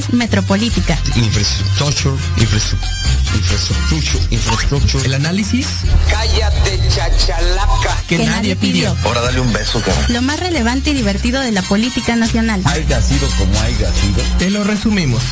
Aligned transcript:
es 0.00 0.12
Metropolítica. 0.14 0.98
Infraestructura, 1.14 2.16
infraestructura, 2.38 4.26
infraestructura. 4.30 5.04
El 5.04 5.14
análisis. 5.14 5.66
Cállate, 6.08 6.80
chachalaca. 6.88 8.02
Que, 8.08 8.24
nadie 8.24 8.56
pidió. 8.56 8.96
Ahora 9.04 9.20
dale 9.20 9.40
un 9.40 9.52
beso. 9.52 9.82
Lo 10.08 10.22
más 10.22 10.40
relevante 10.40 10.90
y 10.90 10.94
divertido 10.94 11.40
de 11.42 11.52
la 11.52 11.62
política 11.62 12.16
nacional. 12.16 12.62
Haya 12.64 13.02
sido 13.02 13.28
como 13.38 13.60
haya 13.60 13.92
sido. 13.92 14.22
Te 14.38 14.50
lo 14.50 14.64
resumimos. 14.64 15.22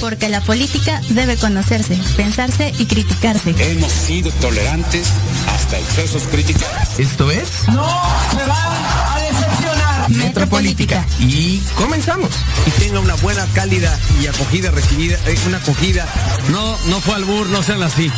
Porque 0.00 0.28
la 0.28 0.40
política 0.40 1.00
debe 1.08 1.36
conocerse, 1.36 1.98
pensarse 2.16 2.72
y 2.78 2.86
criticarse. 2.86 3.54
Hemos 3.58 3.90
sido 3.90 4.30
tolerantes 4.34 5.08
hasta 5.48 5.78
excesos 5.78 6.24
críticos. 6.30 6.64
Esto 6.98 7.30
es 7.30 7.48
No 7.68 7.88
se 8.30 8.46
van 8.46 8.50
a 8.50 9.35
decepcionar. 10.08 10.34
Metropolítica. 10.34 11.06
y 11.18 11.60
comenzamos. 11.74 12.30
y 12.66 12.70
tenga 12.80 13.00
una 13.00 13.14
buena, 13.16 13.46
cálida 13.54 13.98
y 14.22 14.26
acogida 14.26 14.70
recibida, 14.70 15.18
eh, 15.26 15.36
una 15.46 15.58
acogida. 15.58 16.06
No, 16.50 16.78
no 16.86 17.00
fue 17.00 17.14
albur, 17.14 17.48
no 17.48 17.62
sean 17.62 17.82
así. 17.82 18.10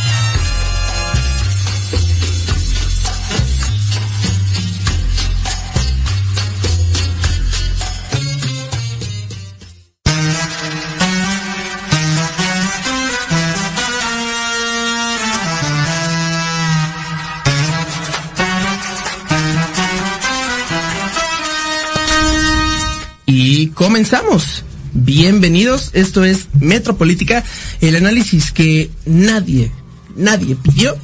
Comenzamos. 23.99 24.63
Bienvenidos, 24.93 25.91
esto 25.93 26.23
es 26.23 26.47
Metropolítica, 26.61 27.43
el 27.81 27.97
análisis 27.97 28.53
que 28.53 28.93
nadie, 29.07 29.73
nadie 30.15 30.55
pidió. 30.55 30.97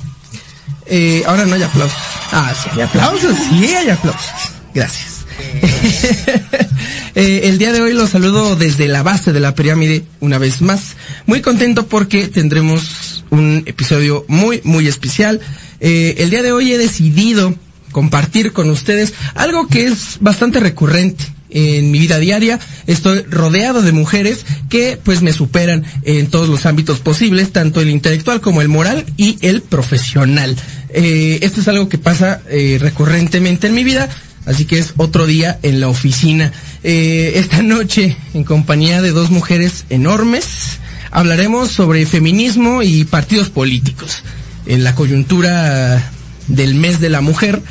Eh, 0.86 1.24
ahora 1.26 1.44
no 1.44 1.56
hay 1.56 1.64
aplausos. 1.64 1.98
Ah, 2.30 2.54
sí 2.54 2.70
hay 2.72 2.82
aplausos, 2.82 3.36
sí 3.50 3.64
hay 3.66 3.90
aplausos. 3.90 4.30
Gracias. 4.72 5.24
Eh, 7.16 7.48
el 7.48 7.58
día 7.58 7.72
de 7.72 7.80
hoy 7.80 7.92
los 7.92 8.10
saludo 8.10 8.56
desde 8.56 8.88
la 8.88 9.04
base 9.04 9.32
de 9.32 9.38
la 9.38 9.54
pirámide 9.54 10.04
una 10.18 10.36
vez 10.38 10.62
más. 10.62 10.96
Muy 11.26 11.42
contento 11.42 11.86
porque 11.86 12.26
tendremos 12.26 13.24
un 13.30 13.62
episodio 13.66 14.24
muy, 14.26 14.60
muy 14.64 14.88
especial. 14.88 15.40
Eh, 15.78 16.16
el 16.18 16.30
día 16.30 16.42
de 16.42 16.50
hoy 16.50 16.72
he 16.72 16.78
decidido 16.78 17.54
compartir 17.92 18.52
con 18.52 18.68
ustedes 18.68 19.14
algo 19.36 19.68
que 19.68 19.86
es 19.86 20.18
bastante 20.20 20.58
recurrente 20.58 21.33
en 21.54 21.90
mi 21.90 21.98
vida 21.98 22.18
diaria. 22.18 22.60
Estoy 22.86 23.22
rodeado 23.22 23.80
de 23.80 23.92
mujeres 23.92 24.44
que 24.68 24.98
pues 25.02 25.22
me 25.22 25.32
superan 25.32 25.84
en 26.02 26.26
todos 26.26 26.50
los 26.50 26.66
ámbitos 26.66 27.00
posibles, 27.00 27.52
tanto 27.52 27.80
el 27.80 27.88
intelectual 27.88 28.42
como 28.42 28.60
el 28.60 28.68
moral 28.68 29.06
y 29.16 29.38
el 29.40 29.62
profesional. 29.62 30.54
Eh, 30.90 31.38
esto 31.40 31.62
es 31.62 31.68
algo 31.68 31.88
que 31.88 31.98
pasa 31.98 32.42
eh, 32.50 32.78
recurrentemente 32.78 33.68
en 33.68 33.74
mi 33.74 33.84
vida. 33.84 34.10
Así 34.46 34.66
que 34.66 34.78
es 34.78 34.92
otro 34.98 35.26
día 35.26 35.58
en 35.62 35.80
la 35.80 35.88
oficina. 35.88 36.52
Eh, 36.82 37.32
esta 37.36 37.62
noche, 37.62 38.16
en 38.34 38.44
compañía 38.44 39.00
de 39.00 39.10
dos 39.10 39.30
mujeres 39.30 39.86
enormes, 39.88 40.80
hablaremos 41.10 41.70
sobre 41.70 42.04
feminismo 42.04 42.82
y 42.82 43.04
partidos 43.04 43.48
políticos. 43.48 44.22
En 44.66 44.84
la 44.84 44.94
coyuntura 44.94 46.12
del 46.48 46.74
mes 46.74 47.00
de 47.00 47.08
la 47.08 47.22
mujer, 47.22 47.62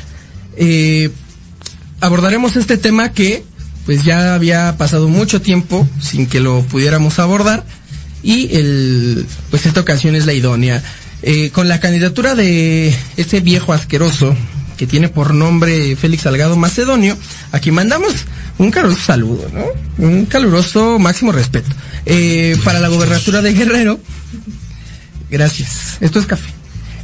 eh, 0.56 1.10
abordaremos 2.00 2.56
este 2.56 2.76
tema 2.76 3.12
que 3.12 3.44
pues 3.84 4.04
ya 4.04 4.34
había 4.34 4.76
pasado 4.76 5.08
mucho 5.08 5.40
tiempo 5.40 5.88
sin 6.00 6.26
que 6.26 6.40
lo 6.40 6.62
pudiéramos 6.62 7.18
abordar 7.18 7.64
y 8.22 8.56
el 8.56 9.26
pues 9.50 9.66
esta 9.66 9.80
ocasión 9.80 10.14
es 10.14 10.26
la 10.26 10.32
idónea. 10.32 10.82
Eh, 11.22 11.50
con 11.50 11.68
la 11.68 11.80
candidatura 11.80 12.34
de 12.34 12.94
este 13.16 13.40
viejo 13.40 13.72
asqueroso 13.72 14.36
que 14.76 14.86
tiene 14.86 15.08
por 15.08 15.32
nombre 15.32 15.96
Félix 15.96 16.22
Salgado 16.22 16.56
Macedonio, 16.56 17.16
a 17.52 17.60
quien 17.60 17.74
mandamos 17.74 18.12
un 18.58 18.70
caluroso 18.70 19.00
saludo, 19.00 19.50
¿no? 19.52 19.64
Un 20.04 20.26
caluroso 20.26 20.98
máximo 20.98 21.32
respeto. 21.32 21.70
Eh, 22.06 22.56
para 22.64 22.80
la 22.80 22.88
gobernatura 22.88 23.42
de 23.42 23.52
Guerrero, 23.52 24.00
gracias. 25.30 25.98
Esto 26.00 26.18
es 26.18 26.26
café. 26.26 26.50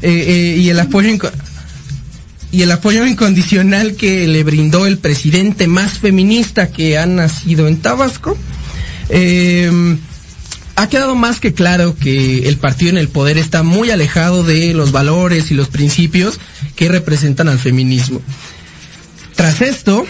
Eh, 0.03 0.09
eh, 0.11 0.57
y 0.59 0.69
el 0.71 0.81
apoyo 0.81 1.09
y 2.53 2.63
el 2.63 2.73
apoyo 2.73 3.07
incondicional 3.07 3.95
que 3.95 4.27
le 4.27 4.43
brindó 4.45 4.87
el 4.87 4.99
presidente 4.99 5.67
más 5.67 5.99
feminista 5.99 6.71
que 6.71 6.99
ha 6.99 7.07
nacido 7.07 7.69
en 7.69 7.79
Tabasco. 7.79 8.37
Eh, 9.09 9.71
ha 10.81 10.89
quedado 10.89 11.15
más 11.15 11.41
que 11.41 11.53
claro 11.53 11.95
que 11.95 12.49
el 12.49 12.57
partido 12.57 12.91
en 12.91 12.97
el 12.97 13.09
poder 13.09 13.37
está 13.37 13.63
muy 13.63 13.91
alejado 13.91 14.43
de 14.43 14.73
los 14.73 14.93
valores 14.93 15.51
y 15.51 15.55
los 15.55 15.69
principios 15.69 16.41
que 16.75 16.89
representan 16.89 17.49
al 17.49 17.59
feminismo. 17.59 18.23
Tras 19.37 19.61
esto, 19.61 20.07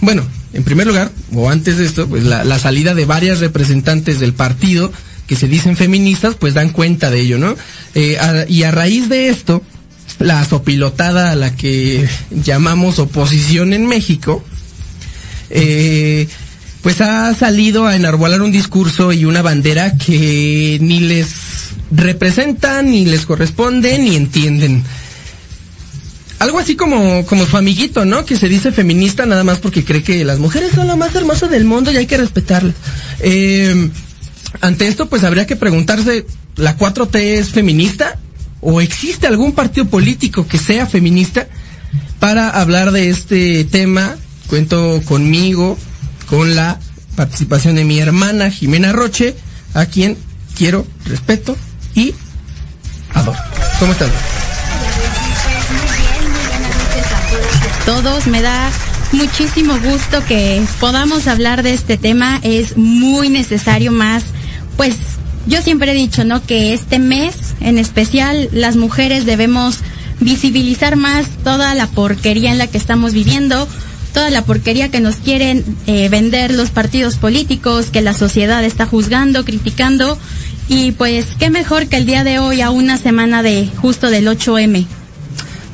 bueno, 0.00 0.26
en 0.52 0.64
primer 0.64 0.88
lugar, 0.88 1.12
o 1.32 1.48
antes 1.48 1.78
de 1.78 1.86
esto, 1.86 2.08
pues 2.08 2.24
la, 2.24 2.58
salida 2.58 2.94
de 2.94 3.04
varias 3.04 3.38
representantes 3.38 4.18
del 4.18 4.32
partido 4.32 4.92
que 5.28 5.36
se 5.36 5.46
dicen 5.46 5.76
feministas, 5.76 6.34
pues 6.34 6.54
dan 6.54 6.70
cuenta 6.70 7.08
de 7.10 7.20
ello, 7.20 7.38
¿no? 7.38 7.56
Eh, 7.94 8.18
y 8.48 8.64
a 8.64 8.72
raíz 8.72 9.08
de 9.08 9.28
esto, 9.28 9.62
la 10.20 10.44
sopilotada 10.44 11.32
a 11.32 11.34
la 11.34 11.56
que 11.56 12.06
llamamos 12.30 12.98
oposición 12.98 13.72
en 13.72 13.86
México, 13.86 14.44
eh, 15.48 16.28
pues 16.82 17.00
ha 17.00 17.34
salido 17.34 17.86
a 17.86 17.96
enarbolar 17.96 18.42
un 18.42 18.52
discurso 18.52 19.12
y 19.12 19.24
una 19.24 19.42
bandera 19.42 19.96
que 19.96 20.78
ni 20.80 21.00
les 21.00 21.70
representa, 21.90 22.82
ni 22.82 23.06
les 23.06 23.26
corresponde, 23.26 23.98
ni 23.98 24.14
entienden. 24.14 24.84
Algo 26.38 26.58
así 26.58 26.76
como, 26.76 27.24
como 27.26 27.46
su 27.46 27.56
amiguito, 27.56 28.04
¿no? 28.04 28.24
Que 28.24 28.36
se 28.36 28.48
dice 28.48 28.72
feminista 28.72 29.26
nada 29.26 29.44
más 29.44 29.58
porque 29.58 29.84
cree 29.84 30.02
que 30.02 30.24
las 30.24 30.38
mujeres 30.38 30.72
son 30.74 30.86
lo 30.86 30.96
más 30.96 31.14
hermoso 31.14 31.48
del 31.48 31.64
mundo 31.64 31.90
y 31.92 31.96
hay 31.96 32.06
que 32.06 32.16
respetarlas. 32.16 32.74
Eh, 33.20 33.90
ante 34.60 34.86
esto, 34.86 35.08
pues 35.08 35.24
habría 35.24 35.46
que 35.46 35.56
preguntarse, 35.56 36.26
¿la 36.56 36.76
4T 36.76 37.16
es 37.16 37.50
feminista? 37.50 38.18
¿O 38.60 38.80
existe 38.80 39.26
algún 39.26 39.52
partido 39.52 39.86
político 39.86 40.46
que 40.46 40.58
sea 40.58 40.86
feminista? 40.86 41.48
Para 42.18 42.50
hablar 42.50 42.92
de 42.92 43.10
este 43.10 43.64
tema, 43.64 44.16
cuento 44.46 45.00
conmigo, 45.04 45.78
con 46.26 46.54
la 46.54 46.78
participación 47.16 47.76
de 47.76 47.84
mi 47.84 47.98
hermana 47.98 48.50
Jimena 48.50 48.92
Roche, 48.92 49.34
a 49.74 49.86
quien 49.86 50.16
quiero, 50.56 50.86
respeto 51.06 51.56
y 51.94 52.14
adoro. 53.14 53.38
¿Cómo 53.78 53.92
estás? 53.92 54.10
todos. 57.90 58.26
Me 58.28 58.40
da 58.40 58.70
muchísimo 59.12 59.76
gusto 59.80 60.24
que 60.26 60.62
podamos 60.78 61.26
hablar 61.26 61.64
de 61.64 61.72
este 61.72 61.96
tema. 61.96 62.38
Es 62.42 62.76
muy 62.76 63.28
necesario 63.28 63.90
más, 63.90 64.22
pues 64.76 64.94
yo 65.46 65.60
siempre 65.60 65.90
he 65.90 65.94
dicho, 65.94 66.24
¿no? 66.24 66.40
Que 66.44 66.72
este 66.72 67.00
mes, 67.00 67.34
en 67.60 67.78
especial, 67.78 68.48
las 68.52 68.76
mujeres 68.76 69.26
debemos 69.26 69.78
visibilizar 70.20 70.96
más 70.96 71.28
toda 71.44 71.74
la 71.74 71.86
porquería 71.86 72.52
en 72.52 72.58
la 72.58 72.66
que 72.66 72.78
estamos 72.78 73.12
viviendo, 73.12 73.66
toda 74.12 74.30
la 74.30 74.44
porquería 74.44 74.90
que 74.90 75.00
nos 75.00 75.16
quieren 75.16 75.64
eh, 75.86 76.08
vender 76.08 76.52
los 76.52 76.70
partidos 76.70 77.16
políticos, 77.16 77.86
que 77.86 78.02
la 78.02 78.14
sociedad 78.14 78.64
está 78.64 78.86
juzgando, 78.86 79.44
criticando. 79.44 80.18
Y 80.68 80.92
pues, 80.92 81.26
qué 81.38 81.50
mejor 81.50 81.86
que 81.88 81.96
el 81.96 82.06
día 82.06 82.22
de 82.22 82.38
hoy, 82.38 82.60
a 82.60 82.70
una 82.70 82.96
semana 82.96 83.42
de 83.42 83.68
justo 83.76 84.10
del 84.10 84.28
8M. 84.28 84.86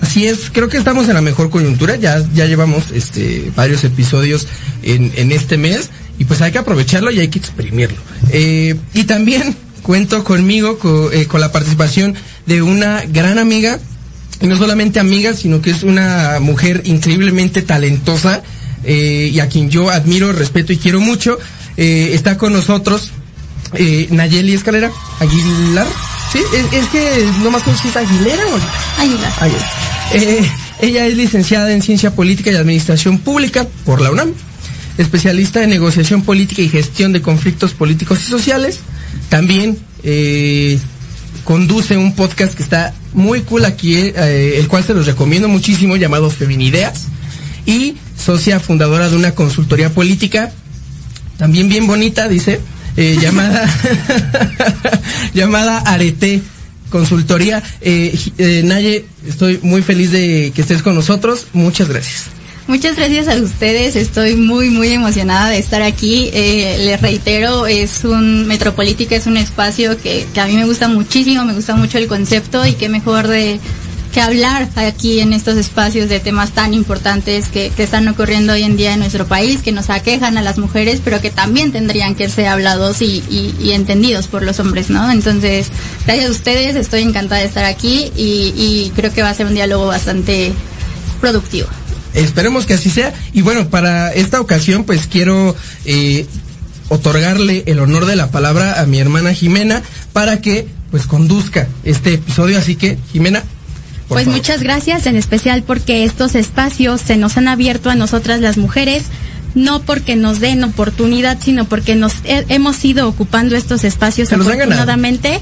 Así 0.01 0.27
es, 0.27 0.51
creo 0.53 0.69
que 0.69 0.77
estamos 0.77 1.09
en 1.09 1.15
la 1.15 1.21
mejor 1.21 1.51
coyuntura, 1.51 1.97
ya, 1.97 2.23
ya 2.35 2.47
llevamos 2.47 2.91
este 2.93 3.51
varios 3.57 3.83
episodios 3.83 4.47
en, 4.83 5.11
en 5.17 5.33
este 5.33 5.57
mes 5.57 5.91
y 6.19 6.25
pues 6.25 6.43
hay 6.43 6.53
que 6.53 6.59
aprovecharlo 6.59 7.11
y 7.11 7.19
hay 7.19 7.29
que 7.29 7.39
exprimirlo. 7.39 7.99
Eh, 8.31 8.77
y 8.95 9.05
también 9.05 9.57
cuento 9.87 10.25
conmigo 10.25 10.79
co- 10.81 11.13
eh, 11.13 11.27
con 11.27 11.41
la 11.41 11.53
participación 11.53 12.17
de 12.47 12.61
una 12.61 13.03
gran 13.07 13.39
amiga, 13.39 13.79
y 14.41 14.49
no 14.49 14.59
solamente 14.59 14.99
amiga, 14.99 15.33
sino 15.33 15.63
que 15.63 15.71
es 15.71 15.85
una 15.85 16.39
mujer 16.41 16.83
increíblemente 16.85 17.63
talentosa 17.63 18.43
eh, 18.83 19.31
y 19.33 19.39
a 19.39 19.49
quien 19.49 19.71
yo 19.71 19.89
admiro, 19.91 20.33
respeto 20.33 20.73
y 20.73 20.77
quiero 20.79 21.01
mucho. 21.01 21.39
Eh, 21.77 22.11
está 22.15 22.37
con 22.37 22.53
nosotros 22.53 23.13
eh, 23.75 24.09
Nayeli 24.11 24.55
Escalera 24.55 24.91
Aguilar. 25.21 25.87
Sí, 26.33 26.41
es, 26.53 26.83
es 26.83 26.87
que 26.89 27.25
no 27.45 27.51
me 27.53 27.59
acuerdo 27.59 27.81
si 27.81 27.89
es 27.89 27.97
Aguilera 27.97 28.43
o 28.53 28.59
ya. 28.59 28.71
Eh, 30.13 30.51
ella 30.81 31.07
es 31.07 31.17
licenciada 31.17 31.73
en 31.73 31.81
Ciencia 31.81 32.11
Política 32.15 32.51
y 32.51 32.57
Administración 32.57 33.19
Pública 33.19 33.67
por 33.85 34.01
la 34.01 34.11
UNAM, 34.11 34.33
especialista 34.99 35.63
en 35.63 35.71
negociación 35.71 36.23
política 36.23 36.61
y 36.63 36.69
gestión 36.69 37.13
de 37.13 37.23
conflictos 37.23 37.73
políticos 37.73 38.19
y 38.27 38.31
sociales. 38.31 38.81
También 39.29 39.79
eh, 40.03 40.79
conduce 41.45 41.97
un 41.97 42.15
podcast 42.15 42.55
que 42.55 42.63
está 42.63 42.95
muy 43.13 43.43
cool 43.43 43.65
aquí, 43.65 43.97
eh, 43.97 44.57
el 44.59 44.69
cual 44.69 44.85
se 44.85 44.95
los 44.95 45.07
recomiendo 45.07 45.49
muchísimo, 45.49 45.97
llamado 45.97 46.31
Feminideas. 46.31 47.07
Y 47.67 47.97
socia 48.17 48.61
fundadora 48.61 49.09
de 49.09 49.17
una 49.17 49.33
consultoría 49.35 49.91
política 49.93 50.53
también 51.37 51.69
bien 51.69 51.87
bonita, 51.87 52.29
dice, 52.29 52.61
eh, 52.97 53.19
llamada, 53.23 53.69
llamada 55.35 55.79
Arete 55.79 56.43
Consultoría. 56.91 57.63
Eh, 57.81 58.19
eh, 58.39 58.63
Naye, 58.65 59.05
estoy 59.27 59.59
muy 59.63 59.83
feliz 59.83 60.13
de 60.13 60.53
que 60.55 60.63
estés 60.63 60.83
con 60.83 60.95
nosotros. 60.95 61.47
Muchas 61.53 61.89
gracias. 61.89 62.36
Muchas 62.69 62.97
gracias 62.97 63.29
a 63.29 63.37
ustedes, 63.37 63.95
estoy 63.95 64.35
muy 64.35 64.71
muy 64.71 64.89
emocionada 64.89 65.51
de 65.51 65.59
estar 65.59 65.83
aquí. 65.83 66.31
Eh, 66.33 66.79
les 66.81 67.01
reitero, 67.01 67.69
es 67.69 68.03
un 68.03 68.45
Metropolítica, 68.49 69.15
es 69.15 69.29
un 69.29 69.37
espacio 69.37 69.97
que, 69.97 70.27
a 70.37 70.47
mí 70.47 70.57
me 70.57 70.65
gusta 70.65 70.89
muchísimo, 70.89 71.45
me 71.45 71.53
gusta 71.53 71.77
mucho 71.77 71.99
el 71.99 72.09
concepto 72.09 72.67
y 72.67 72.73
qué 72.73 72.89
mejor 72.89 73.29
de 73.29 73.61
que 74.13 74.21
hablar 74.21 74.69
aquí 74.75 75.21
en 75.21 75.33
estos 75.33 75.57
espacios 75.57 76.09
de 76.09 76.19
temas 76.19 76.53
tan 76.53 76.75
importantes 76.75 77.51
que, 77.51 77.71
están 77.79 78.09
ocurriendo 78.09 78.55
hoy 78.55 78.65
en 78.65 78.77
día 78.77 78.95
en 78.95 78.99
nuestro 78.99 79.27
país, 79.29 79.63
que 79.63 79.71
nos 79.71 79.89
aquejan 79.89 80.37
a 80.37 80.43
las 80.43 80.59
mujeres, 80.59 81.01
pero 81.05 81.21
que 81.21 81.31
también 81.31 81.71
tendrían 81.71 82.17
que 82.17 82.29
ser 82.29 82.49
hablados 82.49 83.01
y, 83.01 83.23
entendidos 83.73 84.27
por 84.27 84.43
los 84.43 84.59
hombres, 84.59 84.91
¿no? 84.91 85.09
Entonces, 85.13 85.69
gracias 86.05 86.29
a 86.29 86.33
ustedes, 86.33 86.75
estoy 86.75 87.03
encantada 87.03 87.43
de 87.43 87.47
estar 87.47 87.65
aquí 87.65 88.11
y 88.17 88.91
creo 88.97 89.13
que 89.13 89.23
va 89.23 89.31
a 89.31 89.35
ser 89.35 89.47
un 89.47 89.55
diálogo 89.55 89.87
bastante 89.87 90.53
productivo. 91.21 91.69
Esperemos 92.17 92.67
que 92.67 92.75
así 92.75 92.91
sea. 92.91 93.15
Y 93.33 93.43
bueno, 93.43 93.69
para 93.69 94.13
esta 94.13 94.41
ocasión, 94.41 94.85
pues 94.85 95.07
quiero 95.07 95.55
eh, 95.85 96.27
otorgarle 96.89 97.65
el 97.67 97.79
honor 97.79 98.07
de 98.07 98.17
la 98.17 98.31
palabra 98.31 98.81
a 98.81 98.87
mi 98.87 98.99
hermana 98.99 99.33
Jimena 99.35 99.83
para 100.13 100.41
que 100.41 100.67
pues 100.91 101.07
conduzca 101.07 101.69
este 101.85 102.15
episodio. 102.15 102.59
Así 102.59 102.77
que, 102.77 102.99
Jimena. 103.13 103.41
por 104.09 104.17
Pues 104.17 104.25
favor. 104.25 104.39
muchas 104.39 104.63
gracias, 104.63 105.07
en 105.07 105.17
especial 105.17 105.63
porque 105.63 106.05
estos 106.05 106.35
espacios 106.35 107.01
se 107.01 107.17
nos 107.17 107.37
han 107.37 107.49
abierto 107.49 107.91
a 107.91 107.95
nosotras 107.97 108.41
las 108.41 108.57
mujeres, 108.57 109.03
no 109.55 109.83
porque 109.83 110.17
nos 110.17 110.39
den 110.41 110.63
oportunidad, 110.65 111.39
sino 111.43 111.65
porque 111.65 111.97
nos 111.97 112.13
he- 112.25 112.45
hemos 112.49 112.85
ido 112.85 113.09
ocupando 113.09 113.57
estos 113.57 113.85
espacios 113.85 114.29
Se 114.29 114.35
afortunadamente 114.37 115.41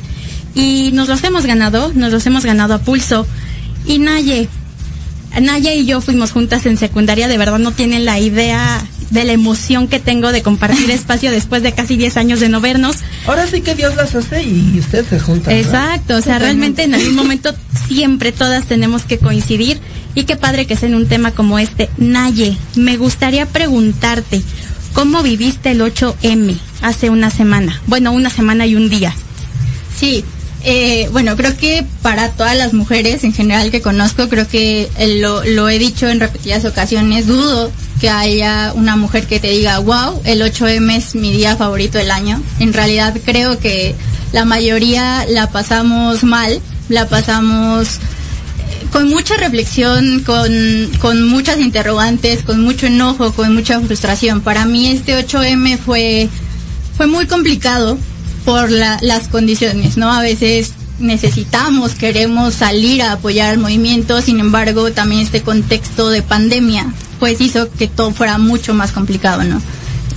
y 0.55 0.91
nos 0.93 1.09
los 1.09 1.23
hemos 1.25 1.45
ganado, 1.47 1.93
nos 1.95 2.11
los 2.13 2.25
hemos 2.27 2.45
ganado 2.45 2.75
a 2.75 2.79
pulso. 2.79 3.27
Y 3.87 3.99
Naye, 3.99 4.49
Naye 5.41 5.77
y 5.77 5.87
yo 5.87 6.01
fuimos 6.01 6.33
juntas 6.33 6.67
en 6.67 6.77
secundaria, 6.77 7.29
de 7.29 7.39
verdad 7.39 7.59
no 7.59 7.73
tienen 7.73 8.05
la 8.05 8.19
idea 8.19 8.85
de 9.11 9.25
la 9.25 9.33
emoción 9.33 9.89
que 9.89 10.01
tengo 10.01 10.33
de 10.33 10.43
compartir 10.43 10.91
espacio 10.91 11.31
después 11.31 11.63
de 11.63 11.73
casi 11.73 11.97
10 11.97 12.17
años 12.17 12.41
de 12.41 12.49
no 12.49 12.61
vernos. 12.61 12.97
Ahora 13.27 13.47
sí 13.47 13.61
que 13.61 13.75
Dios 13.75 13.95
las 13.97 14.15
hace 14.15 14.43
y 14.43 14.79
ustedes 14.79 15.07
se 15.07 15.21
juntan. 15.21 15.55
¿verdad? 15.55 15.95
Exacto, 15.95 16.17
o 16.17 16.21
sea, 16.21 16.39
realmente 16.39 16.83
en 16.83 16.95
algún 16.95 17.15
momento 17.15 17.55
siempre 17.89 18.33
todas 18.33 18.67
tenemos 18.67 19.03
que 19.03 19.19
coincidir 19.19 19.81
y 20.15 20.25
qué 20.25 20.37
padre 20.37 20.67
que 20.67 20.77
sea 20.77 20.89
en 20.89 20.95
un 20.95 21.07
tema 21.07 21.31
como 21.31 21.59
este. 21.59 21.89
Naye, 21.97 22.57
me 22.77 22.97
gustaría 22.97 23.47
preguntarte, 23.47 24.43
¿cómo 24.93 25.23
viviste 25.23 25.71
el 25.71 25.81
8M 25.81 26.57
hace 26.83 27.11
una 27.11 27.31
semana? 27.31 27.81
Bueno, 27.87 28.13
una 28.13 28.31
semana 28.31 28.67
y 28.67 28.77
un 28.77 28.89
día. 28.89 29.15
Sí, 29.97 30.25
eh, 30.65 31.09
bueno, 31.13 31.37
creo 31.37 31.55
que 31.57 31.85
para 32.01 32.31
todas 32.31 32.57
las 32.57 32.73
mujeres 32.73 33.23
en 33.23 33.35
general 33.35 33.71
que 33.71 33.83
conozco, 33.83 34.31
creo 34.31 34.49
que 34.49 34.89
eh, 34.97 35.19
lo, 35.19 35.69
he 35.69 35.79
dicho 35.79 36.09
en 36.09 36.21
repetidas 36.21 36.65
ocasiones, 36.65 37.27
dudo 37.27 37.71
que 38.01 38.09
haya 38.09 38.73
una 38.75 38.97
mujer 38.97 39.27
que 39.27 39.41
te 39.41 39.51
diga, 39.51 39.79
wow, 39.79 40.23
el 40.25 40.41
8M 40.41 40.97
es 40.97 41.15
mi 41.15 41.33
día 41.33 41.57
favorito 41.57 41.99
del 41.99 42.11
año. 42.11 42.43
En 42.61 42.73
realidad 42.73 43.15
creo 43.27 43.59
que 43.59 43.95
la 44.33 44.47
mayoría 44.47 45.27
la 45.29 45.51
pasamos 45.51 46.25
mal, 46.25 46.61
la 46.89 47.09
pasamos 47.09 47.97
eh, 47.97 48.87
con 48.91 49.11
mucha 49.11 49.37
reflexión, 49.37 50.23
con, 50.25 50.51
con 50.99 51.29
muchas 51.29 51.59
interrogantes, 51.59 52.43
con 52.43 52.63
mucho 52.63 52.87
enojo, 52.87 53.33
con 53.33 53.55
mucha 53.55 53.81
frustración. 53.81 54.41
Para 54.41 54.65
mí 54.65 54.89
este 54.89 55.15
8M 55.15 55.79
fue, 55.79 56.31
fue 56.97 57.07
muy 57.07 57.27
complicado 57.27 57.99
por 58.45 58.71
la- 58.71 58.99
las 59.03 59.29
condiciones, 59.29 59.97
¿no? 59.97 60.13
A 60.13 60.21
veces 60.23 60.73
necesitamos, 60.99 61.95
queremos 61.95 62.55
salir 62.55 63.03
a 63.03 63.13
apoyar 63.13 63.51
al 63.51 63.59
movimiento, 63.59 64.21
sin 64.23 64.39
embargo, 64.41 64.93
también 64.93 65.23
este 65.23 65.43
contexto 65.43 66.11
de 66.11 66.23
pandemia, 66.23 66.87
pues 67.21 67.41
hizo 67.41 67.71
que 67.73 67.89
todo 67.89 68.13
fuera 68.13 68.39
mucho 68.39 68.75
más 68.75 68.93
complicado, 68.93 69.43
¿no? 69.45 69.61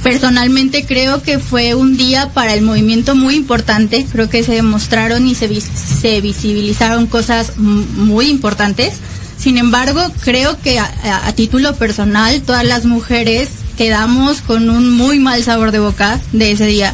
Personalmente 0.04 0.86
creo 0.86 1.22
que 1.24 1.40
fue 1.40 1.74
un 1.74 1.98
día 1.98 2.30
para 2.34 2.54
el 2.54 2.62
movimiento 2.62 3.16
muy 3.16 3.36
importante, 3.36 4.06
creo 4.12 4.30
que 4.30 4.44
se 4.44 4.54
demostraron 4.54 5.28
y 5.28 5.34
se, 5.36 5.48
vis- 5.48 5.66
se 6.02 6.22
visibilizaron 6.22 7.08
cosas 7.08 7.58
muy 7.58 8.28
importantes. 8.30 8.94
Sin 9.38 9.58
embargo, 9.58 10.02
creo 10.22 10.60
que 10.62 10.80
a- 10.80 10.92
a 11.26 11.34
título 11.34 11.76
personal, 11.76 12.42
todas 12.42 12.64
las 12.66 12.86
mujeres 12.86 13.50
quedamos 13.78 14.42
con 14.42 14.70
un 14.70 14.92
muy 14.96 15.20
mal 15.20 15.44
sabor 15.44 15.72
de 15.72 15.80
boca 15.80 16.20
de 16.32 16.52
ese 16.52 16.66
día. 16.68 16.94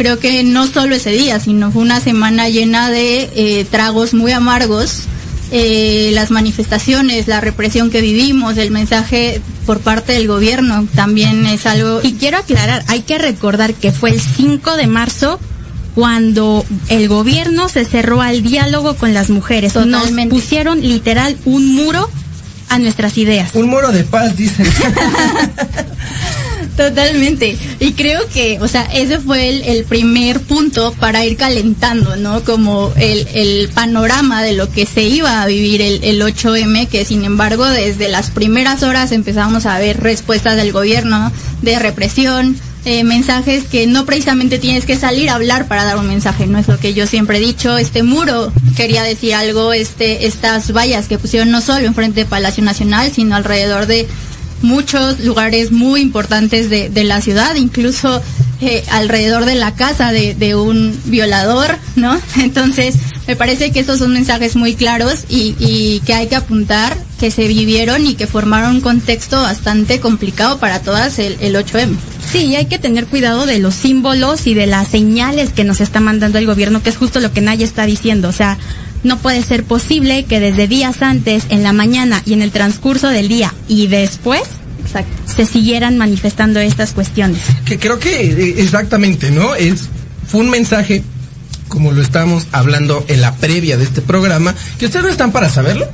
Creo 0.00 0.18
que 0.18 0.42
no 0.44 0.66
solo 0.66 0.94
ese 0.94 1.10
día, 1.10 1.38
sino 1.40 1.70
fue 1.70 1.82
una 1.82 2.00
semana 2.00 2.48
llena 2.48 2.88
de 2.88 3.28
eh, 3.34 3.66
tragos 3.70 4.14
muy 4.14 4.32
amargos, 4.32 5.02
eh, 5.52 6.10
las 6.14 6.30
manifestaciones, 6.30 7.28
la 7.28 7.42
represión 7.42 7.90
que 7.90 8.00
vivimos, 8.00 8.56
el 8.56 8.70
mensaje 8.70 9.42
por 9.66 9.80
parte 9.80 10.14
del 10.14 10.26
gobierno 10.26 10.86
también 10.94 11.44
es 11.44 11.66
algo... 11.66 12.00
Y 12.02 12.14
quiero 12.14 12.38
aclarar, 12.38 12.82
hay 12.86 13.02
que 13.02 13.18
recordar 13.18 13.74
que 13.74 13.92
fue 13.92 14.08
el 14.08 14.22
5 14.22 14.76
de 14.76 14.86
marzo 14.86 15.38
cuando 15.94 16.64
el 16.88 17.06
gobierno 17.06 17.68
se 17.68 17.84
cerró 17.84 18.22
al 18.22 18.42
diálogo 18.42 18.96
con 18.96 19.12
las 19.12 19.28
mujeres. 19.28 19.74
Totalmente. 19.74 20.34
Nos 20.34 20.42
pusieron 20.42 20.80
literal 20.80 21.36
un 21.44 21.74
muro 21.74 22.08
a 22.70 22.78
nuestras 22.78 23.18
ideas. 23.18 23.50
Un 23.52 23.68
muro 23.68 23.92
de 23.92 24.04
paz, 24.04 24.34
dicen. 24.34 24.66
Totalmente. 26.76 27.56
Y 27.78 27.92
creo 27.92 28.26
que, 28.32 28.58
o 28.60 28.68
sea, 28.68 28.82
ese 28.84 29.18
fue 29.18 29.48
el, 29.48 29.62
el 29.64 29.84
primer 29.84 30.40
punto 30.40 30.94
para 30.98 31.24
ir 31.26 31.36
calentando, 31.36 32.16
¿no? 32.16 32.42
Como 32.42 32.92
el, 32.96 33.26
el 33.34 33.68
panorama 33.68 34.42
de 34.42 34.54
lo 34.54 34.70
que 34.70 34.86
se 34.86 35.02
iba 35.02 35.42
a 35.42 35.46
vivir 35.46 35.82
el, 35.82 36.02
el 36.04 36.22
8M, 36.22 36.88
que 36.88 37.04
sin 37.04 37.24
embargo 37.24 37.66
desde 37.66 38.08
las 38.08 38.30
primeras 38.30 38.82
horas 38.82 39.12
empezamos 39.12 39.66
a 39.66 39.78
ver 39.78 40.00
respuestas 40.00 40.56
del 40.56 40.72
gobierno 40.72 41.32
de 41.62 41.78
represión, 41.78 42.56
eh, 42.86 43.04
mensajes 43.04 43.64
que 43.64 43.86
no 43.86 44.06
precisamente 44.06 44.58
tienes 44.58 44.86
que 44.86 44.96
salir 44.96 45.28
a 45.28 45.34
hablar 45.34 45.68
para 45.68 45.84
dar 45.84 45.98
un 45.98 46.06
mensaje, 46.06 46.46
no 46.46 46.58
es 46.58 46.66
lo 46.66 46.78
que 46.78 46.94
yo 46.94 47.06
siempre 47.06 47.36
he 47.36 47.40
dicho, 47.40 47.76
este 47.76 48.02
muro 48.02 48.50
quería 48.74 49.02
decir 49.02 49.34
algo, 49.34 49.74
este, 49.74 50.26
estas 50.26 50.72
vallas 50.72 51.06
que 51.06 51.18
pusieron 51.18 51.50
no 51.50 51.60
solo 51.60 51.86
enfrente 51.86 52.20
de 52.20 52.26
Palacio 52.26 52.64
Nacional, 52.64 53.12
sino 53.12 53.36
alrededor 53.36 53.86
de 53.86 54.08
muchos 54.62 55.20
lugares 55.20 55.72
muy 55.72 56.00
importantes 56.00 56.70
de, 56.70 56.88
de 56.88 57.04
la 57.04 57.20
ciudad, 57.20 57.54
incluso 57.54 58.22
eh, 58.60 58.84
alrededor 58.90 59.44
de 59.46 59.54
la 59.54 59.74
casa 59.74 60.12
de, 60.12 60.34
de 60.34 60.54
un 60.54 60.98
violador, 61.06 61.78
¿no? 61.96 62.18
Entonces, 62.36 62.96
me 63.26 63.36
parece 63.36 63.70
que 63.70 63.80
esos 63.80 63.98
son 63.98 64.12
mensajes 64.12 64.56
muy 64.56 64.74
claros 64.74 65.24
y, 65.28 65.54
y 65.58 66.00
que 66.04 66.14
hay 66.14 66.26
que 66.26 66.36
apuntar, 66.36 66.96
que 67.18 67.30
se 67.30 67.46
vivieron 67.46 68.06
y 68.06 68.14
que 68.14 68.26
formaron 68.26 68.76
un 68.76 68.80
contexto 68.80 69.40
bastante 69.40 70.00
complicado 70.00 70.58
para 70.58 70.80
todas 70.80 71.18
el, 71.18 71.36
el 71.40 71.54
8M. 71.54 71.96
Sí, 72.30 72.38
y 72.44 72.56
hay 72.56 72.66
que 72.66 72.78
tener 72.78 73.06
cuidado 73.06 73.46
de 73.46 73.58
los 73.58 73.74
símbolos 73.74 74.46
y 74.46 74.54
de 74.54 74.66
las 74.66 74.88
señales 74.88 75.50
que 75.50 75.64
nos 75.64 75.80
está 75.80 76.00
mandando 76.00 76.38
el 76.38 76.46
gobierno, 76.46 76.82
que 76.82 76.90
es 76.90 76.96
justo 76.96 77.20
lo 77.20 77.32
que 77.32 77.40
Naya 77.40 77.64
está 77.64 77.86
diciendo. 77.86 78.28
O 78.28 78.32
sea, 78.32 78.58
no 79.02 79.18
puede 79.18 79.42
ser 79.42 79.64
posible 79.64 80.24
que 80.24 80.40
desde 80.40 80.68
días 80.68 81.02
antes, 81.02 81.44
en 81.48 81.62
la 81.62 81.72
mañana 81.72 82.22
y 82.26 82.32
en 82.34 82.42
el 82.42 82.50
transcurso 82.50 83.08
del 83.08 83.28
día 83.28 83.54
y 83.68 83.86
después, 83.86 84.42
se 85.26 85.46
siguieran 85.46 85.96
manifestando 85.98 86.58
estas 86.60 86.92
cuestiones. 86.92 87.40
que 87.64 87.78
creo 87.78 87.98
que 87.98 88.22
eh, 88.22 88.54
exactamente, 88.58 89.30
¿no? 89.30 89.54
Es 89.54 89.88
fue 90.26 90.40
un 90.40 90.50
mensaje 90.50 91.02
como 91.68 91.92
lo 91.92 92.02
estábamos 92.02 92.48
hablando 92.52 93.04
en 93.08 93.20
la 93.20 93.36
previa 93.36 93.76
de 93.76 93.84
este 93.84 94.02
programa, 94.02 94.54
que 94.78 94.86
ustedes 94.86 95.04
no 95.04 95.10
están 95.10 95.30
para 95.30 95.48
saberlo, 95.48 95.88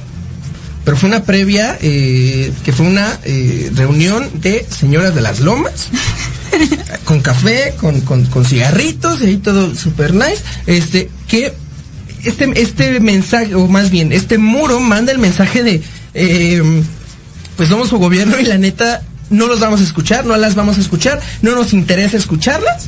pero 0.85 0.97
fue 0.97 1.09
una 1.09 1.25
previa 1.25 1.77
eh, 1.83 2.51
que 2.65 2.73
fue 2.73 2.87
una 2.87 3.19
eh, 3.25 3.71
reunión 3.75 4.29
de 4.41 4.67
señoras 4.69 5.15
de 5.15 5.21
las 5.21 5.41
lomas 5.41 5.89
con 7.05 7.21
café, 7.21 7.75
con, 7.79 8.01
con, 8.01 8.25
con 8.27 8.45
cigarritos 8.45 9.21
y 9.21 9.27
ahí 9.27 9.37
todo 9.37 9.75
super 9.75 10.15
nice, 10.15 10.43
este 10.67 11.11
que 11.29 11.53
este 12.29 12.61
este 12.61 13.01
mensaje 13.01 13.55
o 13.55 13.67
más 13.69 13.91
bien 13.91 14.13
este 14.13 14.39
muro 14.39 14.81
manda 14.81 15.13
el 15.13 15.19
mensaje 15.19 15.63
de 15.63 15.83
eh, 16.15 16.83
pues 17.57 17.69
somos 17.69 17.89
su 17.89 17.99
gobierno 17.99 18.39
y 18.39 18.45
la 18.45 18.59
neta 18.59 19.03
no 19.31 19.47
los 19.47 19.61
vamos 19.61 19.81
a 19.81 19.85
escuchar, 19.85 20.25
no 20.25 20.37
las 20.37 20.55
vamos 20.55 20.79
a 20.79 20.81
escuchar, 20.81 21.21
no 21.43 21.55
nos 21.55 21.73
interesa 21.73 22.17
escucharlas. 22.17 22.87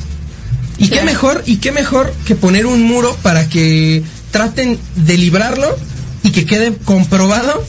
Y 0.77 0.87
qué 0.87 1.01
mejor, 1.03 1.43
y 1.45 1.57
qué 1.57 1.73
mejor 1.73 2.13
que 2.25 2.35
poner 2.35 2.65
un 2.65 2.83
muro 2.83 3.17
para 3.21 3.49
que 3.49 4.01
traten 4.31 4.79
de 4.95 5.17
librarlo 5.17 5.77
y 6.23 6.31
que 6.31 6.45
quede 6.45 6.73
comprobado 6.85 7.65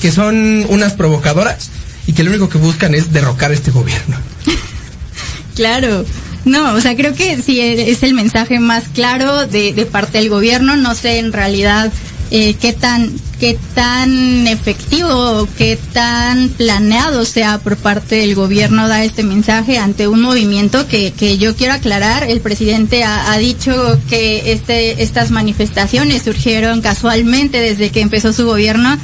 que 0.00 0.12
son 0.12 0.64
unas 0.68 0.92
provocadoras 0.92 1.70
y 2.06 2.12
que 2.12 2.22
lo 2.22 2.30
único 2.30 2.48
que 2.48 2.58
buscan 2.58 2.94
es 2.94 3.12
derrocar 3.12 3.52
este 3.52 3.70
gobierno. 3.70 4.16
Claro. 5.56 6.06
No, 6.44 6.74
o 6.74 6.80
sea, 6.80 6.96
creo 6.96 7.14
que 7.14 7.40
sí 7.42 7.60
es 7.60 8.02
el 8.02 8.14
mensaje 8.14 8.60
más 8.60 8.84
claro 8.94 9.46
de, 9.46 9.72
de 9.72 9.86
parte 9.86 10.18
del 10.18 10.30
gobierno. 10.30 10.76
No 10.76 10.94
sé 10.94 11.18
en 11.18 11.32
realidad 11.32 11.92
eh, 12.30 12.54
qué 12.60 12.72
tan 12.72 13.12
qué 13.40 13.58
tan 13.74 14.46
efectivo, 14.46 15.48
qué 15.56 15.78
tan 15.94 16.50
planeado 16.50 17.24
sea 17.24 17.58
por 17.58 17.76
parte 17.78 18.16
del 18.16 18.34
gobierno 18.34 18.86
dar 18.86 19.02
este 19.02 19.22
mensaje 19.22 19.78
ante 19.78 20.06
un 20.08 20.20
movimiento 20.20 20.86
que, 20.86 21.12
que 21.12 21.38
yo 21.38 21.56
quiero 21.56 21.72
aclarar. 21.72 22.24
El 22.24 22.40
presidente 22.40 23.02
ha, 23.02 23.32
ha 23.32 23.38
dicho 23.38 23.98
que 24.10 24.52
este, 24.52 25.02
estas 25.02 25.30
manifestaciones 25.30 26.22
surgieron 26.22 26.82
casualmente 26.82 27.58
desde 27.58 27.90
que 27.90 28.02
empezó 28.02 28.32
su 28.34 28.44
gobierno. 28.44 28.98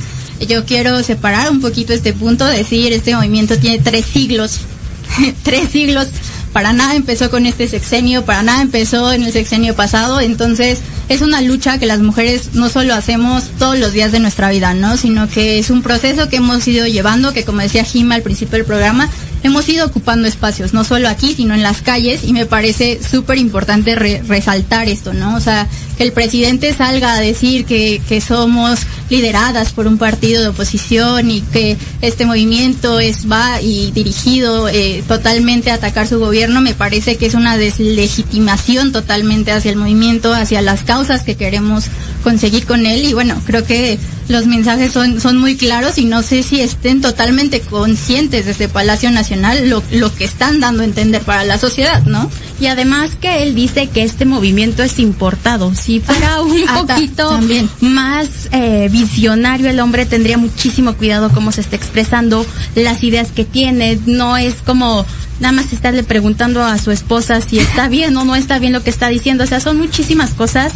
Yo 0.46 0.66
quiero 0.66 1.02
separar 1.02 1.50
un 1.50 1.62
poquito 1.62 1.94
este 1.94 2.12
punto, 2.12 2.44
decir, 2.44 2.92
este 2.92 3.16
movimiento 3.16 3.58
tiene 3.58 3.78
tres 3.78 4.04
siglos, 4.04 4.60
tres 5.42 5.70
siglos 5.70 6.08
para 6.56 6.72
nada 6.72 6.94
empezó 6.94 7.30
con 7.30 7.44
este 7.44 7.68
sexenio, 7.68 8.24
para 8.24 8.42
nada 8.42 8.62
empezó 8.62 9.12
en 9.12 9.22
el 9.24 9.30
sexenio 9.30 9.76
pasado, 9.76 10.22
entonces 10.22 10.78
es 11.10 11.20
una 11.20 11.42
lucha 11.42 11.78
que 11.78 11.84
las 11.84 12.00
mujeres 12.00 12.54
no 12.54 12.70
solo 12.70 12.94
hacemos 12.94 13.50
todos 13.58 13.78
los 13.78 13.92
días 13.92 14.10
de 14.10 14.20
nuestra 14.20 14.48
vida, 14.48 14.72
¿no? 14.72 14.96
Sino 14.96 15.28
que 15.28 15.58
es 15.58 15.68
un 15.68 15.82
proceso 15.82 16.30
que 16.30 16.36
hemos 16.36 16.66
ido 16.66 16.86
llevando, 16.86 17.34
que 17.34 17.44
como 17.44 17.60
decía 17.60 17.84
Jima 17.84 18.14
al 18.14 18.22
principio 18.22 18.56
del 18.56 18.64
programa, 18.64 19.10
hemos 19.42 19.68
ido 19.68 19.86
ocupando 19.86 20.28
espacios, 20.28 20.72
no 20.72 20.84
solo 20.84 21.08
aquí, 21.08 21.34
sino 21.34 21.54
en 21.54 21.62
las 21.62 21.82
calles, 21.82 22.24
y 22.24 22.32
me 22.32 22.46
parece 22.46 23.00
súper 23.02 23.38
importante 23.38 23.94
re 23.94 24.22
resaltar 24.26 24.88
esto, 24.88 25.12
¿no? 25.12 25.36
O 25.36 25.40
sea, 25.40 25.68
que 25.96 26.04
el 26.04 26.12
presidente 26.12 26.72
salga 26.74 27.14
a 27.14 27.20
decir 27.20 27.64
que, 27.64 28.00
que 28.08 28.20
somos 28.20 28.80
lideradas 29.08 29.72
por 29.72 29.86
un 29.86 29.98
partido 29.98 30.42
de 30.42 30.48
oposición 30.48 31.30
y 31.30 31.40
que 31.40 31.76
este 32.02 32.26
movimiento 32.26 32.98
es 32.98 33.30
va 33.30 33.60
y 33.62 33.92
dirigido 33.92 34.68
eh, 34.68 35.02
totalmente 35.06 35.70
a 35.70 35.74
atacar 35.74 36.08
su 36.08 36.18
gobierno, 36.18 36.60
me 36.60 36.74
parece 36.74 37.16
que 37.16 37.26
es 37.26 37.34
una 37.34 37.56
deslegitimación 37.56 38.92
totalmente 38.92 39.52
hacia 39.52 39.70
el 39.70 39.76
movimiento, 39.76 40.34
hacia 40.34 40.60
las 40.62 40.82
causas 40.82 41.22
que 41.22 41.36
queremos 41.36 41.84
conseguir 42.22 42.66
con 42.66 42.86
él 42.86 43.04
y 43.04 43.12
bueno, 43.12 43.40
creo 43.46 43.64
que 43.64 43.98
los 44.28 44.46
mensajes 44.46 44.92
son, 44.92 45.20
son 45.20 45.36
muy 45.38 45.56
claros 45.56 45.98
y 45.98 46.04
no 46.04 46.22
sé 46.22 46.42
si 46.42 46.60
estén 46.60 47.00
totalmente 47.00 47.60
conscientes 47.60 48.46
desde 48.46 48.68
Palacio 48.68 49.10
Nacional 49.10 49.68
lo, 49.70 49.82
lo 49.92 50.14
que 50.14 50.24
están 50.24 50.60
dando 50.60 50.82
a 50.82 50.84
entender 50.84 51.22
para 51.22 51.44
la 51.44 51.58
sociedad, 51.58 52.02
¿no? 52.04 52.28
Y 52.60 52.66
además 52.66 53.10
que 53.20 53.42
él 53.42 53.54
dice 53.54 53.88
que 53.88 54.02
este 54.02 54.24
movimiento 54.24 54.82
es 54.82 54.98
importado. 54.98 55.74
Si 55.74 56.00
fuera 56.00 56.40
un 56.42 56.56
Ah, 56.68 56.84
poquito 56.86 57.28
también. 57.28 57.68
más 57.80 58.28
eh, 58.52 58.88
visionario, 58.90 59.68
el 59.70 59.78
hombre 59.78 60.06
tendría 60.06 60.38
muchísimo 60.38 60.94
cuidado 60.94 61.30
cómo 61.30 61.52
se 61.52 61.60
está 61.60 61.76
expresando, 61.76 62.44
las 62.74 63.04
ideas 63.04 63.28
que 63.30 63.44
tiene. 63.44 63.98
No 64.06 64.36
es 64.38 64.54
como 64.64 65.04
nada 65.38 65.52
más 65.52 65.72
estarle 65.72 66.02
preguntando 66.02 66.64
a 66.64 66.78
su 66.78 66.90
esposa 66.90 67.40
si 67.42 67.58
está 67.58 67.88
bien 67.88 68.16
o 68.16 68.24
no 68.24 68.34
está 68.34 68.58
bien 68.58 68.72
lo 68.72 68.82
que 68.82 68.90
está 68.90 69.08
diciendo. 69.08 69.44
O 69.44 69.46
sea, 69.46 69.60
son 69.60 69.76
muchísimas 69.78 70.30
cosas 70.30 70.72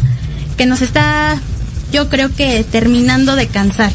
que 0.58 0.66
nos 0.66 0.82
está, 0.82 1.40
yo 1.92 2.08
creo 2.08 2.34
que 2.34 2.64
terminando 2.64 3.36
de 3.36 3.46
cansar. 3.46 3.92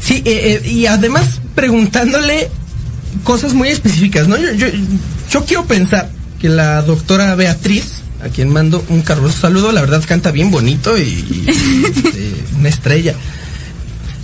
Sí, 0.00 0.22
eh, 0.24 0.60
eh, 0.64 0.68
y 0.68 0.86
además 0.86 1.40
preguntándole 1.54 2.48
cosas 3.24 3.54
muy 3.54 3.68
específicas, 3.68 4.28
¿no? 4.28 4.36
Yo, 4.36 4.52
yo, 4.52 4.66
yo 5.30 5.44
quiero 5.44 5.64
pensar 5.64 6.10
que 6.40 6.48
la 6.48 6.82
doctora 6.82 7.34
Beatriz, 7.34 8.02
a 8.22 8.28
quien 8.28 8.50
mando 8.50 8.84
un 8.88 9.02
caluroso 9.02 9.40
saludo, 9.40 9.72
la 9.72 9.80
verdad 9.80 10.02
canta 10.06 10.30
bien 10.30 10.50
bonito 10.50 10.96
y, 10.96 11.02
y, 11.02 11.44
este, 11.84 12.32
una 12.58 12.68
estrella. 12.68 13.14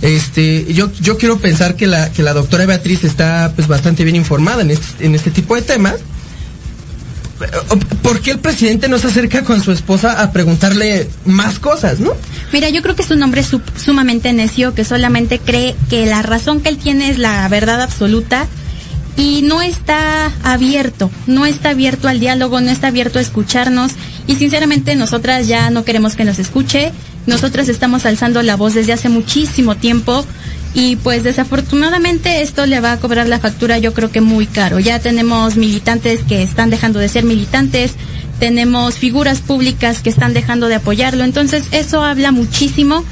Este, 0.01 0.73
yo, 0.73 0.91
yo 0.99 1.17
quiero 1.17 1.39
pensar 1.39 1.75
que 1.75 1.87
la, 1.87 2.11
que 2.11 2.23
la 2.23 2.33
doctora 2.33 2.65
Beatriz 2.65 3.03
está 3.03 3.53
pues 3.55 3.67
bastante 3.67 4.03
bien 4.03 4.17
informada 4.17 4.61
en 4.61 4.71
este, 4.71 5.05
en 5.05 5.15
este 5.15 5.31
tipo 5.31 5.55
de 5.55 5.61
temas. 5.61 5.95
¿Por 8.01 8.21
qué 8.21 8.31
el 8.31 8.39
presidente 8.39 8.87
no 8.87 8.97
se 8.99 9.07
acerca 9.07 9.43
con 9.43 9.61
su 9.63 9.71
esposa 9.71 10.21
a 10.21 10.31
preguntarle 10.31 11.09
más 11.25 11.59
cosas, 11.59 11.99
no? 11.99 12.13
Mira, 12.51 12.69
yo 12.69 12.81
creo 12.81 12.95
que 12.95 13.01
es 13.01 13.11
un 13.11 13.21
hombre 13.23 13.43
su- 13.43 13.61
sumamente 13.83 14.31
necio 14.33 14.73
que 14.75 14.85
solamente 14.85 15.39
cree 15.39 15.75
que 15.89 16.05
la 16.05 16.21
razón 16.21 16.61
que 16.61 16.69
él 16.69 16.77
tiene 16.77 17.09
es 17.09 17.17
la 17.17 17.47
verdad 17.47 17.81
absoluta 17.81 18.47
y 19.17 19.41
no 19.43 19.61
está 19.61 20.31
abierto, 20.43 21.09
no 21.27 21.45
está 21.45 21.69
abierto 21.71 22.07
al 22.07 22.19
diálogo, 22.19 22.61
no 22.61 22.71
está 22.71 22.87
abierto 22.87 23.19
a 23.19 23.21
escucharnos 23.21 23.91
y 24.27 24.35
sinceramente 24.35 24.95
nosotras 24.95 25.47
ya 25.47 25.69
no 25.69 25.83
queremos 25.83 26.15
que 26.15 26.25
nos 26.25 26.39
escuche, 26.39 26.91
nosotras 27.25 27.67
estamos 27.69 28.05
alzando 28.05 28.41
la 28.43 28.55
voz 28.55 28.73
desde 28.73 28.93
hace 28.93 29.09
muchísimo 29.09 29.75
tiempo 29.75 30.25
y 30.73 30.95
pues 30.97 31.23
desafortunadamente 31.23 32.41
esto 32.41 32.65
le 32.65 32.79
va 32.79 32.93
a 32.93 32.99
cobrar 32.99 33.27
la 33.27 33.39
factura 33.39 33.77
yo 33.77 33.93
creo 33.93 34.11
que 34.11 34.21
muy 34.21 34.47
caro. 34.47 34.79
Ya 34.79 34.99
tenemos 34.99 35.55
militantes 35.55 36.21
que 36.27 36.41
están 36.41 36.69
dejando 36.69 36.99
de 36.99 37.09
ser 37.09 37.23
militantes, 37.23 37.93
tenemos 38.39 38.95
figuras 38.95 39.41
públicas 39.41 40.01
que 40.01 40.09
están 40.09 40.33
dejando 40.33 40.67
de 40.67 40.75
apoyarlo, 40.75 41.23
entonces 41.23 41.65
eso 41.71 42.03
habla 42.03 42.31
muchísimo 42.31 43.03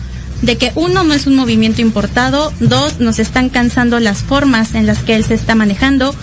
de 0.41 0.57
que 0.57 0.71
uno 0.75 1.03
no 1.03 1.13
es 1.13 1.27
un 1.27 1.35
movimiento 1.35 1.81
importado, 1.81 2.51
dos 2.59 2.99
nos 2.99 3.19
están 3.19 3.49
cansando 3.49 3.99
las 3.99 4.19
formas 4.19 4.73
en 4.73 4.87
las 4.87 4.99
que 4.99 5.15
él 5.15 5.23
se 5.23 5.35
está 5.35 5.53
manejando 5.53 6.15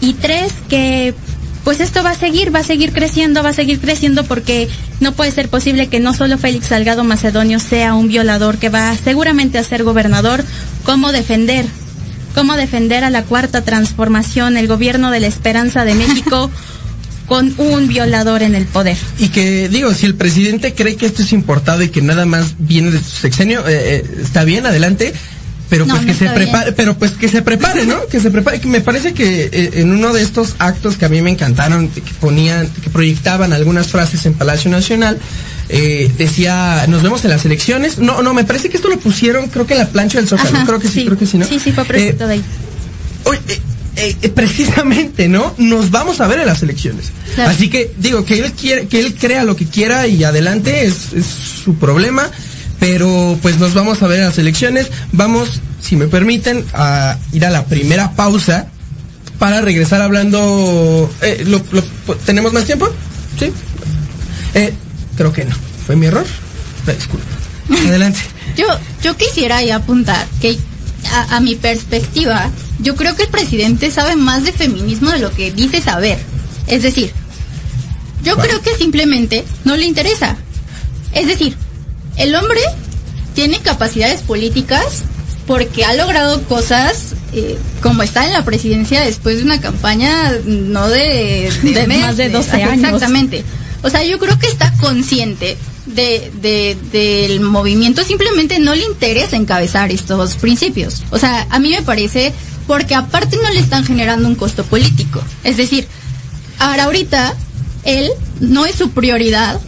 y 0.00 0.14
tres 0.14 0.52
que 0.68 1.14
pues 1.64 1.80
esto 1.80 2.02
va 2.02 2.10
a 2.10 2.14
seguir, 2.14 2.54
va 2.54 2.60
a 2.60 2.64
seguir 2.64 2.92
creciendo, 2.92 3.42
va 3.42 3.50
a 3.50 3.54
seguir 3.54 3.80
creciendo 3.80 4.24
porque 4.24 4.68
no 4.98 5.12
puede 5.12 5.30
ser 5.30 5.48
posible 5.48 5.88
que 5.88 6.00
no 6.00 6.14
solo 6.14 6.38
Félix 6.38 6.68
Salgado 6.68 7.04
Macedonio 7.04 7.60
sea 7.60 7.94
un 7.94 8.08
violador 8.08 8.58
que 8.58 8.70
va 8.70 8.94
seguramente 8.96 9.58
a 9.58 9.62
ser 9.62 9.84
gobernador, 9.84 10.42
cómo 10.90 11.12
defender, 11.12 11.66
cómo 12.34 12.56
defender 12.56 13.04
a 13.04 13.10
la 13.10 13.22
cuarta 13.22 13.62
transformación, 13.62 14.56
el 14.56 14.66
gobierno 14.66 15.12
de 15.12 15.20
la 15.20 15.28
esperanza 15.28 15.84
de 15.84 15.94
México 15.94 16.50
con 17.26 17.54
un 17.58 17.86
violador 17.86 18.42
en 18.42 18.56
el 18.56 18.66
poder. 18.66 18.96
Y 19.16 19.28
que, 19.28 19.68
digo, 19.68 19.94
si 19.94 20.06
el 20.06 20.16
presidente 20.16 20.74
cree 20.74 20.96
que 20.96 21.06
esto 21.06 21.22
es 21.22 21.32
importado 21.32 21.84
y 21.84 21.90
que 21.90 22.02
nada 22.02 22.26
más 22.26 22.56
viene 22.58 22.90
de 22.90 22.98
su 22.98 23.18
sexenio, 23.18 23.60
eh, 23.68 23.98
eh, 23.98 24.04
está 24.20 24.42
bien, 24.42 24.66
adelante. 24.66 25.12
Pero 25.70 25.86
No, 25.86 25.94
pues 25.94 26.06
que 26.06 26.14
se 26.14 26.28
prepare, 26.28 26.72
pero 26.72 26.98
pues 26.98 27.12
que 27.12 27.28
se 27.28 27.42
prepare, 27.42 27.86
¿no? 27.86 28.06
Que 28.08 28.20
se 28.20 28.30
prepare. 28.30 28.60
Me 28.66 28.80
parece 28.80 29.14
que 29.14 29.48
eh, 29.52 29.70
en 29.74 29.92
uno 29.92 30.12
de 30.12 30.20
estos 30.20 30.56
actos 30.58 30.96
que 30.96 31.04
a 31.04 31.08
mí 31.08 31.22
me 31.22 31.30
encantaron, 31.30 31.88
que 31.88 32.02
ponían, 32.20 32.68
que 32.82 32.90
proyectaban 32.90 33.52
algunas 33.52 33.86
frases 33.86 34.26
en 34.26 34.34
Palacio 34.34 34.68
Nacional, 34.70 35.18
eh, 35.68 36.10
decía, 36.18 36.84
nos 36.88 37.02
vemos 37.02 37.24
en 37.24 37.30
las 37.30 37.44
elecciones. 37.44 37.98
No, 37.98 38.20
no, 38.20 38.34
me 38.34 38.42
parece 38.44 38.68
que 38.68 38.76
esto 38.76 38.88
lo 38.88 38.98
pusieron, 38.98 39.48
creo 39.48 39.66
que 39.66 39.74
en 39.74 39.78
la 39.78 39.88
plancha 39.88 40.18
del 40.18 40.28
Zócalo. 40.28 40.50
Ajá, 40.56 40.66
creo 40.66 40.80
que 40.80 40.88
sí, 40.88 41.00
sí. 41.00 41.06
creo 41.06 41.18
que 41.18 41.26
sí, 41.26 41.38
¿no? 41.38 41.46
Sí, 41.46 41.60
sí, 41.60 41.70
fue 41.70 41.84
proyecto 41.84 42.24
Eh, 42.24 42.26
de 42.26 42.32
ahí. 42.34 42.44
Oye, 43.24 43.40
eh, 43.96 44.28
precisamente, 44.34 45.28
¿no? 45.28 45.54
Nos 45.58 45.92
vamos 45.92 46.20
a 46.20 46.26
ver 46.26 46.40
en 46.40 46.46
las 46.46 46.62
elecciones. 46.64 47.12
Claro. 47.36 47.50
Así 47.50 47.68
que 47.70 47.92
digo 47.98 48.24
que 48.24 48.40
él 48.40 48.52
quiere, 48.52 48.88
que 48.88 48.98
él 48.98 49.14
crea 49.14 49.44
lo 49.44 49.54
que 49.54 49.66
quiera 49.66 50.08
y 50.08 50.24
adelante 50.24 50.84
es, 50.84 51.12
es 51.14 51.26
su 51.26 51.76
problema. 51.76 52.28
Pero 52.80 53.38
pues 53.42 53.58
nos 53.58 53.74
vamos 53.74 54.02
a 54.02 54.06
ver 54.06 54.20
en 54.20 54.24
las 54.26 54.38
elecciones. 54.38 54.88
Vamos, 55.12 55.60
si 55.80 55.96
me 55.96 56.08
permiten, 56.08 56.64
a 56.72 57.16
ir 57.32 57.44
a 57.44 57.50
la 57.50 57.64
primera 57.66 58.12
pausa 58.16 58.66
para 59.38 59.60
regresar 59.60 60.00
hablando. 60.02 61.10
Eh, 61.22 61.44
lo- 61.46 61.62
lo- 61.72 62.14
¿Tenemos 62.16 62.52
más 62.52 62.64
tiempo? 62.64 62.88
Sí. 63.38 63.52
Eh, 64.54 64.72
creo 65.16 65.32
que 65.32 65.44
no. 65.44 65.54
Fue 65.86 65.94
mi 65.96 66.06
error. 66.06 66.24
Disculpa. 66.86 67.26
Adelante. 67.88 68.20
Yo, 68.56 68.66
yo 69.02 69.16
quisiera 69.16 69.58
ahí 69.58 69.70
apuntar 69.70 70.26
que 70.40 70.58
a, 71.12 71.36
a 71.36 71.40
mi 71.40 71.54
perspectiva, 71.56 72.50
yo 72.80 72.96
creo 72.96 73.14
que 73.14 73.24
el 73.24 73.28
presidente 73.28 73.90
sabe 73.90 74.16
más 74.16 74.42
de 74.44 74.52
feminismo 74.52 75.10
de 75.10 75.18
lo 75.18 75.30
que 75.32 75.52
dice 75.52 75.80
saber. 75.82 76.18
Es 76.66 76.82
decir, 76.82 77.12
yo 78.24 78.36
creo 78.36 78.60
que 78.62 78.74
simplemente 78.76 79.44
no 79.64 79.76
le 79.76 79.84
interesa. 79.86 80.36
Es 81.12 81.26
decir, 81.26 81.56
el 82.20 82.34
hombre 82.34 82.60
tiene 83.34 83.58
capacidades 83.60 84.20
políticas 84.22 85.02
porque 85.46 85.84
ha 85.84 85.94
logrado 85.94 86.42
cosas 86.44 87.14
eh, 87.32 87.58
como 87.82 88.02
está 88.02 88.26
en 88.26 88.32
la 88.32 88.44
presidencia 88.44 89.00
después 89.02 89.38
de 89.38 89.44
una 89.44 89.60
campaña 89.60 90.32
no 90.44 90.88
de, 90.88 91.50
De 91.62 91.86
más 91.86 92.16
de 92.16 92.28
12 92.28 92.48
Ajá, 92.48 92.72
años. 92.72 92.84
Exactamente. 92.84 93.44
O 93.82 93.90
sea, 93.90 94.04
yo 94.04 94.18
creo 94.18 94.38
que 94.38 94.46
está 94.46 94.72
consciente 94.74 95.56
de, 95.86 96.30
de- 96.40 96.76
del 96.92 97.40
movimiento, 97.40 98.04
simplemente 98.04 98.58
no 98.58 98.74
le 98.74 98.84
interesa 98.84 99.36
encabezar 99.36 99.90
estos 99.90 100.34
principios. 100.36 101.02
O 101.10 101.18
sea, 101.18 101.46
a 101.50 101.58
mí 101.58 101.70
me 101.70 101.82
parece 101.82 102.32
porque 102.66 102.94
aparte 102.94 103.36
no 103.42 103.50
le 103.50 103.58
están 103.60 103.84
generando 103.84 104.28
un 104.28 104.34
costo 104.36 104.62
político. 104.64 105.20
Es 105.42 105.56
decir, 105.56 105.88
ahora 106.58 106.84
ahorita 106.84 107.34
él 107.84 108.10
no 108.40 108.66
es 108.66 108.74
su 108.76 108.90
prioridad 108.90 109.58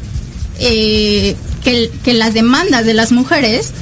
eh, 0.60 1.34
que, 1.64 1.90
que 2.04 2.14
las 2.14 2.34
demandas 2.34 2.84
de 2.84 2.94
las 2.94 3.12
mujeres 3.12 3.72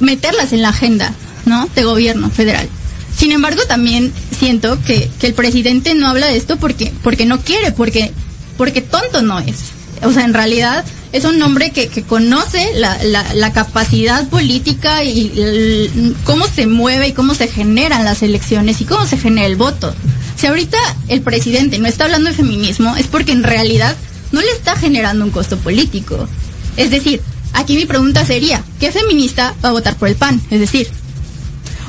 meterlas 0.00 0.52
en 0.52 0.62
la 0.62 0.70
agenda, 0.70 1.12
¿no? 1.46 1.68
De 1.74 1.84
gobierno 1.84 2.30
federal. 2.30 2.68
Sin 3.16 3.32
embargo, 3.32 3.62
también 3.68 4.12
siento 4.36 4.78
que, 4.82 5.10
que 5.20 5.26
el 5.26 5.34
presidente 5.34 5.94
no 5.94 6.08
habla 6.08 6.26
de 6.26 6.36
esto 6.36 6.56
porque, 6.56 6.92
porque 7.02 7.26
no 7.26 7.40
quiere, 7.40 7.72
porque, 7.72 8.12
porque 8.56 8.80
tonto 8.80 9.22
no 9.22 9.38
es. 9.40 9.56
O 10.02 10.12
sea, 10.12 10.24
en 10.24 10.32
realidad 10.32 10.84
es 11.12 11.24
un 11.24 11.42
hombre 11.42 11.70
que, 11.70 11.88
que 11.88 12.02
conoce 12.02 12.70
la, 12.76 12.96
la, 13.34 13.52
capacidad 13.52 14.28
política 14.28 15.02
y 15.04 15.90
cómo 16.24 16.46
se 16.46 16.66
mueve 16.66 17.08
y 17.08 17.12
cómo 17.12 17.34
se 17.34 17.48
generan 17.48 18.04
las 18.04 18.22
elecciones 18.22 18.80
y 18.80 18.84
cómo 18.84 19.06
se 19.06 19.18
genera 19.18 19.46
el 19.46 19.56
voto. 19.56 19.92
Si 20.36 20.46
ahorita 20.46 20.78
el 21.08 21.20
presidente 21.20 21.78
no 21.78 21.88
está 21.88 22.04
hablando 22.04 22.30
de 22.30 22.36
feminismo 22.36 22.96
es 22.96 23.06
porque 23.08 23.32
en 23.32 23.42
realidad 23.42 23.96
no 24.32 24.40
le 24.40 24.50
está 24.52 24.76
generando 24.76 25.24
un 25.24 25.30
costo 25.30 25.58
político. 25.58 26.28
Es 26.76 26.90
decir, 26.90 27.20
aquí 27.52 27.76
mi 27.76 27.86
pregunta 27.86 28.24
sería, 28.24 28.62
¿qué 28.78 28.90
feminista 28.92 29.54
va 29.64 29.70
a 29.70 29.72
votar 29.72 29.96
por 29.96 30.08
el 30.08 30.16
PAN? 30.16 30.40
Es 30.50 30.60
decir, 30.60 30.88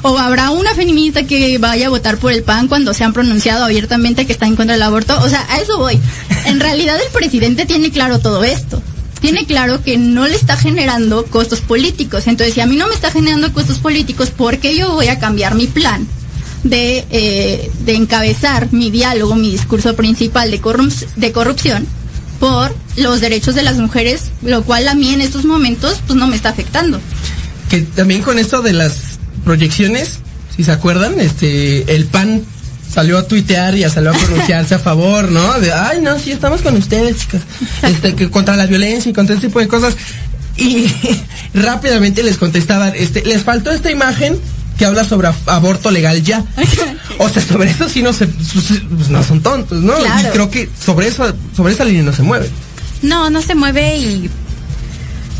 ¿o 0.04 0.18
habrá 0.18 0.50
una 0.52 0.74
feminista 0.74 1.24
que 1.24 1.58
vaya 1.58 1.88
a 1.88 1.90
votar 1.90 2.18
por 2.18 2.32
el 2.32 2.44
PAN 2.44 2.68
cuando 2.68 2.94
se 2.94 3.04
han 3.04 3.14
pronunciado 3.14 3.64
abiertamente 3.66 4.26
que 4.26 4.34
está 4.34 4.48
en 4.48 4.56
contra 4.56 4.74
del 4.74 4.84
aborto? 4.84 5.20
O 5.22 5.30
sea, 5.30 5.46
a 5.50 5.60
eso 5.60 5.78
voy. 5.78 6.00
En 6.46 6.60
realidad 6.60 6.98
el 7.00 7.12
presidente 7.12 7.66
tiene 7.66 7.92
claro 7.92 8.20
todo 8.20 8.44
esto. 8.44 8.82
Tiene 9.22 9.46
claro 9.46 9.84
que 9.84 10.00
no 10.00 10.28
le 10.28 10.36
está 10.36 10.58
generando 10.58 11.26
costos 11.26 11.62
políticos. 11.62 12.26
Entonces, 12.26 12.56
si 12.56 12.62
a 12.62 12.66
mí 12.66 12.76
no 12.76 12.88
me 12.88 12.96
está 12.96 13.12
generando 13.12 13.54
costos 13.54 13.78
políticos, 13.78 14.32
¿por 14.32 14.58
qué 14.58 14.76
yo 14.76 14.94
voy 14.94 15.10
a 15.10 15.20
cambiar 15.20 15.54
mi 15.54 15.68
plan? 15.68 16.08
De, 16.64 17.06
eh, 17.12 17.72
de 17.86 17.96
encabezar 17.96 18.72
mi 18.72 18.92
diálogo, 18.92 19.36
mi 19.36 19.52
discurso 19.52 19.96
principal 19.96 20.50
de, 20.52 20.62
corrup- 20.62 21.08
de 21.16 21.32
corrupción 21.32 21.88
por 22.42 22.76
los 22.98 23.22
derechos 23.22 23.54
de 23.54 23.62
las 23.62 23.78
mujeres, 23.78 24.32
lo 24.42 24.64
cual 24.64 24.88
a 24.88 24.96
mí 24.96 25.14
en 25.14 25.22
estos 25.22 25.46
momentos 25.46 26.02
pues 26.08 26.18
no 26.18 26.26
me 26.26 26.36
está 26.36 26.50
afectando. 26.50 27.00
que 27.70 27.82
también 27.82 28.24
con 28.24 28.40
esto 28.40 28.64
de 28.64 28.74
las 28.74 29.20
proyecciones, 29.46 30.20
si 30.54 30.64
se 30.64 30.72
acuerdan, 30.72 31.22
este, 31.22 31.96
el 31.96 32.06
PAN 32.06 32.42
salió 32.92 33.20
a 33.20 33.28
tuitear 33.28 33.76
y 33.78 33.84
a 33.84 33.90
salió 33.90 34.10
a 34.10 34.14
pronunciarse 34.14 34.74
a 34.74 34.80
favor, 34.90 35.32
¿no? 35.32 35.60
De, 35.60 35.72
ay, 35.72 36.02
no, 36.02 36.18
sí, 36.18 36.32
estamos 36.32 36.62
con 36.62 36.76
ustedes, 36.76 37.20
chicas. 37.20 37.42
Este, 37.84 38.16
que 38.16 38.32
contra 38.32 38.56
la 38.56 38.66
violencia 38.66 39.12
y 39.12 39.14
contra 39.14 39.36
este 39.36 39.48
tipo 39.48 39.60
de 39.60 39.68
cosas. 39.68 39.96
Y 40.58 40.92
rápidamente 41.54 42.24
les 42.24 42.38
contestaban, 42.38 42.94
este, 42.96 43.24
les 43.24 43.44
faltó 43.44 43.70
esta 43.72 43.92
imagen 43.92 44.40
que 44.80 44.86
habla 44.86 45.06
sobre 45.06 45.30
aborto 45.46 45.92
legal 45.92 46.24
ya. 46.24 46.44
O 47.24 47.30
sea, 47.30 47.42
sobre 47.42 47.70
eso 47.70 47.88
sí 47.88 48.02
no 48.02 48.14
se, 48.14 48.28
pues 48.28 49.10
no 49.10 49.24
son 49.24 49.42
tontos, 49.42 49.82
¿no? 49.82 49.96
Claro. 49.96 50.30
Y 50.30 50.32
creo 50.32 50.50
que 50.50 50.70
sobre 50.84 51.08
eso, 51.08 51.34
sobre 51.56 51.74
esa 51.74 51.86
línea 51.86 52.04
no 52.04 52.14
se 52.14 52.24
mueve. 52.24 52.50
No, 53.02 53.30
no 53.30 53.42
se 53.42 53.56
mueve 53.56 53.98
y 53.98 54.30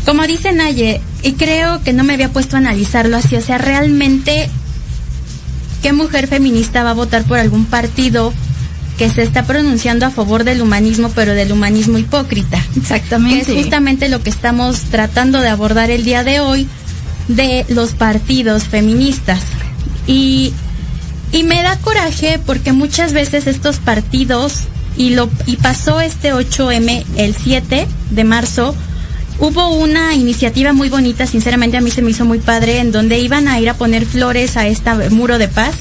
como 0.04 0.26
dice 0.26 0.52
Naye, 0.52 1.00
y 1.22 1.32
creo 1.32 1.82
que 1.82 1.92
no 1.92 2.02
me 2.02 2.14
había 2.14 2.32
puesto 2.32 2.56
a 2.56 2.58
analizarlo 2.58 3.16
así, 3.16 3.36
o 3.36 3.40
sea, 3.40 3.58
realmente, 3.58 4.48
¿qué 5.80 5.92
mujer 5.92 6.26
feminista 6.26 6.82
va 6.82 6.90
a 6.90 6.94
votar 6.94 7.22
por 7.24 7.38
algún 7.38 7.66
partido 7.66 8.32
que 8.98 9.08
se 9.08 9.22
está 9.22 9.44
pronunciando 9.44 10.04
a 10.04 10.10
favor 10.10 10.42
del 10.44 10.60
humanismo, 10.60 11.10
pero 11.14 11.34
del 11.34 11.52
humanismo 11.52 11.98
hipócrita? 11.98 12.60
Que 12.74 12.80
Exactamente. 12.80 13.52
es 13.52 13.62
justamente 13.62 14.08
lo 14.08 14.22
que 14.22 14.30
estamos 14.30 14.80
tratando 14.90 15.40
de 15.40 15.48
abordar 15.48 15.90
el 15.90 16.04
día 16.04 16.24
de 16.24 16.40
hoy 16.40 16.66
de 17.28 17.64
los 17.68 17.92
partidos 17.92 18.64
feministas. 18.64 19.40
Y, 20.08 20.52
y 21.32 21.42
me 21.44 21.62
da 21.62 21.76
coraje 21.78 22.38
porque 22.44 22.72
muchas 22.72 23.12
veces 23.12 23.46
estos 23.46 23.78
partidos, 23.78 24.64
y, 24.96 25.10
lo, 25.10 25.30
y 25.46 25.56
pasó 25.56 26.00
este 26.00 26.34
8M 26.34 27.04
el 27.16 27.34
7 27.34 27.88
de 28.10 28.24
marzo, 28.24 28.74
hubo 29.38 29.70
una 29.70 30.14
iniciativa 30.14 30.72
muy 30.72 30.90
bonita, 30.90 31.26
sinceramente 31.26 31.78
a 31.78 31.80
mí 31.80 31.90
se 31.90 32.02
me 32.02 32.10
hizo 32.10 32.26
muy 32.26 32.38
padre, 32.38 32.78
en 32.78 32.92
donde 32.92 33.18
iban 33.18 33.48
a 33.48 33.58
ir 33.58 33.70
a 33.70 33.74
poner 33.74 34.04
flores 34.04 34.56
a 34.56 34.66
este 34.66 35.10
muro 35.10 35.38
de 35.38 35.48
paz 35.48 35.74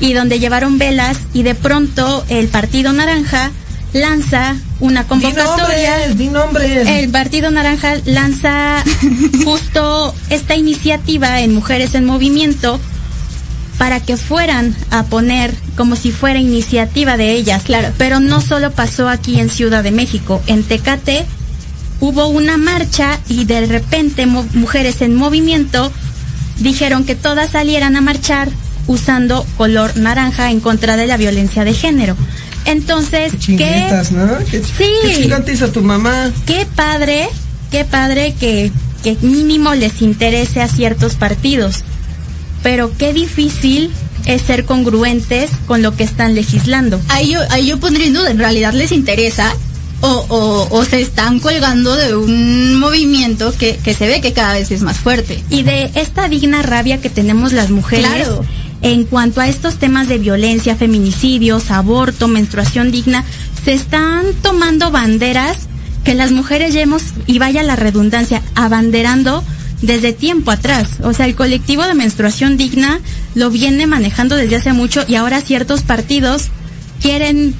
y 0.00 0.12
donde 0.12 0.38
llevaron 0.38 0.78
velas 0.78 1.18
y 1.32 1.42
de 1.42 1.56
pronto 1.56 2.24
el 2.28 2.46
Partido 2.46 2.92
Naranja 2.92 3.50
lanza 3.92 4.56
una 4.78 5.06
convocatoria. 5.06 6.08
di 6.14 6.28
nombres. 6.28 6.86
El 6.86 7.10
Partido 7.10 7.50
Naranja 7.50 7.94
lanza 8.04 8.84
justo 9.44 10.14
esta 10.30 10.54
iniciativa 10.54 11.40
en 11.40 11.54
Mujeres 11.54 11.94
en 11.94 12.04
Movimiento 12.04 12.78
para 13.78 14.00
que 14.00 14.16
fueran 14.16 14.74
a 14.90 15.04
poner 15.04 15.54
como 15.76 15.96
si 15.96 16.10
fuera 16.12 16.38
iniciativa 16.38 17.16
de 17.16 17.32
ellas. 17.32 17.62
Claro. 17.64 17.88
Pero 17.98 18.20
no 18.20 18.40
solo 18.40 18.70
pasó 18.72 19.08
aquí 19.08 19.40
en 19.40 19.50
Ciudad 19.50 19.82
de 19.82 19.90
México, 19.90 20.42
en 20.46 20.62
Tecate 20.62 21.24
hubo 22.00 22.26
una 22.28 22.56
marcha 22.56 23.18
y 23.28 23.44
de 23.44 23.66
repente 23.66 24.26
Mujeres 24.26 25.00
en 25.00 25.14
Movimiento 25.14 25.90
dijeron 26.58 27.04
que 27.04 27.14
todas 27.14 27.50
salieran 27.50 27.96
a 27.96 28.00
marchar 28.00 28.48
usando 28.86 29.46
color 29.56 29.96
naranja 29.96 30.50
en 30.50 30.60
contra 30.60 30.96
de 30.96 31.06
la 31.06 31.16
violencia 31.16 31.64
de 31.64 31.72
género. 31.72 32.16
Entonces, 32.66 33.32
Qué 33.32 33.38
¿qué? 33.38 33.44
chinguetas, 33.46 34.12
¿no? 34.12 34.38
¿Qué, 34.50 34.62
Sí. 34.62 34.84
qué 35.46 35.52
hizo 35.52 35.70
tu 35.70 35.82
mamá? 35.82 36.30
qué 36.46 36.66
padre, 36.74 37.28
qué 37.70 37.84
padre 37.84 38.34
que, 38.38 38.70
que 39.02 39.16
mínimo 39.22 39.74
les 39.74 40.00
interese 40.02 40.60
a 40.62 40.68
ciertos 40.68 41.14
partidos. 41.14 41.84
Pero 42.64 42.90
qué 42.98 43.12
difícil 43.12 43.92
es 44.26 44.42
ser 44.42 44.64
congruentes 44.64 45.50
con 45.66 45.82
lo 45.82 45.94
que 45.96 46.02
están 46.02 46.34
legislando. 46.34 47.00
Ahí 47.08 47.30
yo, 47.32 47.40
ahí 47.50 47.66
yo 47.66 47.78
pondría 47.78 48.06
en 48.08 48.14
duda, 48.14 48.30
¿en 48.30 48.38
realidad 48.38 48.72
les 48.72 48.90
interesa? 48.90 49.54
O, 50.00 50.26
o, 50.28 50.68
o 50.76 50.84
se 50.84 51.00
están 51.00 51.40
colgando 51.40 51.94
de 51.94 52.14
un 52.16 52.78
movimiento 52.78 53.54
que, 53.56 53.76
que 53.76 53.94
se 53.94 54.06
ve 54.06 54.20
que 54.20 54.32
cada 54.32 54.54
vez 54.54 54.70
es 54.70 54.82
más 54.82 54.98
fuerte. 54.98 55.42
Y 55.48 55.62
de 55.62 55.90
esta 55.94 56.28
digna 56.28 56.60
rabia 56.62 57.00
que 57.00 57.08
tenemos 57.08 57.52
las 57.52 57.70
mujeres 57.70 58.06
Claro. 58.06 58.44
en 58.82 59.04
cuanto 59.04 59.40
a 59.40 59.48
estos 59.48 59.76
temas 59.78 60.08
de 60.08 60.18
violencia, 60.18 60.76
feminicidios, 60.76 61.70
aborto, 61.70 62.28
menstruación 62.28 62.90
digna, 62.90 63.24
se 63.64 63.72
están 63.72 64.26
tomando 64.42 64.90
banderas 64.90 65.56
que 66.02 66.14
las 66.14 66.32
mujeres 66.32 66.74
ya 66.74 66.82
hemos, 66.82 67.02
y 67.26 67.38
vaya 67.38 67.62
la 67.62 67.76
redundancia, 67.76 68.42
abanderando 68.54 69.42
desde 69.86 70.12
tiempo 70.12 70.50
atrás. 70.50 70.98
O 71.02 71.12
sea, 71.12 71.26
el 71.26 71.34
colectivo 71.34 71.84
de 71.84 71.94
menstruación 71.94 72.56
digna 72.56 73.00
lo 73.34 73.50
viene 73.50 73.86
manejando 73.86 74.36
desde 74.36 74.56
hace 74.56 74.72
mucho 74.72 75.04
y 75.06 75.14
ahora 75.16 75.40
ciertos 75.40 75.82
partidos 75.82 76.48
quieren 77.00 77.54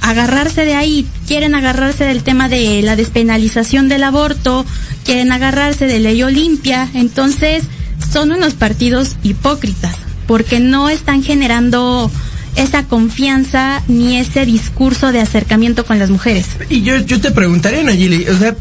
agarrarse 0.00 0.64
de 0.64 0.74
ahí, 0.74 1.06
quieren 1.26 1.54
agarrarse 1.54 2.04
del 2.04 2.22
tema 2.22 2.48
de 2.48 2.82
la 2.82 2.96
despenalización 2.96 3.88
del 3.88 4.04
aborto, 4.04 4.64
quieren 5.04 5.32
agarrarse 5.32 5.86
de 5.86 6.00
ley 6.00 6.22
Olimpia, 6.22 6.88
entonces 6.94 7.64
son 8.12 8.32
unos 8.32 8.54
partidos 8.54 9.16
hipócritas, 9.22 9.96
porque 10.26 10.58
no 10.58 10.88
están 10.88 11.22
generando 11.22 12.10
esa 12.56 12.84
confianza 12.84 13.82
ni 13.88 14.18
ese 14.18 14.46
discurso 14.46 15.12
de 15.12 15.20
acercamiento 15.20 15.84
con 15.84 15.98
las 15.98 16.10
mujeres. 16.10 16.46
Y 16.68 16.82
yo, 16.82 16.96
yo 16.98 17.20
te 17.20 17.30
preguntaría, 17.30 17.82
Nayeli, 17.82 18.26
o 18.28 18.38
sea, 18.38 18.56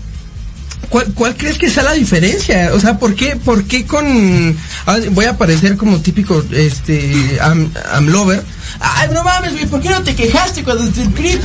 ¿cuál, 0.89 1.05
¿cuál 1.13 1.35
crees 1.37 1.57
que 1.57 1.69
sea 1.69 1.83
la 1.83 1.93
diferencia? 1.93 2.71
O 2.73 2.79
sea, 2.79 2.97
¿por 2.97 3.15
qué, 3.15 3.35
por 3.35 3.63
qué 3.65 3.85
con... 3.85 4.57
ah, 4.85 4.97
voy 5.11 5.25
a 5.25 5.37
parecer 5.37 5.77
como 5.77 5.99
típico, 5.99 6.43
este, 6.51 7.37
am, 7.41 7.69
amlover. 7.93 8.43
Ay, 8.79 9.09
no 9.13 9.23
mames, 9.23 9.53
güey, 9.53 9.65
¿por 9.67 9.81
qué 9.81 9.89
no 9.89 10.03
te 10.03 10.15
quejaste 10.15 10.63
cuando 10.63 10.89
PRI 10.91 11.39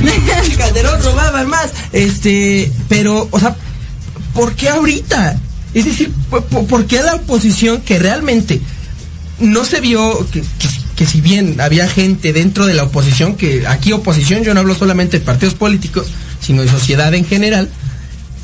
y 0.47 0.55
Calderón 0.57 1.01
robaban 1.03 1.47
más? 1.49 1.69
Este, 1.91 2.71
pero, 2.89 3.27
o 3.31 3.39
sea, 3.39 3.55
¿por 4.33 4.53
qué 4.55 4.69
ahorita? 4.69 5.37
Es 5.73 5.85
decir, 5.85 6.11
¿por, 6.29 6.43
por- 6.45 6.65
por 6.67 6.85
qué 6.85 7.01
la 7.01 7.15
oposición 7.15 7.81
que 7.81 7.99
realmente 7.99 8.61
no 9.39 9.65
se 9.65 9.81
vio 9.81 10.25
que, 10.31 10.41
que- 10.41 10.85
que 10.95 11.05
si 11.05 11.19
bien 11.19 11.59
había 11.59 11.89
gente 11.89 12.31
dentro 12.31 12.65
de 12.65 12.73
la 12.73 12.83
oposición, 12.83 13.35
que 13.35 13.67
aquí 13.67 13.91
oposición 13.91 14.43
yo 14.43 14.53
no 14.53 14.61
hablo 14.61 14.75
solamente 14.75 15.19
de 15.19 15.25
partidos 15.25 15.53
políticos, 15.53 16.07
sino 16.41 16.61
de 16.61 16.69
sociedad 16.69 17.13
en 17.13 17.25
general, 17.25 17.69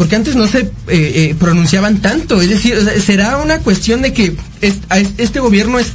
porque 0.02 0.16
antes 0.16 0.36
no 0.36 0.48
se 0.48 0.62
eh, 0.62 0.70
eh, 0.88 1.36
pronunciaban 1.38 2.02
tanto, 2.02 2.42
es 2.42 2.50
decir, 2.50 2.74
o 2.76 2.84
sea, 2.84 3.00
será 3.00 3.38
una 3.38 3.60
cuestión 3.60 4.02
de 4.02 4.14
que 4.14 4.36
este 4.60 5.40
gobierno 5.40 5.78
es 5.78 5.90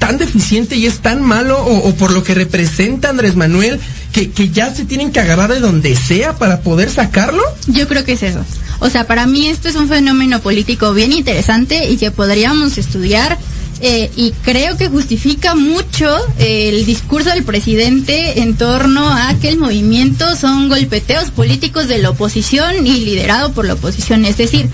tan 0.00 0.18
deficiente 0.18 0.74
y 0.74 0.86
es 0.86 0.98
tan 0.98 1.22
malo 1.22 1.62
o, 1.62 1.88
o 1.88 1.94
por 1.94 2.10
lo 2.10 2.24
que 2.24 2.34
representa 2.34 3.10
Andrés 3.10 3.36
Manuel 3.36 3.78
que, 4.10 4.32
que 4.32 4.48
ya 4.48 4.74
se 4.74 4.84
tienen 4.84 5.12
que 5.12 5.20
agarrar 5.20 5.52
de 5.52 5.60
donde 5.60 5.94
sea 5.94 6.36
para 6.36 6.62
poder 6.62 6.90
sacarlo. 6.90 7.44
Yo 7.68 7.86
creo 7.86 8.04
que 8.04 8.14
es 8.14 8.24
eso. 8.24 8.44
O 8.80 8.90
sea, 8.90 9.06
para 9.06 9.24
mí 9.28 9.46
esto 9.46 9.68
es 9.68 9.76
un 9.76 9.88
fenómeno 9.88 10.40
político 10.40 10.92
bien 10.92 11.12
interesante 11.12 11.88
y 11.88 11.96
que 11.96 12.10
podríamos 12.10 12.76
estudiar 12.76 13.38
eh, 13.86 14.10
y 14.16 14.30
creo 14.42 14.78
que 14.78 14.88
justifica 14.88 15.54
mucho 15.54 16.16
eh, 16.38 16.70
el 16.70 16.86
discurso 16.86 17.28
del 17.28 17.44
presidente 17.44 18.40
en 18.40 18.56
torno 18.56 19.06
a 19.06 19.34
que 19.34 19.50
el 19.50 19.58
movimiento 19.58 20.36
son 20.36 20.70
golpeteos 20.70 21.30
políticos 21.30 21.86
de 21.86 21.98
la 21.98 22.08
oposición 22.08 22.86
y 22.86 23.00
liderado 23.00 23.52
por 23.52 23.66
la 23.66 23.74
oposición. 23.74 24.24
Es 24.24 24.38
decir, 24.38 24.70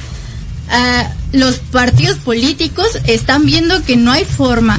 ah, 0.68 1.12
los 1.32 1.56
partidos 1.56 2.18
políticos 2.18 2.86
están 3.04 3.46
viendo 3.46 3.82
que 3.82 3.96
no 3.96 4.12
hay 4.12 4.24
forma 4.24 4.78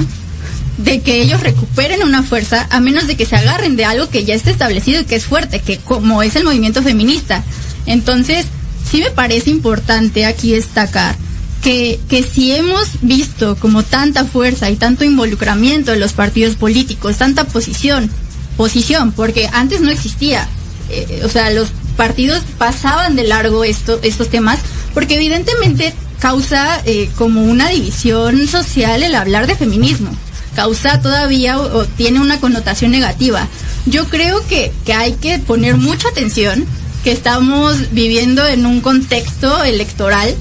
de 0.78 1.02
que 1.02 1.20
ellos 1.20 1.42
recuperen 1.42 2.02
una 2.02 2.22
fuerza 2.22 2.66
a 2.70 2.80
menos 2.80 3.06
de 3.06 3.16
que 3.16 3.26
se 3.26 3.36
agarren 3.36 3.76
de 3.76 3.84
algo 3.84 4.08
que 4.08 4.24
ya 4.24 4.34
está 4.34 4.50
establecido 4.50 5.02
y 5.02 5.04
que 5.04 5.16
es 5.16 5.26
fuerte, 5.26 5.60
que 5.60 5.76
como 5.76 6.22
es 6.22 6.36
el 6.36 6.44
movimiento 6.44 6.82
feminista. 6.82 7.44
Entonces, 7.84 8.46
sí 8.90 9.02
me 9.02 9.10
parece 9.10 9.50
importante 9.50 10.24
aquí 10.24 10.52
destacar 10.52 11.16
que, 11.62 12.00
que 12.08 12.22
si 12.22 12.52
hemos 12.52 12.88
visto 13.00 13.56
como 13.56 13.82
tanta 13.82 14.24
fuerza 14.24 14.68
y 14.70 14.76
tanto 14.76 15.04
involucramiento 15.04 15.92
de 15.92 15.98
los 15.98 16.12
partidos 16.12 16.56
políticos, 16.56 17.16
tanta 17.16 17.44
posición, 17.44 18.10
posición, 18.56 19.12
porque 19.12 19.48
antes 19.52 19.80
no 19.80 19.90
existía, 19.90 20.48
eh, 20.90 21.22
o 21.24 21.28
sea, 21.28 21.50
los 21.50 21.68
partidos 21.96 22.42
pasaban 22.58 23.16
de 23.16 23.24
largo 23.24 23.64
esto, 23.64 24.00
estos 24.02 24.28
temas, 24.28 24.58
porque 24.92 25.14
evidentemente 25.14 25.94
causa 26.18 26.82
eh, 26.84 27.08
como 27.16 27.44
una 27.44 27.68
división 27.68 28.46
social 28.48 29.02
el 29.02 29.14
hablar 29.14 29.46
de 29.46 29.56
feminismo 29.56 30.10
causa 30.54 31.00
todavía 31.00 31.58
o, 31.58 31.78
o 31.78 31.84
tiene 31.86 32.20
una 32.20 32.38
connotación 32.38 32.90
negativa. 32.90 33.48
Yo 33.86 34.06
creo 34.08 34.46
que, 34.46 34.72
que 34.84 34.92
hay 34.92 35.12
que 35.14 35.38
poner 35.38 35.76
mucha 35.76 36.08
atención, 36.08 36.66
que 37.04 37.12
estamos 37.12 37.90
viviendo 37.92 38.46
en 38.46 38.66
un 38.66 38.80
contexto 38.80 39.64
electoral 39.64 40.34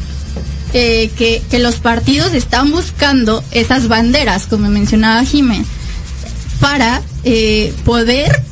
eh, 0.74 1.10
que, 1.18 1.42
que 1.50 1.60
los 1.60 1.76
partidos 1.76 2.34
están 2.34 2.72
buscando 2.72 3.44
esas 3.52 3.88
banderas, 3.88 4.48
como 4.48 4.70
mencionaba 4.70 5.26
Jiménez, 5.26 5.68
para 6.60 7.02
eh, 7.24 7.74
poder 7.84 8.44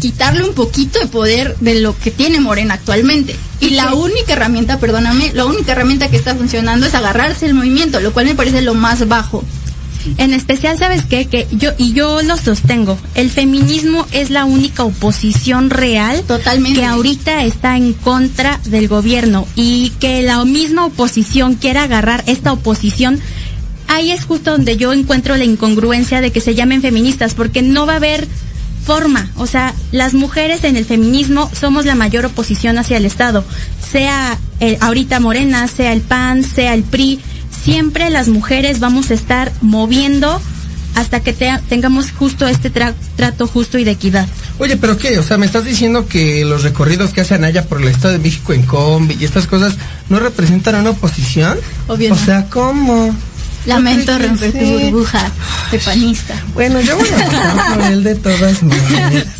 quitarle 0.00 0.44
un 0.44 0.54
poquito 0.54 1.00
de 1.00 1.06
poder 1.06 1.56
de 1.60 1.80
lo 1.80 1.98
que 1.98 2.10
tiene 2.10 2.40
Morena 2.40 2.74
actualmente. 2.74 3.36
Y 3.60 3.70
la 3.70 3.94
única 3.94 4.34
herramienta, 4.34 4.78
perdóname, 4.78 5.32
la 5.34 5.44
única 5.44 5.72
herramienta 5.72 6.08
que 6.08 6.16
está 6.16 6.34
funcionando 6.34 6.86
es 6.86 6.94
agarrarse 6.94 7.46
el 7.46 7.54
movimiento, 7.54 8.00
lo 8.00 8.12
cual 8.12 8.26
me 8.26 8.34
parece 8.34 8.62
lo 8.62 8.74
más 8.74 9.06
bajo. 9.08 9.44
En 10.16 10.32
especial, 10.32 10.78
¿sabes 10.78 11.04
qué? 11.04 11.26
Que 11.26 11.46
yo, 11.52 11.70
y 11.78 11.92
yo 11.92 12.22
lo 12.22 12.36
sostengo, 12.36 12.98
el 13.14 13.30
feminismo 13.30 14.06
es 14.12 14.30
la 14.30 14.44
única 14.44 14.84
oposición 14.84 15.70
real 15.70 16.22
Totalmente. 16.22 16.80
que 16.80 16.86
ahorita 16.86 17.44
está 17.44 17.76
en 17.76 17.92
contra 17.92 18.60
del 18.64 18.88
gobierno 18.88 19.46
y 19.54 19.90
que 20.00 20.22
la 20.22 20.44
misma 20.44 20.86
oposición 20.86 21.54
quiera 21.54 21.82
agarrar 21.84 22.24
esta 22.26 22.52
oposición. 22.52 23.20
Ahí 23.88 24.10
es 24.10 24.24
justo 24.24 24.52
donde 24.52 24.76
yo 24.76 24.92
encuentro 24.92 25.36
la 25.36 25.44
incongruencia 25.44 26.20
de 26.20 26.30
que 26.30 26.40
se 26.40 26.54
llamen 26.54 26.82
feministas, 26.82 27.34
porque 27.34 27.62
no 27.62 27.86
va 27.86 27.94
a 27.94 27.96
haber 27.96 28.28
forma. 28.88 29.30
O 29.36 29.46
sea, 29.46 29.74
las 29.92 30.14
mujeres 30.14 30.64
en 30.64 30.76
el 30.76 30.86
feminismo 30.86 31.50
somos 31.58 31.84
la 31.84 31.94
mayor 31.94 32.24
oposición 32.24 32.78
hacia 32.78 32.96
el 32.96 33.04
Estado. 33.04 33.44
Sea 33.92 34.38
el, 34.60 34.78
ahorita 34.80 35.20
Morena, 35.20 35.68
sea 35.68 35.92
el 35.92 36.00
PAN, 36.00 36.42
sea 36.42 36.72
el 36.72 36.84
PRI. 36.84 37.20
Siempre 37.64 38.10
las 38.10 38.28
mujeres 38.28 38.80
vamos 38.80 39.10
a 39.10 39.14
estar 39.14 39.52
moviendo 39.60 40.40
hasta 40.94 41.20
que 41.20 41.32
te- 41.32 41.60
tengamos 41.68 42.10
justo 42.12 42.46
este 42.48 42.72
tra- 42.72 42.94
trato 43.16 43.46
justo 43.46 43.78
y 43.78 43.84
de 43.84 43.92
equidad. 43.92 44.26
Oye, 44.58 44.76
pero 44.76 44.96
qué, 44.98 45.18
o 45.18 45.22
sea, 45.22 45.38
me 45.38 45.46
estás 45.46 45.64
diciendo 45.64 46.06
que 46.08 46.44
los 46.44 46.62
recorridos 46.64 47.10
que 47.12 47.20
hacen 47.20 47.44
allá 47.44 47.64
por 47.66 47.80
el 47.80 47.88
Estado 47.88 48.14
de 48.14 48.18
México 48.20 48.52
en 48.52 48.62
combi 48.62 49.16
y 49.20 49.24
estas 49.24 49.46
cosas 49.46 49.74
no 50.08 50.18
representan 50.18 50.74
una 50.76 50.90
oposición? 50.90 51.58
Obvio 51.86 52.12
O 52.14 52.16
sea, 52.16 52.46
¿cómo? 52.50 53.14
Lamento 53.66 54.18
romper 54.18 54.52
tu 54.52 54.58
burbuja 54.64 55.30
de 55.70 55.78
panista. 55.78 56.34
Bueno, 56.54 56.80
yo 56.80 56.96
voy 56.96 57.08
a 57.08 57.74
por 57.74 57.82
él 57.84 58.02
de 58.02 58.14
todas 58.14 58.62
maneras. 58.62 59.26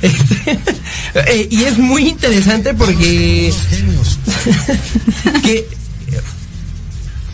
Este, 0.00 0.58
eh, 1.14 1.48
y 1.50 1.64
es 1.64 1.76
muy 1.78 2.06
interesante 2.08 2.72
porque 2.72 3.52
que 5.42 5.66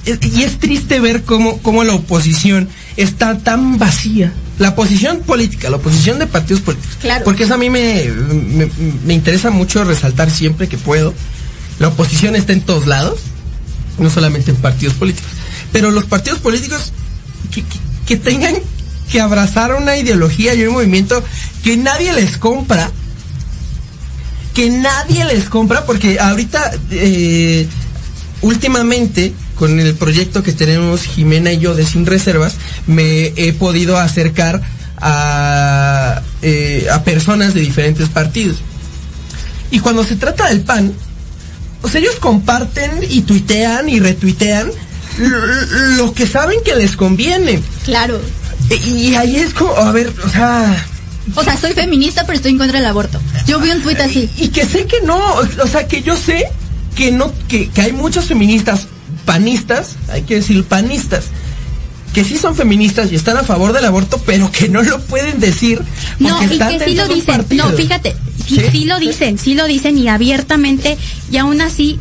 y 0.06 0.42
es 0.42 0.58
triste 0.58 1.00
ver 1.00 1.22
cómo, 1.24 1.58
cómo 1.62 1.82
la 1.84 1.94
oposición 1.94 2.68
está 2.96 3.38
tan 3.38 3.78
vacía. 3.78 4.32
La 4.58 4.70
oposición 4.70 5.20
política, 5.20 5.68
la 5.70 5.76
oposición 5.78 6.18
de 6.18 6.26
partidos 6.26 6.62
políticos. 6.62 6.96
Claro. 7.00 7.24
Porque 7.24 7.44
eso 7.44 7.54
a 7.54 7.56
mí 7.58 7.70
me, 7.70 8.04
me, 8.08 8.70
me 9.04 9.14
interesa 9.14 9.50
mucho 9.50 9.82
resaltar 9.84 10.30
siempre 10.30 10.68
que 10.68 10.78
puedo. 10.78 11.12
La 11.80 11.88
oposición 11.88 12.36
está 12.36 12.52
en 12.52 12.60
todos 12.60 12.86
lados, 12.86 13.18
no 13.98 14.10
solamente 14.10 14.50
en 14.52 14.56
partidos 14.58 14.94
políticos. 14.94 15.30
Pero 15.72 15.90
los 15.90 16.04
partidos 16.04 16.38
políticos 16.38 16.92
que, 17.52 17.62
que- 17.62 17.78
que 18.06 18.16
tengan 18.16 18.54
que 19.10 19.20
abrazar 19.20 19.74
una 19.74 19.96
ideología 19.96 20.54
y 20.54 20.64
un 20.64 20.74
movimiento 20.74 21.24
que 21.64 21.76
nadie 21.76 22.12
les 22.12 22.36
compra, 22.36 22.90
que 24.54 24.70
nadie 24.70 25.24
les 25.24 25.44
compra, 25.48 25.84
porque 25.84 26.20
ahorita, 26.20 26.70
eh, 26.90 27.66
últimamente, 28.42 29.32
con 29.54 29.78
el 29.80 29.94
proyecto 29.94 30.42
que 30.42 30.52
tenemos 30.52 31.02
Jimena 31.02 31.52
y 31.52 31.58
yo 31.58 31.74
de 31.74 31.84
Sin 31.84 32.06
Reservas, 32.06 32.54
me 32.86 33.32
he 33.36 33.52
podido 33.52 33.98
acercar 33.98 34.62
a, 34.98 36.22
eh, 36.42 36.86
a 36.90 37.02
personas 37.04 37.54
de 37.54 37.60
diferentes 37.60 38.08
partidos. 38.08 38.58
Y 39.70 39.80
cuando 39.80 40.04
se 40.04 40.16
trata 40.16 40.48
del 40.48 40.62
PAN, 40.62 40.92
o 41.82 41.88
sea, 41.88 42.00
ellos 42.00 42.16
comparten 42.16 42.90
y 43.08 43.22
tuitean 43.22 43.88
y 43.88 44.00
retuitean 44.00 44.70
lo, 45.18 45.46
lo 45.96 46.14
que 46.14 46.26
saben 46.26 46.58
que 46.64 46.74
les 46.74 46.96
conviene. 46.96 47.60
Claro. 47.84 48.20
Y, 48.70 48.74
y 49.08 49.14
ahí 49.14 49.36
es 49.36 49.52
como, 49.52 49.74
a 49.76 49.92
ver, 49.92 50.12
o 50.24 50.28
sea, 50.28 50.86
O 51.34 51.42
sea, 51.44 51.56
soy 51.56 51.72
feminista, 51.72 52.24
pero 52.24 52.36
estoy 52.36 52.52
en 52.52 52.58
contra 52.58 52.78
del 52.78 52.88
aborto. 52.88 53.20
Yo 53.46 53.60
vi 53.60 53.70
un 53.70 53.82
tuit 53.82 54.00
así. 54.00 54.30
y 54.36 54.48
que 54.48 54.64
sé 54.64 54.86
que 54.86 55.00
no, 55.02 55.18
o 55.62 55.66
sea, 55.66 55.86
que 55.86 56.02
yo 56.02 56.16
sé 56.16 56.46
que 56.96 57.10
no, 57.10 57.32
que, 57.48 57.68
que 57.70 57.80
hay 57.82 57.92
muchas 57.92 58.26
feministas 58.26 58.86
panistas, 59.24 59.96
hay 60.10 60.22
que 60.22 60.37
decir 60.37 60.64
panistas, 60.64 61.26
que 62.12 62.24
sí 62.24 62.38
son 62.38 62.54
feministas 62.54 63.10
y 63.10 63.16
están 63.16 63.37
a 63.37 63.42
favor 63.42 63.72
del 63.72 63.84
aborto, 63.84 64.20
pero 64.24 64.50
que 64.50 64.68
no 64.68 64.82
lo 64.82 65.00
pueden 65.00 65.40
decir. 65.40 65.82
No, 66.18 66.38
porque 66.38 66.46
y 66.46 66.52
están 66.52 66.78
que 66.78 66.84
sí 66.84 66.94
lo 66.94 67.08
dicen. 67.08 67.46
No, 67.56 67.70
fíjate, 67.70 68.16
sí, 68.46 68.56
¿Sí? 68.56 68.62
sí 68.70 68.84
lo 68.84 68.98
dicen, 68.98 69.38
sí 69.38 69.54
lo 69.54 69.66
dicen 69.66 69.98
y 69.98 70.08
abiertamente, 70.08 70.96
y 71.30 71.37
aún 71.38 71.60
así, 71.60 71.98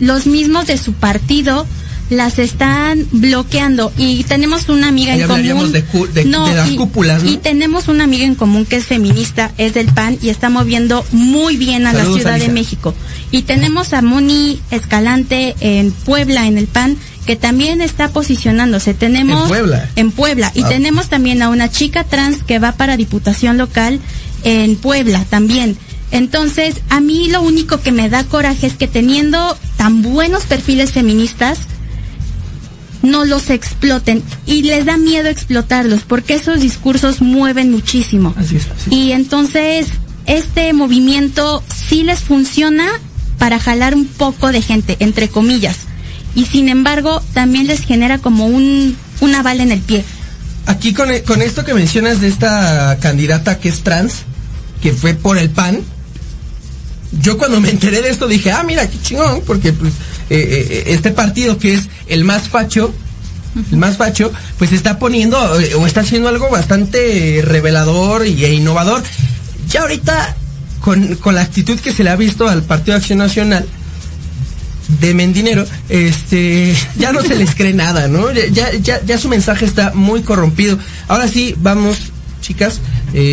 los 0.00 0.26
mismos 0.26 0.66
de 0.66 0.78
su 0.78 0.92
partido 0.94 1.66
las 2.10 2.38
están 2.38 3.06
bloqueando. 3.12 3.92
Y 3.96 4.24
tenemos 4.24 4.68
una 4.68 4.88
amiga 4.88 5.14
Ahí 5.14 5.22
en 5.22 5.28
común. 5.28 5.72
de 5.72 5.82
de- 5.82 6.24
de 6.24 6.54
las 6.54 6.70
y, 6.70 6.76
cúpulas, 6.76 7.22
¿no? 7.22 7.30
y 7.30 7.36
tenemos 7.38 7.88
una 7.88 8.04
amiga 8.04 8.24
en 8.24 8.34
común 8.34 8.66
que 8.66 8.76
es 8.76 8.84
feminista, 8.84 9.50
es 9.58 9.74
del 9.74 9.86
PAN 9.86 10.18
y 10.22 10.28
está 10.28 10.50
moviendo 10.50 11.04
muy 11.12 11.56
bien 11.56 11.86
a 11.86 11.92
Saludos, 11.92 12.08
la 12.08 12.16
Ciudad 12.18 12.34
Alicia. 12.34 12.48
de 12.48 12.54
México. 12.54 12.94
Y 13.30 13.42
tenemos 13.42 13.92
a 13.92 14.02
Moni 14.02 14.60
Escalante 14.70 15.54
en 15.60 15.92
Puebla, 15.92 16.46
en 16.46 16.58
el 16.58 16.66
PAN, 16.66 16.96
que 17.26 17.36
también 17.36 17.80
está 17.80 18.10
posicionándose. 18.10 18.92
Tenemos 18.92 19.42
En 19.44 19.48
Puebla. 19.48 19.88
en 19.96 20.10
Puebla. 20.10 20.52
Y 20.54 20.62
tenemos 20.64 21.08
también 21.08 21.40
a 21.42 21.48
una 21.48 21.70
chica 21.70 22.04
trans 22.04 22.42
que 22.42 22.58
va 22.58 22.72
para 22.72 22.96
diputación 22.98 23.56
local 23.56 23.98
en 24.44 24.76
Puebla 24.76 25.24
también. 25.30 25.76
Entonces, 26.10 26.76
a 26.90 27.00
mí 27.00 27.28
lo 27.28 27.40
único 27.40 27.80
que 27.80 27.90
me 27.92 28.08
da 28.10 28.24
coraje 28.24 28.66
es 28.66 28.74
que 28.74 28.86
teniendo 28.86 29.56
tan 29.78 30.02
buenos 30.02 30.44
perfiles 30.44 30.92
feministas, 30.92 31.58
no 33.04 33.24
los 33.24 33.50
exploten 33.50 34.22
y 34.46 34.62
les 34.62 34.84
da 34.84 34.96
miedo 34.96 35.28
explotarlos 35.28 36.00
porque 36.02 36.34
esos 36.34 36.60
discursos 36.60 37.20
mueven 37.20 37.70
muchísimo. 37.70 38.34
Así 38.36 38.56
es, 38.56 38.64
así 38.64 38.90
es. 38.90 38.92
Y 38.92 39.12
entonces, 39.12 39.86
este 40.26 40.72
movimiento 40.72 41.62
sí 41.88 42.02
les 42.02 42.20
funciona 42.20 42.88
para 43.38 43.60
jalar 43.60 43.94
un 43.94 44.06
poco 44.06 44.50
de 44.50 44.62
gente, 44.62 44.96
entre 45.00 45.28
comillas. 45.28 45.76
Y 46.34 46.46
sin 46.46 46.68
embargo, 46.68 47.22
también 47.32 47.66
les 47.66 47.84
genera 47.84 48.18
como 48.18 48.46
un, 48.46 48.96
una 49.20 49.42
bala 49.42 49.62
en 49.62 49.70
el 49.70 49.80
pie. 49.80 50.04
Aquí 50.66 50.94
con, 50.94 51.08
con 51.26 51.42
esto 51.42 51.64
que 51.64 51.74
mencionas 51.74 52.20
de 52.20 52.28
esta 52.28 52.98
candidata 53.00 53.58
que 53.60 53.68
es 53.68 53.82
trans, 53.82 54.22
que 54.82 54.92
fue 54.92 55.14
por 55.14 55.38
el 55.38 55.50
PAN, 55.50 55.80
yo 57.20 57.38
cuando 57.38 57.60
me 57.60 57.70
enteré 57.70 58.02
de 58.02 58.10
esto 58.10 58.26
dije, 58.26 58.50
ah, 58.50 58.62
mira, 58.64 58.88
qué 58.88 59.00
chingón, 59.00 59.42
porque 59.46 59.72
pues, 59.72 59.92
eh, 60.30 60.66
eh, 60.70 60.84
este 60.88 61.10
partido 61.10 61.58
que 61.58 61.74
es 61.74 61.82
el 62.06 62.24
más 62.24 62.48
facho, 62.48 62.94
el 63.70 63.78
más 63.78 63.96
facho, 63.96 64.32
pues 64.58 64.72
está 64.72 64.98
poniendo 64.98 65.60
eh, 65.60 65.74
o 65.74 65.86
está 65.86 66.00
haciendo 66.00 66.28
algo 66.28 66.48
bastante 66.50 67.42
revelador 67.44 68.22
e 68.22 68.54
innovador. 68.54 69.02
Ya 69.68 69.82
ahorita, 69.82 70.36
con, 70.80 71.16
con 71.16 71.34
la 71.34 71.42
actitud 71.42 71.78
que 71.78 71.92
se 71.92 72.04
le 72.04 72.10
ha 72.10 72.16
visto 72.16 72.48
al 72.48 72.62
Partido 72.62 72.94
de 72.94 73.00
Acción 73.00 73.18
Nacional, 73.18 73.66
de 75.00 75.14
Mendinero, 75.14 75.64
este, 75.88 76.74
ya 76.98 77.12
no 77.12 77.22
se 77.22 77.36
les 77.36 77.54
cree 77.54 77.72
nada, 77.72 78.06
¿no? 78.06 78.30
Ya, 78.32 78.72
ya, 78.74 79.00
ya 79.04 79.18
su 79.18 79.28
mensaje 79.28 79.64
está 79.64 79.92
muy 79.94 80.22
corrompido. 80.22 80.78
Ahora 81.08 81.26
sí, 81.26 81.54
vamos, 81.58 81.96
chicas, 82.42 82.80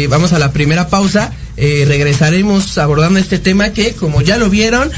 vamos 0.10 0.32
a 0.32 0.40
la 0.40 0.54
primera 0.54 0.88
pausa. 0.88 1.32
Eh, 1.58 1.86
regresaremos 1.88 2.78
abordando 2.78 3.20
este 3.20 3.38
tema 3.38 3.70
que, 3.70 3.94
como 3.94 4.22
ya 4.22 4.38
lo 4.38 4.50
vieron, 4.50 4.90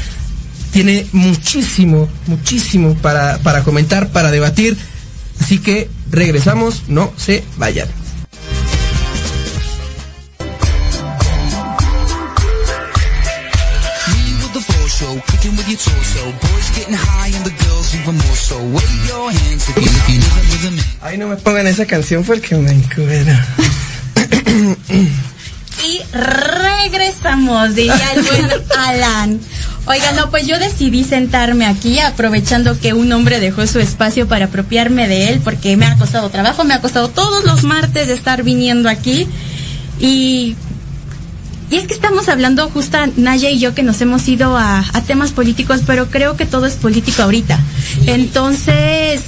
tiene 0.74 1.06
muchísimo, 1.12 2.08
muchísimo 2.26 2.94
para, 2.94 3.38
para 3.38 3.62
comentar, 3.62 4.08
para 4.08 4.32
debatir. 4.32 4.76
Así 5.40 5.60
que 5.60 5.88
regresamos, 6.10 6.82
no 6.88 7.12
se 7.16 7.44
vayan. 7.56 7.88
Ay, 21.00 21.18
no 21.18 21.28
me 21.28 21.36
pongan 21.36 21.68
esa 21.68 21.86
canción 21.86 22.24
porque 22.24 22.56
me 22.56 22.72
encuera. 22.72 23.46
Y 25.84 26.00
regresamos, 26.16 27.74
diría 27.74 28.12
el 28.14 28.22
buen 28.22 28.50
Alan. 28.76 29.40
Oigan, 29.86 30.16
no, 30.16 30.30
pues 30.30 30.46
yo 30.46 30.58
decidí 30.58 31.04
sentarme 31.04 31.66
aquí 31.66 31.98
aprovechando 31.98 32.78
que 32.78 32.94
un 32.94 33.12
hombre 33.12 33.38
dejó 33.38 33.66
su 33.66 33.80
espacio 33.80 34.26
para 34.26 34.46
apropiarme 34.46 35.08
de 35.08 35.28
él 35.28 35.40
porque 35.44 35.76
me 35.76 35.84
ha 35.84 35.96
costado 35.98 36.30
trabajo, 36.30 36.64
me 36.64 36.72
ha 36.72 36.80
costado 36.80 37.08
todos 37.08 37.44
los 37.44 37.64
martes 37.64 38.08
de 38.08 38.14
estar 38.14 38.42
viniendo 38.42 38.88
aquí 38.88 39.28
y 40.00 40.56
y 41.70 41.76
es 41.76 41.86
que 41.86 41.94
estamos 41.94 42.28
hablando 42.28 42.68
justo 42.70 42.98
Naya 43.16 43.50
y 43.50 43.58
yo 43.58 43.74
que 43.74 43.82
nos 43.82 44.00
hemos 44.00 44.28
ido 44.28 44.56
a, 44.56 44.84
a 44.92 45.00
temas 45.02 45.32
políticos, 45.32 45.80
pero 45.86 46.08
creo 46.08 46.36
que 46.36 46.46
todo 46.46 46.66
es 46.66 46.74
político 46.74 47.22
ahorita. 47.22 47.58
Entonces, 48.06 49.22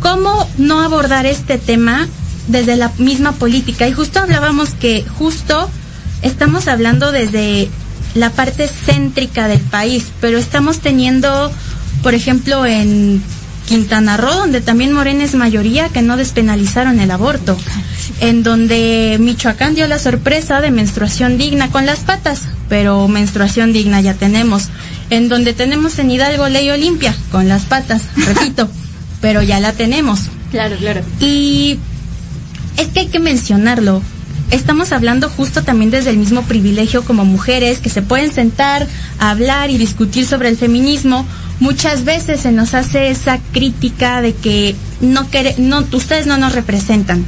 ¿cómo 0.00 0.48
no 0.58 0.80
abordar 0.80 1.26
este 1.26 1.58
tema 1.58 2.08
desde 2.46 2.76
la 2.76 2.92
misma 2.98 3.32
política? 3.32 3.86
Y 3.88 3.92
justo 3.92 4.20
hablábamos 4.20 4.70
que 4.70 5.04
justo 5.18 5.68
estamos 6.22 6.68
hablando 6.68 7.12
desde 7.12 7.68
la 8.16 8.30
parte 8.30 8.68
céntrica 8.68 9.48
del 9.48 9.60
país, 9.60 10.06
pero 10.20 10.38
estamos 10.38 10.80
teniendo 10.80 11.52
por 12.06 12.14
ejemplo, 12.14 12.64
en 12.64 13.20
Quintana 13.66 14.16
Roo, 14.16 14.32
donde 14.32 14.60
también 14.60 14.92
Morena 14.92 15.24
es 15.24 15.34
mayoría, 15.34 15.88
que 15.88 16.02
no 16.02 16.16
despenalizaron 16.16 17.00
el 17.00 17.10
aborto. 17.10 17.56
En 18.20 18.44
donde 18.44 19.16
Michoacán 19.18 19.74
dio 19.74 19.88
la 19.88 19.98
sorpresa 19.98 20.60
de 20.60 20.70
menstruación 20.70 21.36
digna 21.36 21.68
con 21.70 21.84
las 21.84 22.00
patas, 22.00 22.42
pero 22.68 23.08
menstruación 23.08 23.72
digna 23.72 24.00
ya 24.00 24.14
tenemos. 24.14 24.68
En 25.10 25.28
donde 25.28 25.52
tenemos 25.52 25.98
en 25.98 26.10
Hidalgo 26.10 26.48
ley 26.48 26.70
Olimpia 26.70 27.14
con 27.32 27.48
las 27.48 27.62
patas, 27.62 28.02
repito, 28.16 28.68
pero 29.20 29.42
ya 29.42 29.58
la 29.58 29.72
tenemos. 29.72 30.20
Claro, 30.52 30.76
claro. 30.76 31.02
Y 31.20 31.78
es 32.76 32.86
que 32.86 33.00
hay 33.00 33.06
que 33.08 33.18
mencionarlo. 33.18 34.00
Estamos 34.50 34.92
hablando 34.92 35.28
justo 35.28 35.62
también 35.62 35.90
desde 35.90 36.10
el 36.10 36.18
mismo 36.18 36.42
privilegio 36.42 37.04
como 37.04 37.24
mujeres 37.24 37.78
que 37.78 37.90
se 37.90 38.02
pueden 38.02 38.32
sentar 38.32 38.86
a 39.18 39.30
hablar 39.30 39.70
y 39.70 39.78
discutir 39.78 40.26
sobre 40.26 40.48
el 40.48 40.56
feminismo. 40.56 41.26
Muchas 41.58 42.04
veces 42.04 42.40
se 42.40 42.52
nos 42.52 42.74
hace 42.74 43.10
esa 43.10 43.38
crítica 43.52 44.22
de 44.22 44.34
que 44.34 44.76
no 45.00 45.26
no 45.58 45.84
ustedes 45.92 46.26
no 46.26 46.36
nos 46.36 46.54
representan. 46.54 47.24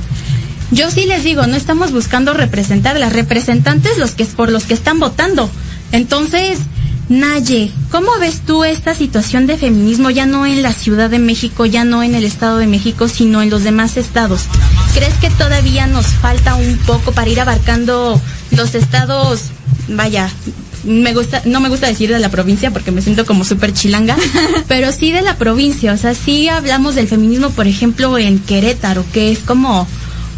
Yo 0.70 0.90
sí 0.90 1.06
les 1.06 1.24
digo, 1.24 1.46
no 1.46 1.56
estamos 1.56 1.92
buscando 1.92 2.34
representar 2.34 2.98
las 2.98 3.12
representantes 3.12 3.98
los 3.98 4.12
que 4.12 4.24
por 4.26 4.50
los 4.50 4.64
que 4.64 4.74
están 4.74 5.00
votando. 5.00 5.50
Entonces, 5.92 6.58
Naye, 7.08 7.72
¿cómo 7.90 8.10
ves 8.20 8.42
tú 8.46 8.64
esta 8.64 8.94
situación 8.94 9.46
de 9.46 9.56
feminismo 9.56 10.10
ya 10.10 10.26
no 10.26 10.44
en 10.44 10.62
la 10.62 10.74
Ciudad 10.74 11.08
de 11.08 11.18
México, 11.18 11.64
ya 11.64 11.82
no 11.84 12.02
en 12.02 12.14
el 12.14 12.24
Estado 12.24 12.58
de 12.58 12.66
México, 12.66 13.08
sino 13.08 13.40
en 13.40 13.48
los 13.48 13.64
demás 13.64 13.96
estados? 13.96 14.42
¿Crees 14.98 15.14
que 15.14 15.30
todavía 15.30 15.86
nos 15.86 16.06
falta 16.06 16.56
un 16.56 16.76
poco 16.78 17.12
para 17.12 17.30
ir 17.30 17.40
abarcando 17.40 18.20
los 18.50 18.74
estados, 18.74 19.42
vaya, 19.88 20.28
me 20.82 21.14
gusta, 21.14 21.40
no 21.44 21.60
me 21.60 21.68
gusta 21.68 21.86
decir 21.86 22.10
de 22.12 22.18
la 22.18 22.30
provincia 22.30 22.72
porque 22.72 22.90
me 22.90 23.00
siento 23.00 23.24
como 23.24 23.44
súper 23.44 23.72
chilanga, 23.72 24.16
pero 24.68 24.90
sí 24.90 25.12
de 25.12 25.22
la 25.22 25.36
provincia, 25.36 25.92
o 25.92 25.96
sea, 25.96 26.14
sí 26.14 26.48
hablamos 26.48 26.96
del 26.96 27.06
feminismo, 27.06 27.50
por 27.50 27.68
ejemplo, 27.68 28.18
en 28.18 28.40
Querétaro, 28.40 29.04
que 29.12 29.30
es 29.30 29.38
como 29.38 29.86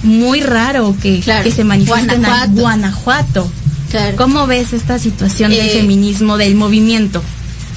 muy 0.03 0.41
raro 0.43 0.95
que, 1.01 1.21
Claro. 1.21 1.43
que 1.45 1.53
se 1.53 1.65
manifieste 1.65 2.15
en 2.17 2.21
Guanajuato. 2.21 2.53
Guanajuato. 2.61 3.51
Claro. 3.91 4.17
¿Cómo 4.19 4.47
ves 4.47 4.75
esta 4.75 4.99
situación 4.99 5.53
del 5.53 5.69
Eh, 5.69 5.79
feminismo, 5.81 6.37
del 6.37 6.55
movimiento? 6.55 7.23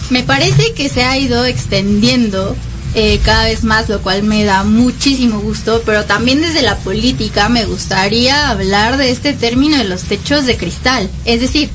Me 0.10 0.24
parece 0.24 0.74
que 0.74 0.90
se 0.90 1.04
ha 1.06 1.18
ido 1.18 1.46
extendiendo 1.46 2.56
eh, 2.96 3.20
cada 3.24 3.46
vez 3.46 3.64
más, 3.64 3.90
lo 3.90 4.02
cual 4.02 4.24
me 4.24 4.44
da 4.44 4.64
muchísimo 4.64 5.40
gusto, 5.40 5.82
pero 5.86 6.06
también 6.06 6.42
desde 6.42 6.62
la 6.62 6.78
política 6.78 7.50
me 7.50 7.66
gustaría 7.66 8.50
hablar 8.50 8.98
de 8.98 9.10
este 9.10 9.34
término 9.34 9.78
de 9.78 9.86
los 9.86 10.04
techos 10.04 10.46
de 10.46 10.58
cristal. 10.58 11.10
Es 11.26 11.42
decir, 11.42 11.70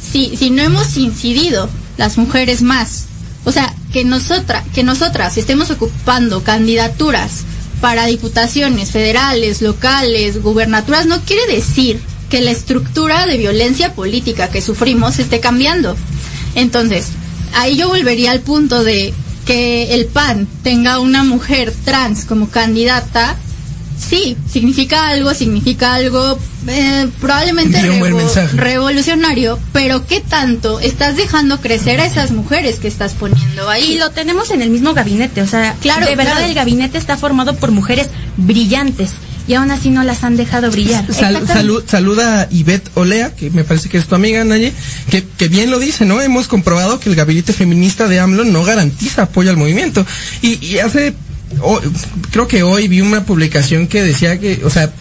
si, 0.00 0.36
si 0.36 0.50
no 0.50 0.62
hemos 0.62 0.96
incidido 0.96 1.68
las 1.96 2.16
mujeres 2.16 2.62
más, 2.62 3.06
o 3.44 3.50
sea, 3.50 3.74
que, 3.92 4.04
nosotras 4.04 4.64
que 4.72 4.84
nosotras 4.84 5.36
estemos 5.36 5.70
ocupando 5.70 6.44
candidaturas 6.44 7.42
para 7.80 8.06
diputaciones 8.06 8.92
federales, 8.92 9.62
locales, 9.62 10.42
gubernaturas, 10.42 11.06
no 11.06 11.20
quiere 11.22 11.52
decir 11.52 12.00
que 12.30 12.40
la 12.40 12.52
estructura 12.52 13.26
de 13.26 13.36
violencia 13.36 13.94
política 13.94 14.48
que 14.48 14.62
sufrimos 14.62 15.18
esté 15.18 15.40
cambiando. 15.40 15.96
Entonces, 16.54 17.08
ahí 17.54 17.76
yo 17.76 17.88
volvería 17.88 18.30
al 18.30 18.40
punto 18.40 18.84
de 18.84 19.12
que 19.46 19.94
el 19.94 20.06
PAN 20.06 20.46
tenga 20.62 20.98
una 21.00 21.24
mujer 21.24 21.72
trans 21.84 22.24
como 22.24 22.48
candidata. 22.48 23.36
Sí, 23.98 24.36
significa 24.50 25.08
algo, 25.08 25.32
significa 25.32 25.94
algo 25.94 26.36
eh, 26.66 27.08
probablemente 27.20 27.80
revolucionario, 28.54 29.58
pero 29.72 30.06
¿qué 30.06 30.20
tanto 30.20 30.80
estás 30.80 31.16
dejando 31.16 31.60
crecer 31.60 32.00
a 32.00 32.06
esas 32.06 32.32
mujeres 32.32 32.80
que 32.80 32.88
estás 32.88 33.12
poniendo 33.12 33.68
ahí? 33.68 33.92
Y 33.92 33.98
lo 33.98 34.10
tenemos 34.10 34.50
en 34.50 34.60
el 34.60 34.70
mismo 34.70 34.92
gabinete, 34.92 35.40
o 35.40 35.46
sea, 35.46 35.76
Claro, 35.80 36.06
de 36.06 36.16
verdad 36.16 36.32
claro. 36.32 36.46
el 36.48 36.54
gabinete 36.54 36.98
está 36.98 37.16
formado 37.16 37.54
por 37.54 37.70
mujeres 37.70 38.08
brillantes 38.36 39.10
y 39.48 39.54
aún 39.54 39.70
así 39.70 39.90
no 39.90 40.02
las 40.04 40.22
han 40.24 40.36
dejado 40.36 40.70
brillar. 40.70 41.04
Sal- 41.06 41.10
Exactamente. 41.36 41.52
salud, 41.52 41.84
saluda 41.86 42.42
a 42.42 42.48
Ivette 42.50 42.90
Olea, 42.94 43.34
que 43.34 43.50
me 43.50 43.64
parece 43.64 43.88
que 43.88 43.98
es 43.98 44.06
tu 44.06 44.14
amiga, 44.14 44.44
Naye, 44.44 44.72
que, 45.10 45.24
que 45.36 45.48
bien 45.48 45.70
lo 45.70 45.78
dice, 45.78 46.04
¿no? 46.04 46.20
Hemos 46.20 46.46
comprobado 46.48 47.00
que 47.00 47.08
el 47.10 47.16
gabinete 47.16 47.52
feminista 47.52 48.06
de 48.08 48.20
AMLO 48.20 48.44
no 48.44 48.64
garantiza 48.64 49.22
apoyo 49.22 49.50
al 49.50 49.56
movimiento. 49.56 50.06
Y, 50.42 50.64
y 50.64 50.78
hace, 50.78 51.14
creo 52.30 52.46
que 52.48 52.62
hoy 52.62 52.88
vi 52.88 53.00
una 53.00 53.24
publicación 53.24 53.86
que 53.88 54.02
decía 54.02 54.38
que, 54.38 54.60
o 54.64 54.70
sea, 54.70 54.92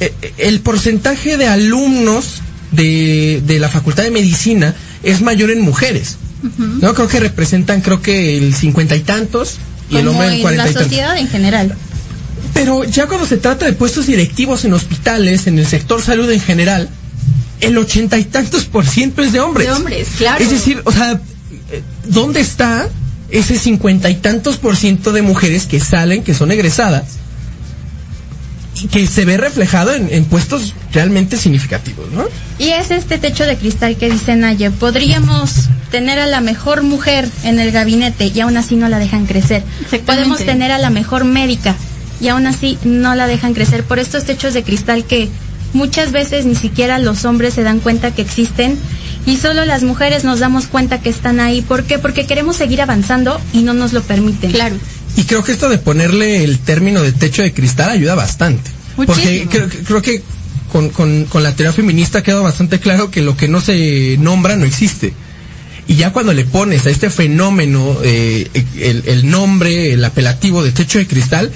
eh, 0.00 0.12
eh, 0.22 0.32
el 0.38 0.60
porcentaje 0.60 1.36
de 1.36 1.46
alumnos 1.48 2.42
de, 2.72 3.42
de 3.46 3.58
la 3.58 3.68
Facultad 3.68 4.02
de 4.04 4.10
Medicina 4.10 4.74
es 5.02 5.20
mayor 5.22 5.50
en 5.50 5.60
mujeres. 5.60 6.16
¿No? 6.58 6.94
Creo 6.94 7.08
que 7.08 7.18
representan, 7.18 7.80
creo 7.80 8.02
que 8.02 8.36
el 8.38 8.54
cincuenta 8.54 8.94
y 8.94 9.00
tantos 9.00 9.56
y 9.90 9.96
el 9.96 10.06
hombre 10.06 10.28
el 10.28 10.34
en 10.34 10.40
cuarenta 10.42 10.64
la 10.66 10.70
y 10.70 10.74
tantos. 10.74 10.90
sociedad 10.90 11.18
en 11.18 11.28
general. 11.28 11.74
Pero 12.56 12.84
ya 12.84 13.06
cuando 13.06 13.26
se 13.26 13.36
trata 13.36 13.66
de 13.66 13.74
puestos 13.74 14.06
directivos 14.06 14.64
en 14.64 14.72
hospitales, 14.72 15.46
en 15.46 15.58
el 15.58 15.66
sector 15.66 16.02
salud 16.02 16.30
en 16.30 16.40
general, 16.40 16.88
el 17.60 17.76
ochenta 17.76 18.18
y 18.18 18.24
tantos 18.24 18.64
por 18.64 18.86
ciento 18.86 19.22
es 19.22 19.32
de 19.32 19.40
hombres. 19.40 19.66
De 19.66 19.72
hombres, 19.74 20.08
claro. 20.16 20.42
Es 20.42 20.50
decir, 20.50 20.80
o 20.84 20.90
sea, 20.90 21.20
eh, 21.70 21.82
¿dónde 22.06 22.40
está 22.40 22.88
ese 23.30 23.58
cincuenta 23.58 24.08
y 24.08 24.14
tantos 24.14 24.56
por 24.56 24.74
ciento 24.74 25.12
de 25.12 25.20
mujeres 25.20 25.66
que 25.66 25.80
salen, 25.80 26.22
que 26.22 26.32
son 26.32 26.50
egresadas, 26.50 27.04
y 28.82 28.88
que 28.88 29.06
se 29.06 29.24
ve 29.26 29.36
reflejado 29.36 29.92
en, 29.92 30.08
en 30.10 30.24
puestos 30.24 30.74
realmente 30.92 31.36
significativos, 31.36 32.10
¿no? 32.12 32.24
Y 32.58 32.70
es 32.70 32.90
este 32.90 33.18
techo 33.18 33.44
de 33.44 33.56
cristal 33.56 33.96
que 33.96 34.10
dice 34.10 34.34
Naye, 34.34 34.70
podríamos 34.70 35.68
tener 35.90 36.18
a 36.18 36.26
la 36.26 36.40
mejor 36.40 36.82
mujer 36.82 37.28
en 37.44 37.58
el 37.58 37.70
gabinete 37.70 38.32
y 38.34 38.40
aún 38.40 38.56
así 38.56 38.76
no 38.76 38.88
la 38.88 38.98
dejan 38.98 39.26
crecer. 39.26 39.62
Podemos 40.06 40.38
tener 40.38 40.72
a 40.72 40.78
la 40.78 40.90
mejor 40.90 41.24
médica 41.24 41.76
y 42.20 42.28
aún 42.28 42.46
así 42.46 42.78
no 42.84 43.14
la 43.14 43.26
dejan 43.26 43.54
crecer 43.54 43.84
por 43.84 43.98
estos 43.98 44.24
techos 44.24 44.54
de 44.54 44.62
cristal 44.62 45.04
que 45.04 45.28
muchas 45.72 46.12
veces 46.12 46.46
ni 46.46 46.54
siquiera 46.54 46.98
los 46.98 47.24
hombres 47.24 47.54
se 47.54 47.62
dan 47.62 47.80
cuenta 47.80 48.14
que 48.14 48.22
existen 48.22 48.78
y 49.26 49.36
solo 49.36 49.64
las 49.64 49.82
mujeres 49.82 50.24
nos 50.24 50.38
damos 50.38 50.66
cuenta 50.66 51.00
que 51.00 51.10
están 51.10 51.40
ahí. 51.40 51.60
¿Por 51.60 51.84
qué? 51.84 51.98
Porque 51.98 52.26
queremos 52.26 52.56
seguir 52.56 52.80
avanzando 52.80 53.40
y 53.52 53.62
no 53.62 53.74
nos 53.74 53.92
lo 53.92 54.02
permiten. 54.02 54.52
Claro. 54.52 54.76
Y 55.16 55.24
creo 55.24 55.42
que 55.42 55.52
esto 55.52 55.68
de 55.68 55.78
ponerle 55.78 56.44
el 56.44 56.58
término 56.60 57.02
de 57.02 57.12
techo 57.12 57.42
de 57.42 57.52
cristal 57.52 57.90
ayuda 57.90 58.14
bastante. 58.14 58.70
Porque 58.94 59.12
Muchísimo. 59.12 59.50
creo, 59.50 59.68
que- 59.68 59.78
creo 59.78 60.02
que 60.02 60.22
con, 60.72 60.90
con, 60.90 61.24
con 61.24 61.42
la 61.42 61.54
teoría 61.56 61.72
feminista 61.72 62.22
queda 62.22 62.40
bastante 62.40 62.78
claro 62.80 63.10
que 63.10 63.20
lo 63.22 63.36
que 63.36 63.48
no 63.48 63.60
se 63.60 64.16
nombra 64.20 64.56
no 64.56 64.64
existe. 64.64 65.12
Y 65.88 65.94
ya 65.96 66.12
cuando 66.12 66.32
le 66.32 66.44
pones 66.44 66.86
a 66.86 66.90
este 66.90 67.10
fenómeno 67.10 67.96
eh, 68.02 68.48
el, 68.78 69.02
el 69.06 69.30
nombre, 69.30 69.92
el 69.92 70.04
apelativo 70.04 70.62
de 70.64 70.72
techo 70.72 70.98
de 70.98 71.06
cristal, 71.06 71.50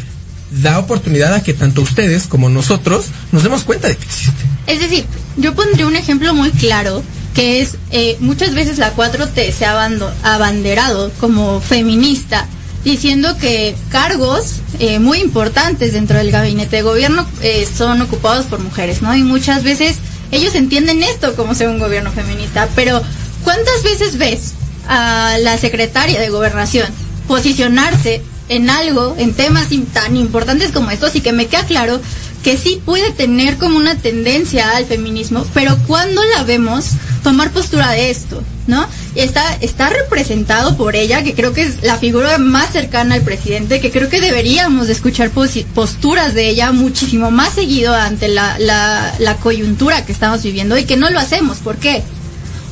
da 0.50 0.78
oportunidad 0.78 1.32
a 1.34 1.42
que 1.42 1.54
tanto 1.54 1.82
ustedes 1.82 2.26
como 2.26 2.48
nosotros 2.48 3.06
nos 3.32 3.42
demos 3.42 3.64
cuenta 3.64 3.88
de 3.88 3.96
que 3.96 4.04
existe. 4.04 4.44
Es 4.66 4.80
decir, 4.80 5.04
yo 5.36 5.54
pondría 5.54 5.86
un 5.86 5.96
ejemplo 5.96 6.34
muy 6.34 6.50
claro 6.50 7.02
que 7.34 7.60
es 7.60 7.76
eh, 7.92 8.16
muchas 8.20 8.54
veces 8.54 8.78
la 8.78 8.94
4T 8.94 9.52
se 9.52 9.64
ha 9.64 9.88
abanderado 10.22 11.12
como 11.20 11.60
feminista 11.60 12.46
diciendo 12.84 13.36
que 13.38 13.74
cargos 13.90 14.56
eh, 14.78 14.98
muy 14.98 15.18
importantes 15.18 15.92
dentro 15.92 16.18
del 16.18 16.30
gabinete 16.30 16.76
de 16.76 16.82
gobierno 16.82 17.26
eh, 17.42 17.68
son 17.72 18.00
ocupados 18.00 18.46
por 18.46 18.58
mujeres, 18.60 19.02
¿no? 19.02 19.14
Y 19.14 19.22
muchas 19.22 19.62
veces 19.62 19.98
ellos 20.30 20.54
entienden 20.54 21.02
esto 21.02 21.34
como 21.34 21.54
ser 21.54 21.68
un 21.68 21.78
gobierno 21.78 22.10
feminista, 22.10 22.68
pero 22.74 23.02
¿cuántas 23.44 23.82
veces 23.82 24.16
ves 24.16 24.54
a 24.88 25.36
la 25.40 25.58
secretaria 25.58 26.20
de 26.20 26.30
gobernación 26.30 26.88
posicionarse 27.28 28.22
en 28.50 28.68
algo, 28.68 29.14
en 29.16 29.32
temas 29.32 29.68
tan 29.94 30.16
importantes 30.16 30.72
como 30.72 30.90
estos 30.90 31.14
y 31.14 31.20
que 31.20 31.32
me 31.32 31.46
queda 31.46 31.64
claro 31.64 32.00
que 32.42 32.56
sí 32.56 32.82
puede 32.84 33.12
tener 33.12 33.56
como 33.58 33.76
una 33.76 33.94
tendencia 33.96 34.76
al 34.76 34.86
feminismo, 34.86 35.46
pero 35.54 35.76
cuando 35.86 36.22
la 36.36 36.42
vemos 36.42 36.90
tomar 37.22 37.50
postura 37.50 37.90
de 37.90 38.10
esto, 38.10 38.42
¿no? 38.66 38.86
Está, 39.14 39.54
está 39.60 39.90
representado 39.90 40.76
por 40.76 40.96
ella, 40.96 41.22
que 41.22 41.34
creo 41.34 41.52
que 41.52 41.62
es 41.62 41.82
la 41.82 41.98
figura 41.98 42.38
más 42.38 42.72
cercana 42.72 43.14
al 43.14 43.22
presidente, 43.22 43.80
que 43.80 43.90
creo 43.90 44.08
que 44.08 44.20
deberíamos 44.20 44.86
de 44.86 44.94
escuchar 44.94 45.30
posturas 45.30 46.34
de 46.34 46.48
ella 46.48 46.72
muchísimo 46.72 47.30
más 47.30 47.54
seguido 47.54 47.94
ante 47.94 48.28
la, 48.28 48.58
la, 48.58 49.14
la 49.18 49.36
coyuntura 49.36 50.04
que 50.04 50.12
estamos 50.12 50.42
viviendo 50.42 50.76
y 50.78 50.84
que 50.84 50.96
no 50.96 51.10
lo 51.10 51.20
hacemos. 51.20 51.58
¿Por 51.58 51.76
qué? 51.76 52.02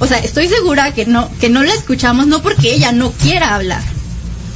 O 0.00 0.06
sea, 0.06 0.18
estoy 0.18 0.48
segura 0.48 0.92
que 0.94 1.06
no, 1.06 1.30
que 1.40 1.50
no 1.50 1.62
la 1.62 1.74
escuchamos 1.74 2.26
no 2.26 2.40
porque 2.42 2.72
ella 2.72 2.92
no 2.92 3.12
quiera 3.12 3.54
hablar, 3.54 3.82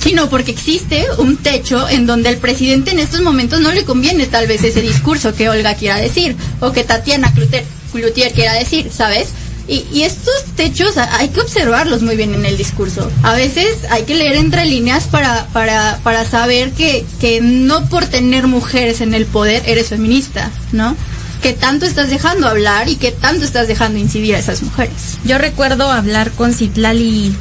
sino 0.02 0.28
porque 0.28 0.50
existe 0.50 1.06
un 1.18 1.36
techo 1.36 1.88
en 1.88 2.06
donde 2.06 2.30
el 2.30 2.38
presidente 2.38 2.90
en 2.90 2.98
estos 2.98 3.20
momentos 3.20 3.60
no 3.60 3.70
le 3.70 3.84
conviene 3.84 4.26
tal 4.26 4.46
vez 4.46 4.64
ese 4.64 4.82
discurso 4.82 5.34
que 5.34 5.48
Olga 5.48 5.74
quiera 5.74 5.96
decir 5.96 6.36
o 6.60 6.72
que 6.72 6.82
Tatiana 6.82 7.32
Cloutier, 7.32 7.64
Cloutier 7.92 8.32
quiera 8.32 8.54
decir, 8.54 8.90
¿sabes? 8.92 9.28
Y, 9.68 10.02
estos 10.02 10.44
techos 10.56 10.98
hay 10.98 11.28
que 11.28 11.40
observarlos 11.40 12.02
muy 12.02 12.16
bien 12.16 12.34
en 12.34 12.44
el 12.44 12.58
discurso. 12.58 13.10
A 13.22 13.34
veces 13.34 13.68
hay 13.90 14.02
que 14.02 14.16
leer 14.16 14.34
entre 14.34 14.66
líneas 14.66 15.04
para, 15.04 15.46
para, 15.52 16.00
para 16.02 16.28
saber 16.28 16.72
que, 16.72 17.06
que 17.20 17.40
no 17.40 17.88
por 17.88 18.04
tener 18.06 18.48
mujeres 18.48 19.00
en 19.00 19.14
el 19.14 19.24
poder 19.24 19.62
eres 19.66 19.88
feminista, 19.88 20.50
¿no? 20.72 20.96
Que 21.42 21.52
tanto 21.52 21.86
estás 21.86 22.10
dejando 22.10 22.48
hablar 22.48 22.88
y 22.88 22.96
que 22.96 23.12
tanto 23.12 23.44
estás 23.44 23.68
dejando 23.68 24.00
incidir 24.00 24.34
a 24.34 24.40
esas 24.40 24.62
mujeres. 24.62 25.18
Yo 25.24 25.38
recuerdo 25.38 25.90
hablar 25.90 26.32
con 26.32 26.52
Citlali 26.52 27.32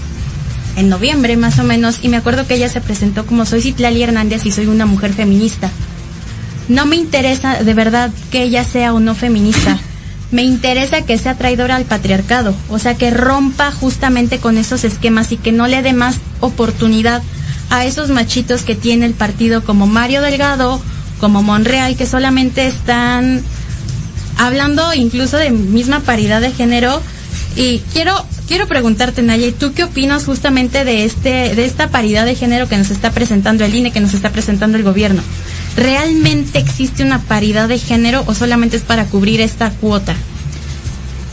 en 0.75 0.89
noviembre 0.89 1.37
más 1.37 1.59
o 1.59 1.63
menos 1.63 1.99
y 2.01 2.09
me 2.09 2.17
acuerdo 2.17 2.47
que 2.47 2.55
ella 2.55 2.69
se 2.69 2.81
presentó 2.81 3.25
como 3.25 3.45
soy 3.45 3.61
Citlali 3.61 4.03
Hernández 4.03 4.45
y 4.45 4.51
soy 4.51 4.67
una 4.67 4.85
mujer 4.85 5.13
feminista. 5.13 5.69
No 6.67 6.85
me 6.85 6.95
interesa 6.95 7.63
de 7.63 7.73
verdad 7.73 8.11
que 8.31 8.43
ella 8.43 8.63
sea 8.63 8.93
o 8.93 8.99
no 8.99 9.15
feminista. 9.15 9.79
Me 10.31 10.43
interesa 10.43 11.01
que 11.01 11.17
sea 11.17 11.37
traidora 11.37 11.75
al 11.75 11.83
patriarcado, 11.83 12.55
o 12.69 12.79
sea, 12.79 12.95
que 12.95 13.11
rompa 13.11 13.69
justamente 13.73 14.37
con 14.37 14.57
esos 14.57 14.85
esquemas 14.85 15.33
y 15.33 15.37
que 15.37 15.51
no 15.51 15.67
le 15.67 15.81
dé 15.81 15.91
más 15.91 16.15
oportunidad 16.39 17.21
a 17.69 17.83
esos 17.83 18.09
machitos 18.09 18.61
que 18.61 18.73
tiene 18.73 19.05
el 19.05 19.13
partido 19.13 19.61
como 19.65 19.87
Mario 19.87 20.21
Delgado, 20.21 20.81
como 21.19 21.43
Monreal, 21.43 21.97
que 21.97 22.05
solamente 22.05 22.65
están 22.65 23.43
hablando 24.37 24.93
incluso 24.93 25.35
de 25.35 25.51
misma 25.51 25.99
paridad 25.99 26.39
de 26.39 26.51
género. 26.51 27.01
Y 27.55 27.79
quiero 27.91 28.25
quiero 28.51 28.67
preguntarte, 28.67 29.21
Naya, 29.21 29.49
¿tú 29.57 29.71
qué 29.73 29.85
opinas 29.85 30.25
justamente 30.25 30.83
de 30.83 31.05
este 31.05 31.55
de 31.55 31.63
esta 31.63 31.87
paridad 31.87 32.25
de 32.25 32.35
género 32.35 32.67
que 32.67 32.75
nos 32.75 32.91
está 32.91 33.11
presentando 33.11 33.63
el 33.63 33.73
INE, 33.73 33.93
que 33.93 34.01
nos 34.01 34.13
está 34.13 34.29
presentando 34.29 34.75
el 34.77 34.83
gobierno? 34.83 35.21
¿Realmente 35.77 36.59
existe 36.59 37.01
una 37.01 37.21
paridad 37.21 37.69
de 37.69 37.79
género 37.79 38.25
o 38.27 38.33
solamente 38.33 38.75
es 38.75 38.83
para 38.83 39.05
cubrir 39.05 39.39
esta 39.39 39.69
cuota? 39.69 40.15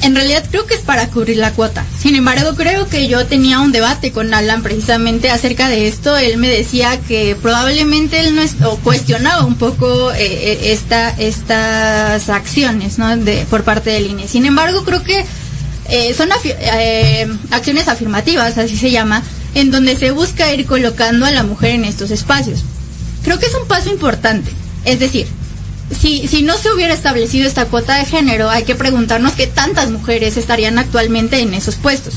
En 0.00 0.14
realidad 0.14 0.44
creo 0.48 0.64
que 0.66 0.74
es 0.74 0.80
para 0.80 1.08
cubrir 1.08 1.38
la 1.38 1.50
cuota. 1.50 1.84
Sin 2.00 2.14
embargo, 2.14 2.54
creo 2.54 2.88
que 2.88 3.08
yo 3.08 3.26
tenía 3.26 3.58
un 3.58 3.72
debate 3.72 4.12
con 4.12 4.32
Alan 4.32 4.62
precisamente 4.62 5.28
acerca 5.28 5.68
de 5.68 5.88
esto. 5.88 6.16
Él 6.16 6.36
me 6.36 6.46
decía 6.46 7.00
que 7.08 7.34
probablemente 7.42 8.20
él 8.20 8.36
no 8.36 8.42
es, 8.42 8.54
o 8.64 8.76
cuestionaba 8.76 9.44
un 9.44 9.56
poco 9.56 10.12
eh, 10.12 10.18
eh, 10.20 10.58
esta, 10.66 11.10
estas 11.18 12.28
acciones 12.28 12.96
¿no? 12.96 13.16
de, 13.16 13.44
por 13.50 13.64
parte 13.64 13.90
del 13.90 14.06
INE. 14.06 14.28
Sin 14.28 14.46
embargo, 14.46 14.84
creo 14.84 15.02
que 15.02 15.24
eh, 15.88 16.14
son 16.14 16.28
eh, 16.44 17.26
acciones 17.50 17.88
afirmativas, 17.88 18.58
así 18.58 18.76
se 18.76 18.90
llama, 18.90 19.22
en 19.54 19.70
donde 19.70 19.96
se 19.96 20.10
busca 20.10 20.52
ir 20.52 20.66
colocando 20.66 21.26
a 21.26 21.30
la 21.30 21.42
mujer 21.42 21.70
en 21.70 21.84
estos 21.84 22.10
espacios. 22.10 22.60
Creo 23.22 23.38
que 23.38 23.46
es 23.46 23.54
un 23.54 23.66
paso 23.66 23.90
importante. 23.90 24.50
Es 24.84 25.00
decir, 25.00 25.26
si, 25.98 26.28
si 26.28 26.42
no 26.42 26.56
se 26.58 26.70
hubiera 26.72 26.94
establecido 26.94 27.46
esta 27.46 27.66
cuota 27.66 27.96
de 27.96 28.04
género, 28.04 28.50
hay 28.50 28.64
que 28.64 28.74
preguntarnos 28.74 29.32
qué 29.32 29.46
tantas 29.46 29.90
mujeres 29.90 30.36
estarían 30.36 30.78
actualmente 30.78 31.40
en 31.40 31.54
esos 31.54 31.76
puestos. 31.76 32.14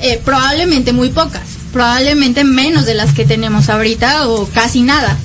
Eh, 0.00 0.20
probablemente 0.24 0.92
muy 0.92 1.10
pocas, 1.10 1.42
probablemente 1.72 2.44
menos 2.44 2.86
de 2.86 2.94
las 2.94 3.12
que 3.12 3.24
tenemos 3.24 3.68
ahorita 3.68 4.28
o 4.28 4.46
casi 4.46 4.82
nada. 4.82 5.16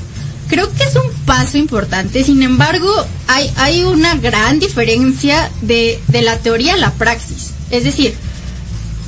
Creo 0.47 0.71
que 0.73 0.83
es 0.83 0.95
un 0.95 1.11
paso 1.25 1.57
importante, 1.57 2.23
sin 2.23 2.43
embargo, 2.43 2.91
hay, 3.27 3.51
hay 3.55 3.83
una 3.83 4.15
gran 4.15 4.59
diferencia 4.59 5.49
de, 5.61 5.99
de 6.07 6.21
la 6.21 6.37
teoría 6.39 6.73
a 6.73 6.77
la 6.77 6.91
praxis. 6.91 7.51
Es 7.71 7.83
decir, 7.83 8.15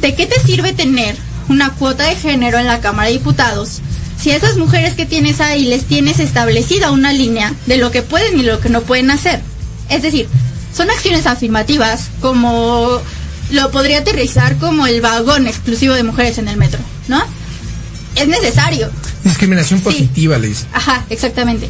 ¿de 0.02 0.16
qué 0.16 0.26
te 0.26 0.40
sirve 0.40 0.74
tener 0.74 1.16
una 1.50 1.72
cuota 1.72 2.06
de 2.06 2.16
género 2.16 2.58
en 2.58 2.66
la 2.66 2.80
Cámara 2.80 3.08
de 3.08 3.18
Diputados 3.18 3.82
si 4.20 4.32
esas 4.32 4.58
mujeres 4.58 4.94
que 4.94 5.06
tienes 5.06 5.42
ahí 5.42 5.66
les 5.66 5.86
tienes 5.86 6.20
establecida 6.20 6.92
una 6.92 7.14
línea 7.14 7.54
de 7.68 7.78
lo 7.78 7.92
que 7.92 8.02
pueden 8.02 8.40
y 8.40 8.44
lo 8.44 8.60
que 8.60 8.70
no 8.70 8.82
pueden 8.82 9.12
hacer? 9.12 9.42
Es 9.90 10.02
decir, 10.02 10.28
son 10.76 10.90
acciones 10.90 11.28
afirmativas 11.28 12.10
como 12.22 13.02
lo 13.52 13.72
podría 13.72 14.00
aterrizar 14.00 14.58
como 14.58 14.88
el 14.88 15.02
vagón 15.02 15.48
exclusivo 15.48 15.94
de 15.94 16.04
mujeres 16.04 16.38
en 16.38 16.48
el 16.48 16.58
metro, 16.58 16.80
¿no? 17.08 17.24
Es 18.16 18.28
necesario, 18.28 18.90
Discriminación 19.26 19.82
positiva, 19.82 20.38
le 20.38 20.48
dice. 20.50 20.66
Ajá, 20.72 21.06
exactamente. 21.10 21.66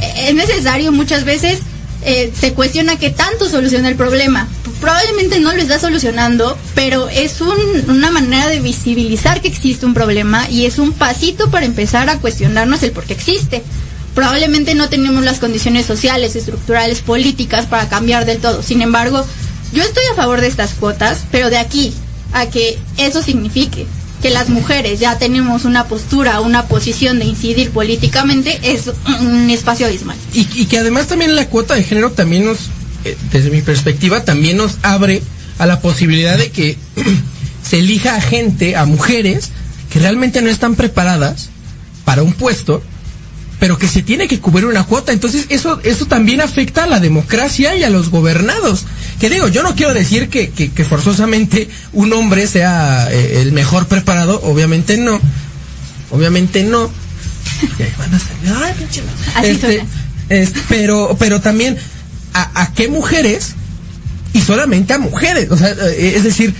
Eh, 0.00 0.28
Es 0.28 0.34
necesario 0.34 0.92
muchas 0.92 1.24
veces, 1.24 1.58
eh, 2.02 2.32
se 2.38 2.52
cuestiona 2.54 2.96
qué 2.98 3.10
tanto 3.10 3.48
soluciona 3.48 3.88
el 3.88 3.96
problema. 3.96 4.48
Probablemente 4.80 5.40
no 5.40 5.52
lo 5.52 5.60
está 5.60 5.78
solucionando, 5.78 6.56
pero 6.74 7.08
es 7.08 7.40
un- 7.40 7.84
una 7.90 8.10
manera 8.10 8.46
de 8.48 8.60
visibilizar 8.60 9.40
que 9.42 9.48
existe 9.48 9.84
un 9.86 9.94
problema 9.94 10.48
y 10.48 10.66
es 10.66 10.78
un 10.78 10.92
pasito 10.92 11.50
para 11.50 11.66
empezar 11.66 12.08
a 12.08 12.18
cuestionarnos 12.18 12.82
el 12.82 12.92
por 12.92 13.04
qué 13.04 13.14
existe. 13.14 13.62
Probablemente 14.14 14.74
no 14.74 14.88
tenemos 14.88 15.24
las 15.24 15.38
condiciones 15.40 15.84
sociales, 15.86 16.36
estructurales, 16.36 17.00
políticas 17.00 17.66
para 17.66 17.88
cambiar 17.88 18.24
del 18.26 18.38
todo. 18.38 18.62
Sin 18.62 18.80
embargo, 18.80 19.26
yo 19.72 19.82
estoy 19.82 20.04
a 20.12 20.14
favor 20.14 20.40
de 20.40 20.46
estas 20.46 20.74
cuotas, 20.74 21.24
pero 21.30 21.50
de 21.50 21.58
aquí 21.58 21.92
a 22.32 22.46
que 22.46 22.78
eso 22.96 23.22
signifique 23.22 23.86
que 24.22 24.30
las 24.30 24.48
mujeres 24.48 24.98
ya 25.00 25.18
tenemos 25.18 25.64
una 25.64 25.84
postura, 25.84 26.40
una 26.40 26.66
posición 26.66 27.18
de 27.18 27.26
incidir 27.26 27.70
políticamente, 27.70 28.58
es 28.62 28.90
un 29.20 29.50
espacio 29.50 29.86
abismal. 29.86 30.16
Y, 30.32 30.48
y 30.54 30.66
que 30.66 30.78
además 30.78 31.06
también 31.06 31.34
la 31.36 31.48
cuota 31.48 31.74
de 31.74 31.82
género 31.84 32.12
también 32.12 32.44
nos, 32.44 32.70
eh, 33.04 33.16
desde 33.30 33.50
mi 33.50 33.62
perspectiva, 33.62 34.24
también 34.24 34.56
nos 34.56 34.78
abre 34.82 35.22
a 35.58 35.66
la 35.66 35.80
posibilidad 35.80 36.38
de 36.38 36.50
que 36.50 36.76
se 37.62 37.78
elija 37.78 38.16
a 38.16 38.20
gente, 38.20 38.76
a 38.76 38.84
mujeres, 38.84 39.50
que 39.90 39.98
realmente 39.98 40.42
no 40.42 40.48
están 40.48 40.74
preparadas 40.74 41.50
para 42.04 42.22
un 42.22 42.32
puesto, 42.32 42.82
pero 43.58 43.78
que 43.78 43.88
se 43.88 44.02
tiene 44.02 44.28
que 44.28 44.40
cubrir 44.40 44.66
una 44.66 44.84
cuota. 44.84 45.12
Entonces 45.12 45.46
eso, 45.48 45.80
eso 45.82 46.06
también 46.06 46.40
afecta 46.40 46.84
a 46.84 46.86
la 46.86 47.00
democracia 47.00 47.74
y 47.76 47.82
a 47.82 47.90
los 47.90 48.10
gobernados. 48.10 48.84
Que 49.20 49.30
digo, 49.30 49.48
yo 49.48 49.62
no 49.62 49.74
quiero 49.74 49.94
decir 49.94 50.28
que, 50.28 50.50
que, 50.50 50.70
que 50.70 50.84
forzosamente 50.84 51.68
un 51.92 52.12
hombre 52.12 52.46
sea 52.46 53.08
eh, 53.10 53.40
el 53.40 53.52
mejor 53.52 53.86
preparado, 53.86 54.40
obviamente 54.42 54.98
no. 54.98 55.18
Obviamente 56.10 56.62
no. 56.64 56.90
Y 57.78 57.82
ahí 57.82 57.92
van 57.98 58.14
a 58.14 58.18
salir, 58.18 58.52
"Ay, 58.62 58.74
pinche 58.78 59.02
madre". 59.02 59.50
Así 59.74 59.80
Este, 60.28 60.60
pero, 60.68 61.16
pero 61.18 61.40
también, 61.40 61.78
¿a, 62.34 62.62
a 62.62 62.72
qué 62.74 62.88
mujeres? 62.88 63.54
Y 64.34 64.40
solamente 64.42 64.92
a 64.92 64.98
mujeres. 64.98 65.50
O 65.50 65.56
sea, 65.56 65.70
eh, 65.70 66.12
es 66.16 66.24
decir, 66.24 66.54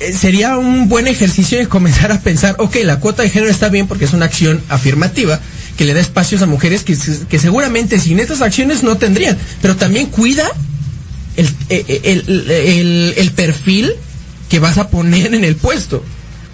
eh, 0.00 0.12
sería 0.12 0.58
un 0.58 0.88
buen 0.88 1.06
ejercicio 1.06 1.56
de 1.58 1.66
comenzar 1.66 2.12
a 2.12 2.20
pensar, 2.20 2.56
ok, 2.58 2.76
la 2.84 3.00
cuota 3.00 3.22
de 3.22 3.30
género 3.30 3.50
está 3.50 3.70
bien 3.70 3.86
porque 3.86 4.04
es 4.04 4.12
una 4.12 4.26
acción 4.26 4.62
afirmativa 4.68 5.40
que 5.78 5.86
le 5.86 5.94
da 5.94 6.00
espacios 6.00 6.42
a 6.42 6.46
mujeres 6.46 6.82
que, 6.82 6.94
que 7.28 7.38
seguramente 7.38 7.98
sin 7.98 8.20
estas 8.20 8.42
acciones 8.42 8.82
no 8.82 8.98
tendrían, 8.98 9.38
pero 9.62 9.76
también 9.76 10.06
cuida 10.06 10.50
el, 11.36 11.48
eh, 11.68 12.00
el, 12.04 12.24
el- 12.28 12.50
el- 12.50 13.14
el 13.16 13.30
perfil 13.32 13.92
que 14.48 14.58
vas 14.58 14.78
a 14.78 14.88
poner 14.88 15.34
en 15.34 15.44
el 15.44 15.56
puesto. 15.56 16.04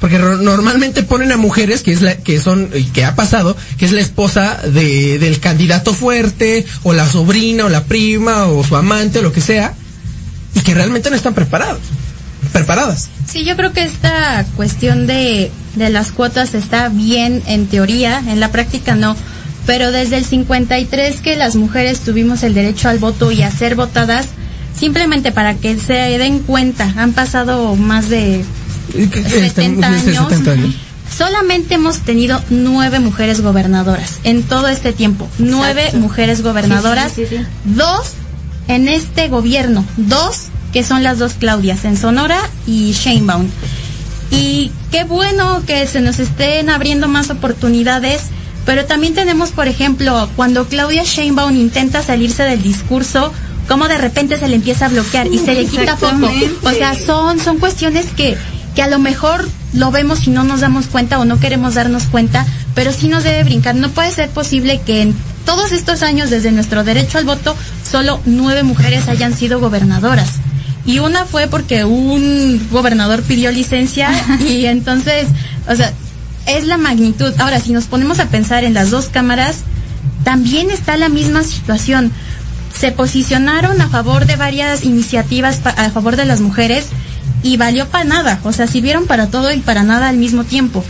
Porque 0.00 0.18
normalmente 0.18 1.02
ponen 1.02 1.32
a 1.32 1.38
mujeres 1.38 1.82
que 1.82 1.90
es 1.92 2.02
la, 2.02 2.18
que 2.18 2.38
son, 2.38 2.68
y 2.74 2.84
que 2.84 3.04
ha 3.06 3.14
pasado, 3.14 3.56
que 3.78 3.86
es 3.86 3.92
la 3.92 4.02
esposa 4.02 4.60
de, 4.62 5.18
del 5.18 5.40
candidato 5.40 5.94
fuerte, 5.94 6.66
o 6.82 6.92
la 6.92 7.08
sobrina, 7.08 7.64
o 7.64 7.68
la 7.70 7.84
prima, 7.84 8.44
o 8.46 8.62
su 8.62 8.76
amante, 8.76 9.20
o 9.20 9.22
lo 9.22 9.32
que 9.32 9.40
sea, 9.40 9.72
y 10.54 10.60
que 10.60 10.74
realmente 10.74 11.08
no 11.08 11.16
están 11.16 11.32
preparados, 11.32 11.80
preparadas. 12.52 13.08
Sí, 13.26 13.44
yo 13.44 13.56
creo 13.56 13.72
que 13.72 13.84
esta 13.84 14.44
cuestión 14.54 15.06
de, 15.06 15.50
de 15.76 15.88
las 15.90 16.12
cuotas 16.12 16.52
está 16.54 16.90
bien 16.90 17.42
en 17.46 17.66
teoría, 17.66 18.18
en 18.28 18.38
la 18.38 18.52
práctica 18.52 18.94
no. 18.96 19.16
Pero 19.64 19.92
desde 19.92 20.18
el 20.18 20.26
53 20.26 21.20
que 21.22 21.36
las 21.36 21.56
mujeres 21.56 22.00
tuvimos 22.00 22.42
el 22.42 22.52
derecho 22.52 22.90
al 22.90 22.98
voto 22.98 23.32
y 23.32 23.42
a 23.42 23.50
ser 23.50 23.74
votadas, 23.76 24.26
simplemente 24.78 25.32
para 25.32 25.54
que 25.54 25.78
se 25.78 25.94
den 25.94 26.40
cuenta, 26.40 26.92
han 26.96 27.12
pasado 27.12 27.76
más 27.76 28.08
de 28.08 28.44
Este, 28.94 29.24
70 29.24 29.96
este, 29.96 30.10
años. 30.10 30.28
70 30.28 30.50
años. 30.50 30.74
Solamente 31.16 31.74
hemos 31.74 32.00
tenido 32.00 32.42
nueve 32.50 33.00
mujeres 33.00 33.40
gobernadoras 33.40 34.18
en 34.24 34.42
todo 34.42 34.68
este 34.68 34.92
tiempo. 34.92 35.28
Nueve 35.38 35.82
Exacto. 35.82 35.98
mujeres 36.00 36.42
gobernadoras. 36.42 37.12
Sí, 37.12 37.24
sí, 37.26 37.36
sí, 37.36 37.42
sí. 37.42 37.74
Dos 37.74 38.12
en 38.68 38.88
este 38.88 39.28
gobierno. 39.28 39.84
Dos 39.96 40.48
que 40.72 40.84
son 40.84 41.02
las 41.02 41.18
dos 41.18 41.34
Claudias, 41.34 41.84
en 41.84 41.96
Sonora 41.96 42.38
y 42.66 42.92
Sheinbaum. 42.92 43.48
Y 44.30 44.70
qué 44.90 45.04
bueno 45.04 45.62
que 45.66 45.86
se 45.86 46.00
nos 46.00 46.18
estén 46.18 46.68
abriendo 46.68 47.08
más 47.08 47.30
oportunidades, 47.30 48.22
pero 48.66 48.84
también 48.84 49.14
tenemos, 49.14 49.50
por 49.50 49.68
ejemplo, 49.68 50.28
cuando 50.36 50.66
Claudia 50.66 51.04
Sheinbaum 51.04 51.56
intenta 51.56 52.02
salirse 52.02 52.42
del 52.42 52.62
discurso, 52.62 53.32
cómo 53.68 53.88
de 53.88 53.98
repente 53.98 54.38
se 54.38 54.48
le 54.48 54.56
empieza 54.56 54.86
a 54.86 54.88
bloquear 54.88 55.26
y 55.28 55.38
se 55.38 55.54
le 55.54 55.66
quita 55.66 55.96
foco. 55.96 56.30
O 56.62 56.70
sea, 56.70 56.94
son, 56.94 57.38
son 57.40 57.58
cuestiones 57.58 58.06
que, 58.16 58.36
que 58.74 58.82
a 58.82 58.88
lo 58.88 58.98
mejor 58.98 59.48
lo 59.72 59.90
vemos 59.90 60.26
y 60.26 60.30
no 60.30 60.44
nos 60.44 60.60
damos 60.60 60.86
cuenta 60.86 61.18
o 61.18 61.24
no 61.24 61.38
queremos 61.38 61.74
darnos 61.74 62.04
cuenta, 62.04 62.46
pero 62.74 62.92
sí 62.92 63.08
nos 63.08 63.24
debe 63.24 63.44
brincar. 63.44 63.74
No 63.74 63.90
puede 63.90 64.10
ser 64.10 64.28
posible 64.30 64.80
que 64.84 65.02
en 65.02 65.14
todos 65.44 65.72
estos 65.72 66.02
años 66.02 66.30
desde 66.30 66.52
nuestro 66.52 66.84
derecho 66.84 67.18
al 67.18 67.24
voto 67.24 67.56
solo 67.88 68.20
nueve 68.24 68.62
mujeres 68.62 69.08
hayan 69.08 69.34
sido 69.34 69.60
gobernadoras. 69.60 70.30
Y 70.84 71.00
una 71.00 71.24
fue 71.24 71.48
porque 71.48 71.84
un 71.84 72.68
gobernador 72.70 73.22
pidió 73.22 73.50
licencia 73.50 74.10
y 74.40 74.66
entonces, 74.66 75.26
o 75.68 75.74
sea, 75.74 75.92
es 76.46 76.64
la 76.64 76.78
magnitud. 76.78 77.32
Ahora, 77.38 77.60
si 77.60 77.72
nos 77.72 77.84
ponemos 77.84 78.20
a 78.20 78.26
pensar 78.26 78.64
en 78.64 78.74
las 78.74 78.90
dos 78.90 79.06
cámaras, 79.06 79.58
también 80.22 80.70
está 80.70 80.96
la 80.96 81.08
misma 81.08 81.42
situación. 81.42 82.12
Se 82.74 82.92
posicionaron 82.92 83.80
a 83.80 83.88
favor 83.88 84.26
de 84.26 84.36
varias 84.36 84.84
iniciativas 84.84 85.56
pa- 85.56 85.70
a 85.70 85.90
favor 85.90 86.16
de 86.16 86.24
las 86.24 86.40
mujeres 86.40 86.86
y 87.42 87.56
valió 87.56 87.86
para 87.88 88.04
nada. 88.04 88.40
O 88.44 88.52
sea, 88.52 88.66
sirvieron 88.66 89.06
para 89.06 89.28
todo 89.28 89.52
y 89.52 89.58
para 89.58 89.82
nada 89.82 90.08
al 90.08 90.16
mismo 90.18 90.44
tiempo. 90.44 90.84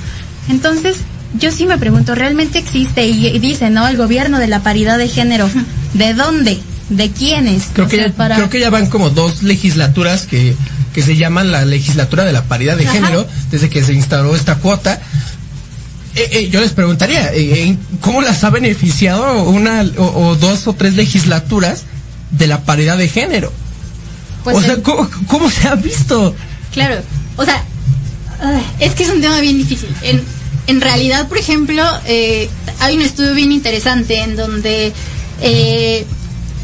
Entonces, 0.48 0.96
yo 1.38 1.50
sí 1.52 1.66
me 1.66 1.78
pregunto, 1.78 2.14
¿realmente 2.14 2.58
existe? 2.58 3.06
Y, 3.06 3.26
y 3.26 3.38
dice, 3.38 3.70
¿no? 3.70 3.86
El 3.88 3.96
gobierno 3.96 4.38
de 4.38 4.46
la 4.48 4.60
paridad 4.62 4.98
de 4.98 5.08
género. 5.08 5.48
¿De 5.94 6.14
dónde? 6.14 6.58
¿De 6.88 7.10
quiénes? 7.10 7.64
Creo 7.72 7.86
O 7.86 7.88
que, 7.88 7.96
sea, 7.96 8.06
ya, 8.08 8.12
para- 8.14 8.36
creo 8.36 8.50
que 8.50 8.60
ya 8.60 8.70
van 8.70 8.86
como 8.86 9.10
dos 9.10 9.42
legislaturas 9.42 10.26
que, 10.26 10.56
que 10.94 11.02
se 11.02 11.16
llama 11.16 11.42
la 11.44 11.64
legislatura 11.64 12.24
de 12.24 12.32
la 12.32 12.44
paridad 12.44 12.76
de 12.76 12.84
Ajá. 12.84 12.92
género, 12.94 13.26
desde 13.50 13.68
que 13.68 13.82
se 13.84 13.92
instauró 13.92 14.34
esta 14.36 14.56
cuota. 14.56 15.00
Eh, 16.16 16.28
eh, 16.32 16.48
yo 16.48 16.60
les 16.60 16.72
preguntaría, 16.72 17.30
eh, 17.34 17.76
¿cómo 18.00 18.22
las 18.22 18.42
ha 18.42 18.50
beneficiado 18.50 19.42
una 19.44 19.82
o, 19.98 20.28
o 20.28 20.34
dos 20.36 20.66
o 20.66 20.72
tres 20.72 20.94
legislaturas 20.94 21.84
de 22.30 22.46
la 22.46 22.64
paridad 22.64 22.96
de 22.96 23.08
género? 23.08 23.52
Pues 24.42 24.56
o 24.56 24.62
sea, 24.62 24.82
¿cómo, 24.82 25.08
cómo 25.26 25.50
se 25.50 25.68
ha 25.68 25.74
visto? 25.74 26.34
Claro, 26.72 27.02
o 27.36 27.44
sea, 27.44 27.62
es 28.80 28.94
que 28.94 29.02
es 29.02 29.10
un 29.10 29.20
tema 29.20 29.40
bien 29.40 29.58
difícil. 29.58 29.88
En, 30.02 30.22
en 30.66 30.80
realidad, 30.80 31.28
por 31.28 31.38
ejemplo, 31.38 31.82
eh, 32.06 32.48
hay 32.80 32.96
un 32.96 33.02
estudio 33.02 33.34
bien 33.34 33.52
interesante 33.52 34.20
en 34.20 34.36
donde 34.36 34.92
eh, 35.42 36.06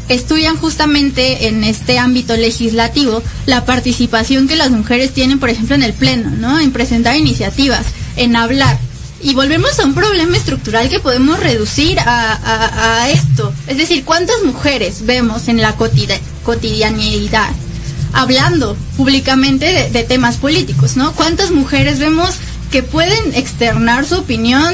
estudian 0.09 0.57
justamente 0.57 1.47
en 1.47 1.63
este 1.63 1.99
ámbito 1.99 2.35
legislativo 2.35 3.21
la 3.45 3.65
participación 3.65 4.47
que 4.47 4.55
las 4.55 4.71
mujeres 4.71 5.13
tienen, 5.13 5.39
por 5.39 5.49
ejemplo, 5.49 5.75
en 5.75 5.83
el 5.83 5.93
Pleno, 5.93 6.31
¿no? 6.31 6.59
En 6.59 6.71
presentar 6.71 7.15
iniciativas, 7.15 7.85
en 8.15 8.35
hablar. 8.35 8.77
Y 9.23 9.33
volvemos 9.33 9.79
a 9.79 9.85
un 9.85 9.93
problema 9.95 10.35
estructural 10.37 10.89
que 10.89 10.99
podemos 10.99 11.39
reducir 11.39 11.97
a, 11.99 13.03
a- 13.03 13.09
esto. 13.09 13.53
Es 13.67 13.77
decir, 13.77 14.03
¿cuántas 14.03 14.43
mujeres 14.43 15.05
vemos 15.05 15.47
en 15.47 15.61
la 15.61 15.77
cotide- 15.77 16.19
cotidianidad 16.43 17.49
hablando 18.11 18.75
públicamente 18.97 19.65
de, 19.65 19.89
de 19.89 20.03
temas 20.03 20.35
políticos, 20.37 20.97
¿no? 20.97 21.13
¿Cuántas 21.13 21.51
mujeres 21.51 21.99
vemos 21.99 22.31
que 22.71 22.83
pueden 22.83 23.33
externar 23.33 24.05
su 24.05 24.15
opinión? 24.19 24.73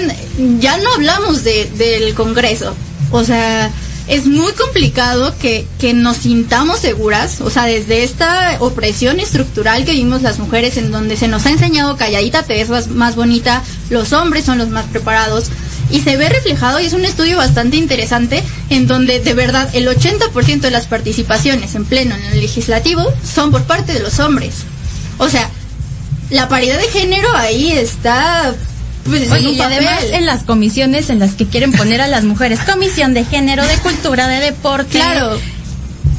Ya 0.60 0.78
no 0.78 0.93
hablamos 0.93 1.43
de, 1.43 1.70
del 1.78 2.14
Congreso. 2.16 2.76
O 3.12 3.24
sea, 3.24 3.72
es 4.10 4.26
muy 4.26 4.51
complicado 4.53 5.36
que, 5.38 5.68
que 5.78 5.93
nos 5.93 6.18
sintamos 6.18 6.80
seguras, 6.80 7.41
o 7.41 7.51
sea, 7.51 7.66
desde 7.66 8.03
esta 8.03 8.57
opresión 8.60 9.20
estructural 9.20 9.86
que 9.86 9.91
vimos 9.91 10.24
las 10.24 10.39
mujeres 10.39 10.78
en 10.78 10.91
donde 10.91 11.16
se 11.16 11.28
nos 11.28 11.45
ha 11.45 11.51
enseñado 11.51 11.95
calladita 11.95 12.43
te 12.43 12.64
ves 12.64 12.88
más, 12.88 13.16
bonita, 13.16 13.64
los 13.91 14.12
hombres 14.12 14.45
son 14.45 14.57
los 14.57 14.70
más 14.70 14.86
preparados 14.88 15.45
y 15.91 16.01
se 16.01 16.18
ve 16.18 16.28
reflejado 16.28 16.80
y 16.80 16.86
es 16.86 16.93
un 16.93 17.05
estudio 17.05 17.38
bastante 17.38 17.78
interesante 17.78 18.43
en 18.72 18.88
donde 18.88 19.20
de 19.20 19.34
verdad 19.36 19.70
el 19.74 19.88
80% 19.88 20.60
de 20.60 20.72
las 20.72 20.88
participaciones 20.88 21.76
en 21.76 21.86
pleno 21.86 22.16
en 22.16 22.26
el 22.26 22.41
legislativo 22.41 23.03
son 23.24 23.51
por 23.51 23.64
parte 23.64 23.93
de 23.93 23.99
los 23.99 24.20
hombres. 24.20 24.55
O 25.20 25.30
sea, 25.30 25.49
la 26.32 26.49
paridad 26.49 26.80
de 26.80 26.88
género 26.88 27.30
ahí 27.36 27.72
está 27.72 28.55
pues, 29.10 29.32
Oye, 29.32 29.47
un 29.49 29.55
y 29.55 29.62
además 29.62 30.03
en 30.12 30.26
las 30.26 30.43
comisiones 30.43 31.10
en 31.10 31.20
las 31.20 31.32
que 31.34 31.45
quieren 31.45 31.72
poner 31.74 32.01
a 32.01 32.07
las 32.07 32.24
mujeres, 32.24 32.60
comisión 32.62 33.14
de 33.14 33.26
género, 33.26 33.66
de 33.66 33.76
cultura, 33.78 34.28
de 34.28 34.39
deporte. 34.39 34.99
Claro. 34.99 35.38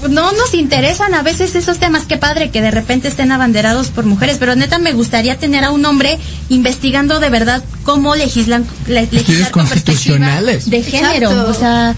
No 0.09 0.33
nos 0.33 0.55
interesan 0.55 1.13
a 1.13 1.23
veces 1.23 1.55
esos 1.55 1.79
temas. 1.79 2.05
Qué 2.07 2.17
padre 2.17 2.51
que 2.51 2.63
de 2.63 2.71
repente 2.71 3.07
estén 3.09 3.33
abanderados 3.33 3.89
por 3.89 4.07
mujeres, 4.07 4.37
pero 4.41 4.57
neta 4.57 4.79
me 4.79 4.93
gustaría 4.95 5.37
tener 5.37 5.63
a 5.63 5.71
un 5.73 5.85
hombre 5.85 6.19
investigando 6.49 7.21
de 7.21 7.29
verdad 7.29 7.63
cómo 7.83 8.17
legislan, 8.17 8.67
le- 8.87 9.09
legislar 9.11 9.51
con 9.51 9.67
constitucionales. 9.67 10.71
de 10.71 10.83
género. 10.83 11.31
Exacto. 11.31 11.51
O 11.51 11.55
sea, 11.55 11.95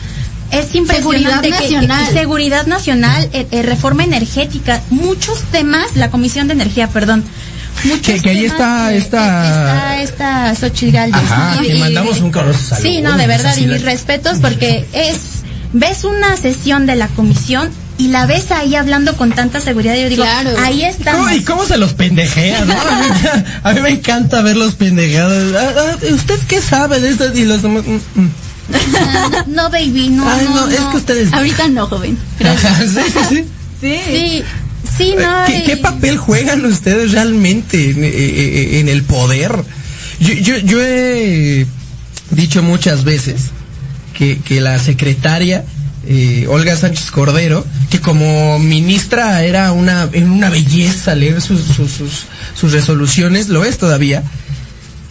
es 0.51 0.75
impresionante 0.75 0.99
Seguridad 0.99 1.41
que- 1.43 1.51
nacional. 1.51 2.07
que- 2.09 2.13
seguridad 2.13 2.67
nacional, 2.67 3.29
eh, 3.33 3.47
eh, 3.53 3.63
reforma 3.63 4.03
energética, 4.03 4.83
muchos 4.91 5.39
temas, 5.53 5.95
la 5.95 6.11
Comisión 6.11 6.49
de 6.49 6.55
Energía, 6.55 6.89
perdón. 6.89 7.23
Que- 8.05 8.21
que 8.21 8.31
ahí 8.31 8.45
está 8.45 8.93
esta- 8.95 9.97
está 10.01 10.03
esta 10.03 10.55
Xochitl 10.55 10.93
Gálvez. 10.93 11.21
Ajá, 11.23 11.63
Y- 11.63 11.69
le 11.69 11.75
y- 11.77 11.81
mandamos 11.81 12.21
un 12.21 12.31
caluroso 12.31 12.61
saludo. 12.61 12.83
Sí, 12.89 13.01
no, 13.01 13.17
de 13.17 13.27
verdad, 13.27 13.57
y 13.57 13.67
mis 13.67 13.83
respetos 13.83 14.39
porque 14.41 14.87
es, 14.93 15.17
ves 15.73 16.05
una 16.05 16.37
sesión 16.37 16.87
de 16.87 16.97
la 16.97 17.09
comisión 17.09 17.71
y 17.99 18.09
la 18.09 18.27
ves 18.27 18.51
ahí 18.51 18.75
hablando 18.75 19.17
con 19.17 19.33
tanta 19.33 19.61
seguridad. 19.61 19.95
Yo 19.97 20.09
digo, 20.09 20.23
Claro. 20.25 20.51
ahí 20.63 20.83
está. 20.83 21.13
¿Cómo, 21.13 21.31
¿Y 21.31 21.43
cómo 21.43 21.65
se 21.67 21.77
los 21.77 21.93
pendejea, 21.93 22.65
no? 22.65 22.73
A 22.81 23.01
mí, 23.01 23.09
a 23.63 23.73
mí 23.75 23.81
me 23.81 23.91
encanta 23.91 24.43
ver 24.43 24.57
los 24.57 24.75
pendejados. 24.75 25.55
Ah, 25.55 25.73
ah, 25.77 25.97
¿Usted 26.13 26.39
qué 26.49 26.61
sabe 26.61 27.01
de 27.01 27.11
esto? 27.11 27.33
Y 27.35 27.45
los 27.45 27.63
demás. 27.63 27.85
mm, 27.87 28.21
mm. 28.21 28.31
No, 29.49 29.69
baby, 29.71 30.09
no. 30.11 30.27
Ay, 30.29 30.47
no, 30.49 30.67
no, 30.67 30.69
es 30.69 30.81
que 30.81 30.97
ustedes. 30.97 31.33
Ahorita 31.33 31.69
no, 31.69 31.87
joven. 31.87 32.17
Ajá, 32.45 32.77
sí, 32.81 32.87
sí, 33.13 33.19
sí. 33.29 33.45
Sí, 33.81 34.45
sí, 35.03 35.15
no. 35.19 35.45
¿Qué, 35.47 35.59
y- 35.59 35.63
qué 35.65 35.77
papel 35.77 36.17
juegan 36.17 36.65
ustedes 36.65 37.13
realmente 37.13 37.91
en, 37.91 38.05
eh, 38.05 38.09
eh, 38.15 38.81
en 38.81 38.89
el 38.89 39.03
poder? 39.03 39.53
Yo, 40.21 40.33
yo, 40.35 40.59
yo 40.59 40.81
he 40.83 41.67
dicho 42.31 42.63
muchas 42.63 43.05
veces 43.05 43.51
que, 44.17 44.39
que 44.39 44.61
la 44.61 44.79
secretaria 44.79 45.65
eh, 46.07 46.47
Olga 46.49 46.77
Sánchez 46.77 47.11
Cordero, 47.11 47.65
que 47.91 48.01
como 48.01 48.59
ministra 48.59 49.43
era 49.45 49.73
una, 49.73 50.09
una 50.15 50.51
belleza 50.51 51.15
leer 51.15 51.41
sus, 51.41 51.61
sus, 51.63 51.91
sus, 51.93 52.11
sus 52.59 52.73
resoluciones, 52.73 53.49
lo 53.49 53.65
es 53.65 53.79
todavía, 53.79 54.23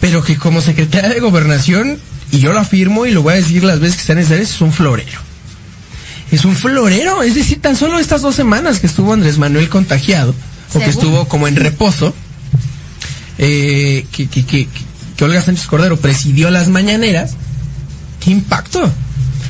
pero 0.00 0.22
que 0.22 0.36
como 0.36 0.60
secretaria 0.60 1.10
de 1.10 1.20
gobernación, 1.20 1.98
y 2.30 2.38
yo 2.40 2.52
lo 2.52 2.60
afirmo 2.60 3.06
y 3.06 3.10
lo 3.12 3.22
voy 3.22 3.34
a 3.34 3.36
decir 3.36 3.64
las 3.64 3.80
veces 3.80 3.96
que 3.98 4.02
sean 4.04 4.18
necesarias, 4.18 4.50
es 4.50 4.60
un 4.60 4.72
florero. 4.72 5.20
Es 6.32 6.44
un 6.44 6.56
florero, 6.56 7.22
es 7.22 7.34
decir, 7.36 7.60
tan 7.60 7.76
solo 7.76 7.98
estas 8.00 8.22
dos 8.22 8.34
semanas 8.34 8.80
que 8.80 8.86
estuvo 8.88 9.12
Andrés 9.12 9.38
Manuel 9.38 9.68
contagiado, 9.68 10.34
o 10.74 10.78
que 10.78 10.90
estuvo 10.90 11.28
como 11.28 11.46
en 11.46 11.54
reposo, 11.56 12.14
eh, 13.38 14.06
que, 14.12 14.26
que, 14.28 14.44
que, 14.44 14.68
que 15.16 15.24
Olga 15.24 15.42
Sánchez 15.42 15.66
Cordero 15.66 15.96
presidió 15.98 16.50
las 16.50 16.68
mañaneras, 16.68 17.32
¿qué 18.20 18.30
impacto? 18.30 18.90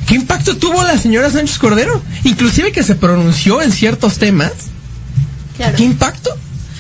¿Qué 0.07 0.15
impacto 0.17 0.57
tuvo 0.57 0.83
la 0.83 0.99
señora 0.99 1.31
Sánchez 1.31 1.59
Cordero? 1.59 2.03
Inclusive 2.25 2.73
que 2.73 2.83
se 2.83 2.95
pronunció 2.97 3.63
en 3.63 3.73
ciertos 3.73 4.19
temas. 4.19 4.53
Claro. 5.57 5.77
¿Qué 5.77 5.85
impacto? 5.85 6.31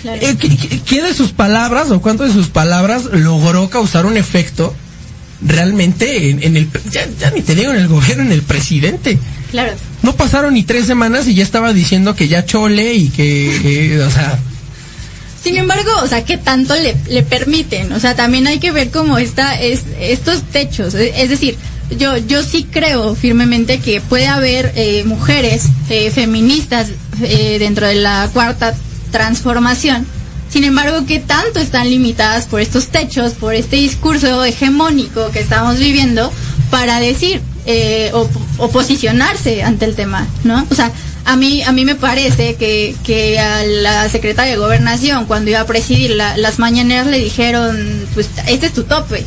Claro. 0.02 0.18
Eh, 0.20 0.36
¿qué, 0.38 0.56
qué- 0.56 0.80
qué 0.80 1.02
de 1.02 1.14
sus 1.14 1.30
palabras 1.32 1.90
o 1.90 2.02
cuánto 2.02 2.24
de 2.24 2.32
sus 2.32 2.48
palabras 2.48 3.04
logró 3.04 3.70
causar 3.70 4.04
un 4.06 4.16
efecto 4.16 4.74
realmente 5.40 6.30
en, 6.30 6.42
en 6.42 6.56
el... 6.56 6.68
Ya, 6.90 7.06
ya 7.20 7.30
ni 7.30 7.42
te 7.42 7.54
digo 7.54 7.70
en 7.72 7.78
el 7.78 7.88
gobierno, 7.88 8.24
en 8.24 8.32
el 8.32 8.42
presidente. 8.42 9.18
Claro. 9.50 9.72
No 10.02 10.14
pasaron 10.16 10.54
ni 10.54 10.64
tres 10.64 10.86
semanas 10.86 11.28
y 11.28 11.34
ya 11.34 11.44
estaba 11.44 11.72
diciendo 11.72 12.14
que 12.14 12.28
ya 12.28 12.44
chole 12.44 12.94
y 12.94 13.08
que... 13.08 13.94
eh, 13.94 14.02
o 14.02 14.10
sea... 14.10 14.38
Sin 15.42 15.56
embargo, 15.56 15.90
o 16.02 16.06
sea, 16.06 16.24
¿qué 16.24 16.36
tanto 16.38 16.74
le, 16.76 16.94
le 17.08 17.24
permiten? 17.24 17.92
O 17.92 17.98
sea, 17.98 18.14
también 18.14 18.46
hay 18.46 18.60
que 18.60 18.70
ver 18.70 18.90
cómo 18.90 19.18
está 19.18 19.60
es, 19.60 19.80
estos 19.98 20.42
techos. 20.42 20.94
Es 20.94 21.30
decir, 21.30 21.56
yo, 21.98 22.16
yo 22.16 22.42
sí 22.42 22.66
creo 22.70 23.14
firmemente 23.14 23.78
que 23.80 24.00
puede 24.00 24.28
haber 24.28 24.72
eh, 24.76 25.02
mujeres 25.04 25.64
eh, 25.88 26.10
feministas 26.10 26.88
eh, 27.22 27.56
dentro 27.58 27.86
de 27.86 27.96
la 27.96 28.30
cuarta 28.32 28.74
transformación. 29.10 30.06
Sin 30.48 30.64
embargo, 30.64 31.06
¿qué 31.06 31.18
tanto 31.18 31.60
están 31.60 31.88
limitadas 31.90 32.44
por 32.44 32.60
estos 32.60 32.88
techos, 32.88 33.32
por 33.32 33.54
este 33.54 33.76
discurso 33.76 34.44
hegemónico 34.44 35.30
que 35.30 35.40
estamos 35.40 35.78
viviendo 35.78 36.30
para 36.70 37.00
decir 37.00 37.40
eh, 37.66 38.10
o, 38.14 38.28
posicionarse 38.70 39.62
ante 39.62 39.84
el 39.84 39.94
tema, 39.94 40.26
¿no? 40.44 40.66
O 40.70 40.74
sea, 40.74 40.90
a 41.24 41.36
mí, 41.36 41.62
a 41.62 41.72
mí 41.72 41.84
me 41.84 41.94
parece 41.94 42.56
que, 42.56 42.94
que 43.04 43.38
a 43.38 43.64
la 43.64 44.08
secretaria 44.08 44.52
de 44.52 44.58
Gobernación, 44.58 45.26
cuando 45.26 45.50
iba 45.50 45.60
a 45.60 45.66
presidir 45.66 46.10
la- 46.12 46.36
las 46.36 46.58
mañaneras, 46.58 47.06
le 47.06 47.18
dijeron, 47.18 48.06
pues, 48.14 48.28
este 48.48 48.66
es 48.66 48.72
tu 48.72 48.84
tope. 48.84 49.24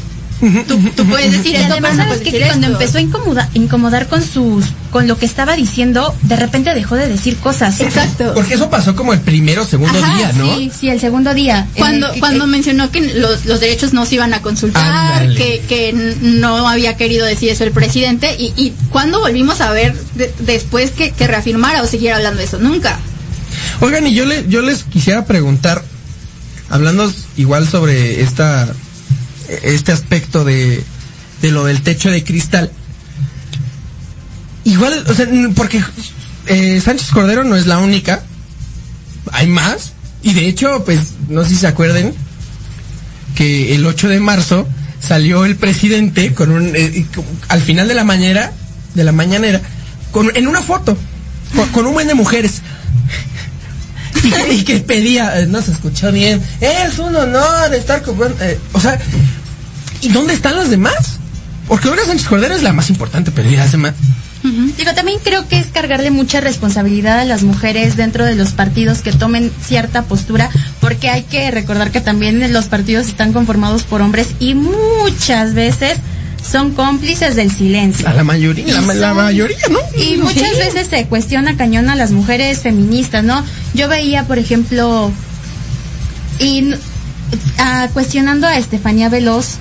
Tú, 0.67 0.77
tú 0.95 1.05
puedes 1.05 1.31
decir 1.31 1.53
Y 1.53 1.55
además, 1.55 1.95
¿sabes 1.95 2.19
Que 2.19 2.41
cuando 2.41 2.67
esto. 2.67 2.79
empezó 2.81 2.97
a 2.97 3.01
incomoda- 3.01 3.49
incomodar 3.53 4.07
con 4.07 4.21
sus, 4.21 4.65
con 4.91 5.07
lo 5.07 5.17
que 5.17 5.25
estaba 5.25 5.55
diciendo, 5.55 6.13
de 6.23 6.35
repente 6.35 6.73
dejó 6.73 6.95
de 6.95 7.07
decir 7.07 7.37
cosas. 7.37 7.79
Exacto. 7.79 8.33
Porque 8.35 8.55
eso 8.55 8.69
pasó 8.69 8.95
como 8.95 9.13
el 9.13 9.21
primero 9.21 9.63
o 9.63 9.65
segundo 9.65 9.97
Ajá, 9.97 10.17
día, 10.17 10.33
¿no? 10.33 10.57
Sí, 10.57 10.71
sí, 10.77 10.89
el 10.89 10.99
segundo 10.99 11.33
día. 11.33 11.67
Cuando, 11.77 12.13
Eh, 12.13 12.17
cuando 12.19 12.43
eh, 12.43 12.47
mencionó 12.47 12.91
que 12.91 13.01
los, 13.15 13.45
los 13.45 13.59
derechos 13.61 13.93
no 13.93 14.05
se 14.05 14.15
iban 14.15 14.33
a 14.33 14.41
consultar, 14.41 15.33
que, 15.35 15.63
que 15.69 15.93
no 16.21 16.67
había 16.67 16.97
querido 16.97 17.25
decir 17.25 17.49
eso 17.49 17.63
el 17.63 17.71
presidente, 17.71 18.35
y, 18.37 18.53
y 18.57 18.73
cuando 18.89 19.21
volvimos 19.21 19.61
a 19.61 19.71
ver 19.71 19.95
de- 20.15 20.33
después 20.39 20.91
que, 20.91 21.11
que 21.11 21.27
reafirmara 21.27 21.81
o 21.81 21.87
siguiera 21.87 22.17
hablando 22.17 22.39
de 22.39 22.45
eso, 22.45 22.59
nunca. 22.59 22.99
Oigan, 23.79 24.05
y 24.05 24.13
yo, 24.13 24.25
le, 24.25 24.45
yo 24.49 24.61
les 24.61 24.83
quisiera 24.83 25.25
preguntar, 25.25 25.81
hablando 26.69 27.11
igual 27.37 27.67
sobre 27.67 28.21
esta 28.21 28.67
este 29.63 29.91
aspecto 29.91 30.43
de, 30.43 30.83
de 31.41 31.51
lo 31.51 31.65
del 31.65 31.81
techo 31.81 32.09
de 32.11 32.23
cristal. 32.23 32.71
Igual, 34.63 35.05
o 35.07 35.13
sea, 35.13 35.27
porque 35.55 35.83
eh, 36.47 36.81
Sánchez 36.83 37.09
Cordero 37.11 37.43
no 37.43 37.55
es 37.55 37.67
la 37.67 37.77
única, 37.77 38.23
hay 39.31 39.47
más, 39.47 39.93
y 40.23 40.33
de 40.33 40.47
hecho, 40.47 40.83
pues, 40.85 40.99
no 41.29 41.43
sé 41.43 41.49
si 41.51 41.55
se 41.57 41.67
acuerden, 41.67 42.13
que 43.35 43.75
el 43.75 43.85
8 43.85 44.09
de 44.09 44.19
marzo 44.19 44.67
salió 45.05 45.45
el 45.45 45.55
presidente 45.55 46.33
con 46.33 46.51
un, 46.51 46.71
eh, 46.75 47.05
al 47.49 47.61
final 47.61 47.87
de 47.87 47.93
la 47.93 48.03
mañana, 48.03 48.51
de 48.95 49.03
la 49.03 49.11
mañanera, 49.11 49.61
con, 50.11 50.35
en 50.35 50.47
una 50.47 50.61
foto, 50.63 50.97
con, 51.71 51.85
un 51.85 51.93
buen 51.93 52.07
de 52.07 52.15
mujeres. 52.15 52.61
y, 54.51 54.63
que- 54.63 54.79
pedía, 54.79 55.39
eh, 55.41 55.45
no 55.45 55.61
se 55.61 55.73
escuchó 55.73 56.11
bien, 56.11 56.41
es 56.59 56.97
un 56.97 57.15
honor 57.15 57.71
estar 57.75 58.01
con, 58.01 58.33
o 58.73 58.79
sea, 58.79 58.99
¿y 60.05 60.09
dónde 60.09 60.33
están 60.33 60.55
los 60.55 60.69
demás? 60.69 61.17
Porque 61.67 61.89
Olga 61.89 62.05
Sánchez 62.05 62.27
Cordero 62.27 62.55
es 62.55 62.63
la 62.63 62.73
más 62.73 62.89
importante, 62.89 63.31
pero 63.31 63.49
¿y 63.49 63.55
las 63.55 63.71
demás? 63.71 63.93
Digo, 64.77 64.93
también 64.93 65.17
creo 65.23 65.47
que 65.47 65.57
es 65.57 65.65
cargarle 65.67 66.11
mucha 66.11 66.39
responsabilidad 66.39 67.17
a 67.19 67.25
las 67.25 67.41
mujeres 67.41 67.95
dentro 67.97 68.23
de 68.25 68.35
los 68.35 68.49
partidos 68.51 68.99
que 68.99 69.11
tomen 69.11 69.51
cierta 69.65 70.03
postura, 70.03 70.51
porque 70.79 71.09
hay 71.09 71.23
que 71.23 71.49
recordar 71.49 71.89
que 71.91 71.99
también 71.99 72.53
los 72.53 72.65
partidos 72.65 73.07
están 73.07 73.33
conformados 73.33 73.81
por 73.83 74.03
hombres 74.03 74.27
y 74.39 74.53
muchas 74.53 75.55
veces 75.55 75.97
son 76.47 76.73
cómplices 76.75 77.35
del 77.35 77.49
silencio. 77.49 78.07
A 78.07 78.13
la 78.13 78.23
mayoría, 78.23 78.79
la, 78.81 79.15
mayoría, 79.15 79.57
¿no? 79.71 79.79
Y 79.99 80.17
muchas 80.17 80.55
veces 80.59 80.89
se 80.89 81.07
cuestiona 81.07 81.57
cañón 81.57 81.89
a 81.89 81.95
las 81.95 82.11
mujeres 82.11 82.59
feministas, 82.59 83.23
¿no? 83.23 83.43
Yo 83.73 83.87
veía, 83.89 84.25
por 84.25 84.37
ejemplo, 84.37 85.11
y 86.37 86.59
n- 86.59 86.77
ah, 87.57 87.87
cuestionando 87.93 88.45
a 88.45 88.57
Estefanía 88.57 89.09
Veloz 89.09 89.55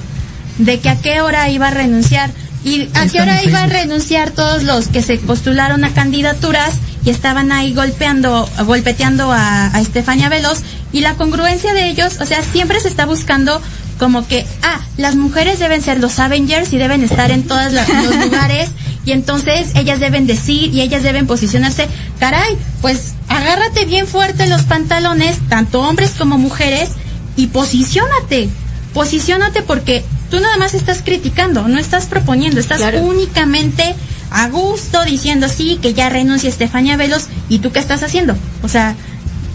de 0.59 0.80
que 0.80 0.88
a 0.88 1.00
qué 1.00 1.20
hora 1.20 1.48
iba 1.50 1.68
a 1.68 1.70
renunciar 1.70 2.30
y 2.64 2.88
a 2.94 3.07
qué 3.07 3.20
hora 3.20 3.42
en 3.42 3.48
iba 3.48 3.62
a 3.62 3.66
renunciar 3.66 4.30
todos 4.30 4.62
los 4.62 4.88
que 4.88 5.02
se 5.02 5.18
postularon 5.18 5.84
a 5.84 5.92
candidaturas 5.92 6.74
y 7.05 7.11
estaban 7.11 7.52
ahí 7.52 7.74
golpeando, 7.74 8.48
golpeteando 8.64 9.30
a, 9.30 9.74
a 9.74 9.80
Estefanía 9.80 10.30
Veloz 10.30 10.61
y 10.92 11.00
la 11.00 11.14
congruencia 11.14 11.74
de 11.74 11.88
ellos, 11.88 12.18
o 12.20 12.24
sea, 12.24 12.42
siempre 12.42 12.80
se 12.80 12.88
está 12.88 13.05
buscando 13.05 13.61
como 13.98 14.26
que, 14.26 14.46
ah, 14.62 14.80
las 14.96 15.14
mujeres 15.14 15.59
deben 15.59 15.82
ser 15.82 16.00
los 16.00 16.18
Avengers 16.18 16.72
y 16.72 16.78
deben 16.78 17.02
estar 17.02 17.30
en 17.30 17.44
todos 17.44 17.72
los 17.72 17.88
lugares 18.24 18.70
y 19.05 19.12
entonces 19.12 19.72
ellas 19.74 20.00
deben 20.00 20.26
decir 20.26 20.74
y 20.74 20.80
ellas 20.80 21.02
deben 21.02 21.26
posicionarse. 21.26 21.88
Caray, 22.18 22.57
pues 22.80 23.14
agárrate 23.28 23.84
bien 23.84 24.07
fuerte 24.07 24.46
los 24.46 24.62
pantalones, 24.62 25.36
tanto 25.48 25.82
hombres 25.82 26.12
como 26.16 26.38
mujeres, 26.38 26.90
y 27.36 27.48
posiciónate. 27.48 28.48
Posiciónate 28.94 29.62
porque 29.62 30.05
tú 30.35 30.41
nada 30.41 30.57
más 30.57 30.74
estás 30.74 31.01
criticando, 31.05 31.68
no 31.68 31.78
estás 31.78 32.07
proponiendo, 32.07 32.59
estás 32.59 32.78
Claro. 32.78 33.03
únicamente 33.03 33.95
a 34.32 34.49
gusto 34.49 35.05
diciendo 35.05 35.47
sí, 35.49 35.78
que 35.80 35.95
ya 35.95 36.09
renuncia 36.09 36.49
Estefania 36.49 36.97
Velos, 36.97 37.26
y 37.49 37.61
tú 37.61 37.70
qué 37.70 37.78
estás 37.78 38.03
haciendo. 38.03 38.35
O 38.64 38.68
sea, 38.68 38.97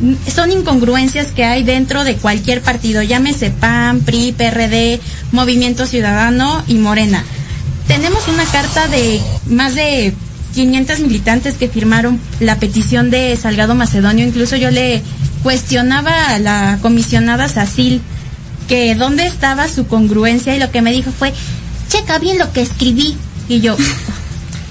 n- 0.01 0.15
son 0.33 0.53
incongruencias 0.53 1.27
que 1.33 1.43
hay 1.43 1.63
dentro 1.63 2.05
de 2.05 2.15
cualquier 2.15 2.61
partido, 2.61 3.03
llámese 3.03 3.49
PAN, 3.51 3.99
PRI, 3.99 4.31
PRD, 4.31 5.01
Movimiento 5.33 5.85
Ciudadano 5.85 6.63
y 6.69 6.75
Morena. 6.75 7.25
Tenemos 7.87 8.25
una 8.29 8.45
carta 8.45 8.87
de 8.87 9.19
más 9.49 9.75
de 9.75 10.13
500 10.53 10.99
militantes 11.01 11.55
que 11.55 11.67
firmaron 11.67 12.21
la 12.39 12.55
petición 12.57 13.09
de 13.09 13.35
Salgado 13.35 13.75
Macedonio. 13.75 14.25
Incluso 14.25 14.55
yo 14.55 14.71
le 14.71 15.01
cuestionaba 15.43 16.29
a 16.29 16.39
la 16.39 16.79
comisionada 16.81 17.49
Sacil 17.49 18.01
que 18.69 18.95
dónde 18.95 19.25
estaba 19.25 19.67
su 19.67 19.87
congruencia 19.87 20.55
y 20.55 20.59
lo 20.59 20.71
que 20.71 20.81
me 20.81 20.91
dijo 20.91 21.11
fue, 21.11 21.33
checa 21.89 22.19
bien 22.19 22.37
lo 22.37 22.53
que 22.53 22.61
escribí. 22.61 23.17
Y 23.49 23.59
yo, 23.59 23.75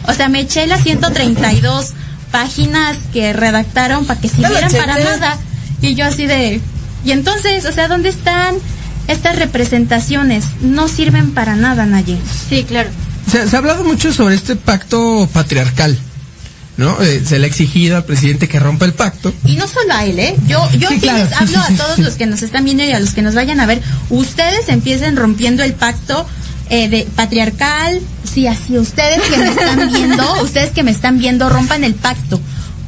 o 0.07 0.14
sea, 0.14 0.28
me 0.28 0.40
eché 0.40 0.66
las 0.66 0.84
132 0.84 1.92
páginas 2.30 2.96
que 3.12 3.32
redactaron 3.32 4.07
para 4.07 4.20
que 4.20 4.28
sirvieran 4.28 4.72
para 4.72 4.96
nada. 4.99 5.36
Y 5.82 5.96
yo 5.96 6.07
así 6.07 6.26
de, 6.26 6.61
y 7.05 7.11
entonces, 7.11 7.64
o 7.66 7.72
sea, 7.72 7.88
¿dónde 7.88 8.09
están 8.09 8.55
estas 9.09 9.36
representaciones? 9.36 10.44
No 10.61 10.88
sirven 10.88 11.32
para 11.32 11.57
nada, 11.57 11.84
Naye. 11.84 12.16
Sí, 12.49 12.64
claro. 12.64 12.90
Se, 13.30 13.49
se 13.49 13.57
ha 13.57 13.59
hablado 13.59 13.84
mucho 13.84 14.12
sobre 14.12 14.36
este 14.36 14.55
pacto 14.57 15.28
patriarcal, 15.32 15.99
¿no? 16.79 17.03
Eh, 17.03 17.22
se 17.26 17.39
le 17.39 17.45
ha 17.45 17.49
exigido 17.49 17.97
al 17.97 18.05
presidente 18.05 18.49
que 18.49 18.59
rompa 18.59 18.87
el 18.87 18.95
pacto. 18.95 19.35
Y 19.45 19.57
no 19.57 19.66
solo 19.66 19.93
a 19.93 20.05
él, 20.05 20.18
¿eh? 20.18 20.37
Yo, 20.47 20.66
yo 20.79 20.89
Sí, 20.89 20.95
sí, 20.95 21.01
claro, 21.01 21.24
les 21.24 21.33
hablo 21.33 21.59
sí, 21.59 21.64
sí, 21.66 21.74
a 21.74 21.76
todos 21.76 21.97
sí. 21.97 22.03
los 22.03 22.14
que 22.14 22.26
nos 22.26 22.43
están 22.43 22.64
viendo 22.64 22.85
y 22.85 22.93
a 22.93 23.01
los 23.01 23.11
que 23.11 23.20
nos 23.20 23.35
vayan 23.35 23.61
a 23.61 23.66
ver. 23.66 23.83
Ustedes 24.09 24.68
empiecen 24.68 25.16
rompiendo 25.16 25.64
el 25.64 25.74
pacto 25.74 26.24
eh, 26.70 26.89
de 26.89 27.07
patriarcal. 27.16 28.01
Sí, 28.22 28.47
así. 28.47 28.79
Ustedes 28.79 29.20
que 29.22 29.37
me 29.39 29.49
están 29.49 29.93
viendo, 29.93 30.43
ustedes 30.43 30.70
que 30.70 30.85
me 30.85 30.93
están 30.93 31.18
viendo, 31.18 31.49
rompan 31.49 31.83
el 31.83 31.95
pacto. 31.95 32.41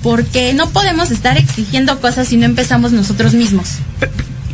Porque 0.05 0.55
no 0.55 0.70
podemos 0.70 1.11
estar 1.11 1.36
exigiendo 1.36 2.01
cosas 2.01 2.28
si 2.28 2.36
no 2.36 2.47
empezamos 2.47 2.93
nosotros 2.93 3.34
mismos. 3.34 3.70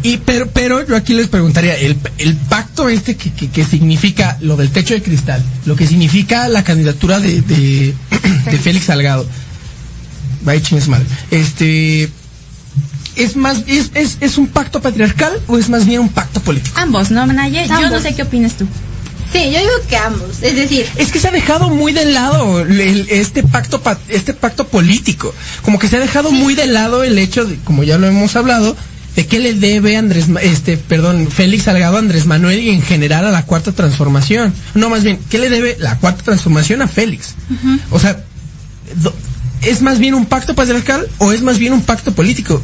Y 0.06 0.18
pero, 0.18 0.46
pero 0.48 0.86
yo 0.86 0.94
aquí 0.96 1.14
les 1.14 1.26
preguntaría, 1.28 1.74
el, 1.76 1.96
el 2.18 2.36
pacto 2.36 2.88
este 2.88 3.16
que, 3.16 3.32
que, 3.32 3.48
que 3.50 3.64
significa 3.64 4.36
lo 4.40 4.56
del 4.56 4.70
techo 4.70 4.94
de 4.94 5.02
cristal, 5.02 5.42
lo 5.64 5.74
que 5.74 5.86
significa 5.86 6.46
la 6.48 6.62
candidatura 6.62 7.18
de, 7.18 7.40
de, 7.42 7.94
de 8.50 8.58
Félix 8.58 8.86
Salgado, 8.86 9.26
vaya 10.42 10.62
chingue 10.62 10.86
madre, 10.86 11.06
este, 11.30 12.08
es 13.16 13.34
más, 13.36 13.64
es, 13.66 13.90
es, 13.94 14.18
es 14.20 14.38
un 14.38 14.46
pacto 14.46 14.80
patriarcal 14.80 15.32
o 15.48 15.58
es 15.58 15.68
más 15.68 15.86
bien 15.86 16.00
un 16.00 16.08
pacto 16.10 16.40
político? 16.40 16.78
Ambos, 16.78 17.10
¿no, 17.10 17.26
Naye? 17.26 17.66
Yo 17.66 17.88
no 17.90 18.00
sé 18.00 18.14
qué 18.14 18.22
opinas 18.22 18.52
tú. 18.56 18.66
Sí, 19.32 19.40
yo 19.52 19.58
digo 19.58 19.72
que 19.88 19.96
ambos. 19.96 20.40
Es 20.40 20.54
decir, 20.54 20.86
Es 20.98 21.10
que 21.10 21.18
se 21.18 21.26
ha 21.28 21.32
dejado 21.32 21.68
muy 21.68 21.92
de 21.92 22.04
lado 22.04 22.60
el- 22.60 22.80
el- 22.80 23.06
este 23.10 23.42
pacto 23.42 23.82
pa- 23.82 23.98
este 24.08 24.34
pacto 24.34 24.68
político, 24.68 25.34
como 25.62 25.78
que 25.80 25.88
se 25.88 25.96
ha 25.96 26.00
dejado 26.00 26.30
muy 26.30 26.54
de 26.54 26.66
lado 26.66 27.02
el 27.02 27.18
hecho 27.18 27.44
de, 27.44 27.56
como 27.64 27.82
ya 27.82 27.98
lo 27.98 28.06
hemos 28.06 28.36
hablado, 28.36 28.76
de 29.16 29.26
qué 29.26 29.38
le 29.38 29.54
debe 29.54 29.96
Andrés, 29.96 30.26
este, 30.42 30.76
perdón, 30.76 31.28
Félix 31.30 31.64
Salgado 31.64 31.96
a 31.96 32.00
Andrés 32.00 32.26
Manuel 32.26 32.60
y 32.60 32.70
en 32.70 32.82
general 32.82 33.26
a 33.26 33.30
la 33.30 33.46
cuarta 33.46 33.72
transformación. 33.72 34.52
No, 34.74 34.90
más 34.90 35.02
bien, 35.02 35.18
¿qué 35.30 35.38
le 35.38 35.48
debe 35.48 35.76
la 35.80 35.98
cuarta 35.98 36.22
transformación 36.22 36.82
a 36.82 36.88
Félix? 36.88 37.34
O 37.90 37.98
sea, 37.98 38.22
¿es 39.62 39.80
más 39.80 39.98
bien 39.98 40.14
un 40.14 40.26
pacto 40.26 40.54
patriarcal 40.54 41.08
o 41.18 41.32
es 41.32 41.42
más 41.42 41.58
bien 41.58 41.72
un 41.72 41.82
pacto 41.82 42.12
político? 42.12 42.62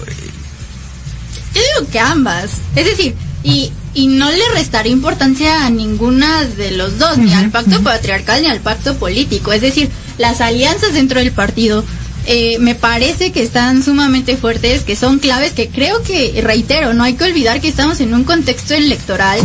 yo 1.55 1.61
digo 1.61 1.91
que 1.91 1.99
ambas. 1.99 2.53
Es 2.77 2.85
decir, 2.85 3.15
y, 3.43 3.73
y 3.95 4.09
no 4.09 4.31
le 4.31 4.49
restaré 4.55 4.91
importancia 4.91 5.67
a 5.67 5.71
ninguna 5.71 6.45
de 6.45 6.73
los 6.73 6.99
dos, 6.99 7.19
ni 7.19 7.33
al 7.33 7.51
pacto 7.51 7.83
patriarcal 7.83 8.43
ni 8.43 8.49
al 8.49 8.61
pacto 8.61 8.97
político. 8.97 9.53
Es 9.53 9.63
decir, 9.63 9.91
las 10.19 10.41
alianzas 10.41 10.93
dentro 10.93 11.19
del 11.19 11.33
partido 11.33 11.85
eh, 12.27 12.59
me 12.61 12.75
parece 12.75 13.33
que 13.33 13.43
están 13.43 13.83
sumamente 13.83 14.37
fuertes, 14.37 14.83
que 14.83 14.97
son 14.97 15.19
claves, 15.19 15.53
que 15.53 15.69
creo 15.69 16.03
que, 16.03 16.41
reitero, 16.43 16.95
no 16.95 17.03
hay 17.05 17.15
que 17.15 17.25
olvidar 17.25 17.61
que 17.61 17.69
estamos 17.69 18.01
en 18.01 18.15
un 18.15 18.25
contexto 18.25 18.75
electoral, 18.75 19.39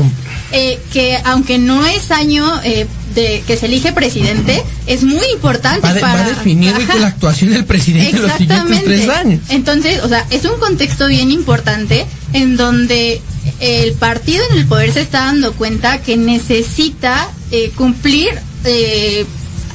eh, 0.52 0.80
que 0.94 1.18
aunque 1.26 1.58
no 1.58 1.86
es 1.86 2.12
año 2.12 2.46
eh, 2.64 2.86
de 3.16 3.44
que 3.48 3.58
se 3.58 3.66
elige 3.66 3.92
presidente, 3.94 4.62
es 4.86 5.04
muy 5.04 5.26
importante 5.34 5.82
Va, 5.88 5.94
de- 5.94 6.02
va 6.02 6.08
para... 6.14 6.26
a 6.26 6.30
definir 6.30 6.74
Ajá. 6.76 6.96
la 6.96 7.08
actuación 7.08 7.52
del 7.54 7.66
presidente 7.66 8.16
en 8.16 8.22
los 8.22 8.32
siguientes 8.34 8.84
tres 8.84 9.10
años. 9.10 9.42
Entonces, 9.50 10.04
o 10.04 10.08
sea, 10.08 10.26
es 10.30 10.46
un 10.46 10.60
contexto 10.60 11.08
bien 11.08 11.32
importante 11.32 12.06
en 12.34 12.58
donde 12.58 13.22
el 13.60 13.94
partido 13.94 14.44
en 14.52 14.60
el 14.60 14.66
poder 14.68 14.92
se 14.94 15.02
está 15.02 15.26
dando 15.26 15.54
cuenta 15.54 16.02
que 16.02 16.16
necesita 16.18 17.28
eh, 17.52 17.72
cumplir 17.76 18.30
eh, 18.66 19.26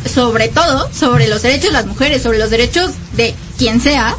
sobre 0.05 0.49
todo 0.49 0.91
sobre 0.93 1.29
los 1.29 1.43
derechos 1.43 1.71
de 1.71 1.73
las 1.73 1.87
mujeres, 1.87 2.23
sobre 2.23 2.39
los 2.39 2.51
derechos 2.51 2.93
de 3.17 3.35
quien 3.59 3.81
sea, 3.81 4.17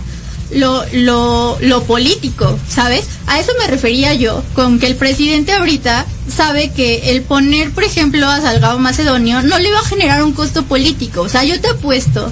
lo, 0.51 0.83
lo, 0.93 1.57
lo 1.61 1.83
político, 1.83 2.57
¿sabes? 2.67 3.05
A 3.27 3.39
eso 3.39 3.51
me 3.59 3.67
refería 3.67 4.13
yo, 4.13 4.43
con 4.53 4.79
que 4.79 4.87
el 4.87 4.95
presidente 4.95 5.53
ahorita 5.53 6.05
sabe 6.33 6.71
que 6.71 7.11
el 7.11 7.23
poner, 7.23 7.71
por 7.71 7.83
ejemplo, 7.83 8.27
a 8.27 8.41
Salgado 8.41 8.79
Macedonio 8.79 9.41
no 9.41 9.59
le 9.59 9.71
va 9.71 9.79
a 9.79 9.85
generar 9.85 10.23
un 10.23 10.33
costo 10.33 10.63
político. 10.63 11.21
O 11.21 11.29
sea, 11.29 11.43
yo 11.43 11.59
te 11.59 11.69
apuesto 11.69 12.31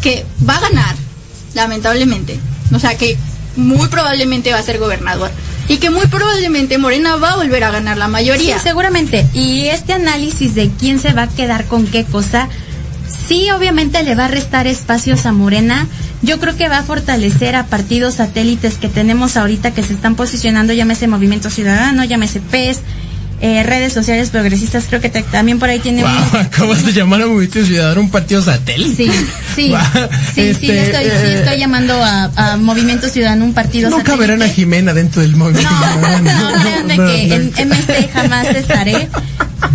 que 0.00 0.26
va 0.48 0.56
a 0.56 0.60
ganar, 0.60 0.96
lamentablemente. 1.54 2.38
O 2.74 2.78
sea, 2.78 2.96
que 2.96 3.16
muy 3.56 3.88
probablemente 3.88 4.52
va 4.52 4.58
a 4.58 4.62
ser 4.62 4.78
gobernador. 4.78 5.30
Y 5.68 5.76
que 5.76 5.90
muy 5.90 6.06
probablemente 6.08 6.76
Morena 6.78 7.16
va 7.16 7.32
a 7.32 7.36
volver 7.36 7.64
a 7.64 7.70
ganar 7.70 7.96
la 7.96 8.08
mayoría. 8.08 8.58
Sí, 8.58 8.64
seguramente. 8.64 9.26
Y 9.32 9.66
este 9.66 9.92
análisis 9.92 10.54
de 10.54 10.70
quién 10.78 10.98
se 10.98 11.12
va 11.12 11.22
a 11.22 11.28
quedar 11.28 11.66
con 11.66 11.86
qué 11.86 12.04
cosa, 12.04 12.48
sí, 13.28 13.50
obviamente 13.50 14.02
le 14.02 14.14
va 14.14 14.26
a 14.26 14.28
restar 14.28 14.66
espacios 14.66 15.26
a 15.26 15.32
Morena. 15.32 15.86
Yo 16.22 16.38
creo 16.38 16.56
que 16.56 16.68
va 16.68 16.78
a 16.78 16.82
fortalecer 16.84 17.54
a 17.56 17.66
partidos 17.66 18.14
satélites 18.14 18.74
que 18.74 18.88
tenemos 18.88 19.36
ahorita 19.36 19.72
que 19.72 19.82
se 19.82 19.92
están 19.94 20.14
posicionando, 20.14 20.72
llámese 20.72 21.08
Movimiento 21.08 21.50
Ciudadano, 21.50 22.04
llámese 22.04 22.40
PES, 22.40 22.80
eh, 23.44 23.64
redes 23.64 23.92
sociales 23.92 24.30
progresistas, 24.30 24.84
creo 24.88 25.00
que 25.00 25.08
te- 25.08 25.24
también 25.24 25.58
por 25.58 25.68
ahí 25.68 25.80
tiene 25.80 26.02
Wow, 26.04 26.12
un- 26.32 26.38
acabas 26.46 26.86
de 26.86 26.92
llamar 26.92 27.22
a 27.22 27.26
Movimiento 27.26 27.64
Ciudadano 27.66 28.00
un 28.00 28.08
partido 28.10 28.40
satélite. 28.40 28.94
Sí, 29.04 29.10
sí, 29.56 29.74
sí, 29.74 29.74
sí, 30.34 30.40
este, 30.42 30.66
le 30.68 30.82
estoy, 30.84 31.04
sí 31.06 31.10
eh, 31.10 31.34
estoy 31.40 31.58
llamando 31.58 31.94
a, 32.00 32.30
a 32.36 32.56
Movimiento 32.56 33.08
Ciudadano 33.08 33.44
un 33.44 33.52
partido 33.52 33.90
Nunca 33.90 34.14
verán 34.14 34.42
a 34.42 34.46
satélite. 34.46 34.54
Jimena 34.62 34.94
dentro 34.94 35.22
del 35.22 35.34
movimiento. 35.34 35.68
No, 36.00 36.18
no, 36.20 36.41
en 37.34 37.68
MC 37.68 38.10
jamás 38.12 38.46
estaré. 38.48 39.08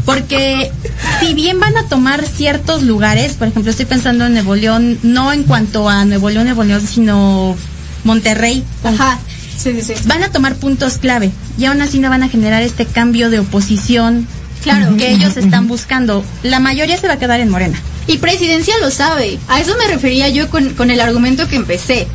Porque 0.05 0.71
si 1.19 1.33
bien 1.33 1.59
van 1.59 1.75
a 1.77 1.83
tomar 1.87 2.25
ciertos 2.25 2.83
lugares, 2.83 3.33
por 3.33 3.47
ejemplo, 3.47 3.71
estoy 3.71 3.85
pensando 3.85 4.25
en 4.25 4.33
Nuevo 4.33 4.55
León, 4.55 4.99
no 5.03 5.33
en 5.33 5.43
cuanto 5.43 5.89
a 5.89 6.05
Nuevo 6.05 6.29
León, 6.29 6.45
Nuevo 6.45 6.63
León, 6.63 6.85
sino 6.87 7.55
Monterrey. 8.03 8.63
Ajá. 8.83 9.19
Sí, 9.57 9.73
sí, 9.73 9.81
sí. 9.81 9.93
Van 10.05 10.23
a 10.23 10.31
tomar 10.31 10.55
puntos 10.55 10.97
clave 10.97 11.31
y 11.57 11.65
aún 11.65 11.81
así 11.81 11.99
no 11.99 12.09
van 12.09 12.23
a 12.23 12.29
generar 12.29 12.61
este 12.61 12.85
cambio 12.85 13.29
de 13.29 13.39
oposición 13.39 14.27
Claro. 14.63 14.97
que 14.97 15.11
ellos 15.11 15.37
están 15.37 15.67
buscando. 15.67 16.23
La 16.43 16.59
mayoría 16.59 16.97
se 16.97 17.07
va 17.07 17.13
a 17.13 17.19
quedar 17.19 17.39
en 17.39 17.49
Morena. 17.49 17.79
Y 18.07 18.17
presidencia 18.17 18.73
lo 18.81 18.91
sabe. 18.91 19.39
A 19.47 19.59
eso 19.59 19.75
me 19.77 19.87
refería 19.87 20.29
yo 20.29 20.49
con, 20.49 20.69
con 20.73 20.89
el 20.91 20.99
argumento 20.99 21.47
que 21.47 21.55
empecé. 21.57 22.07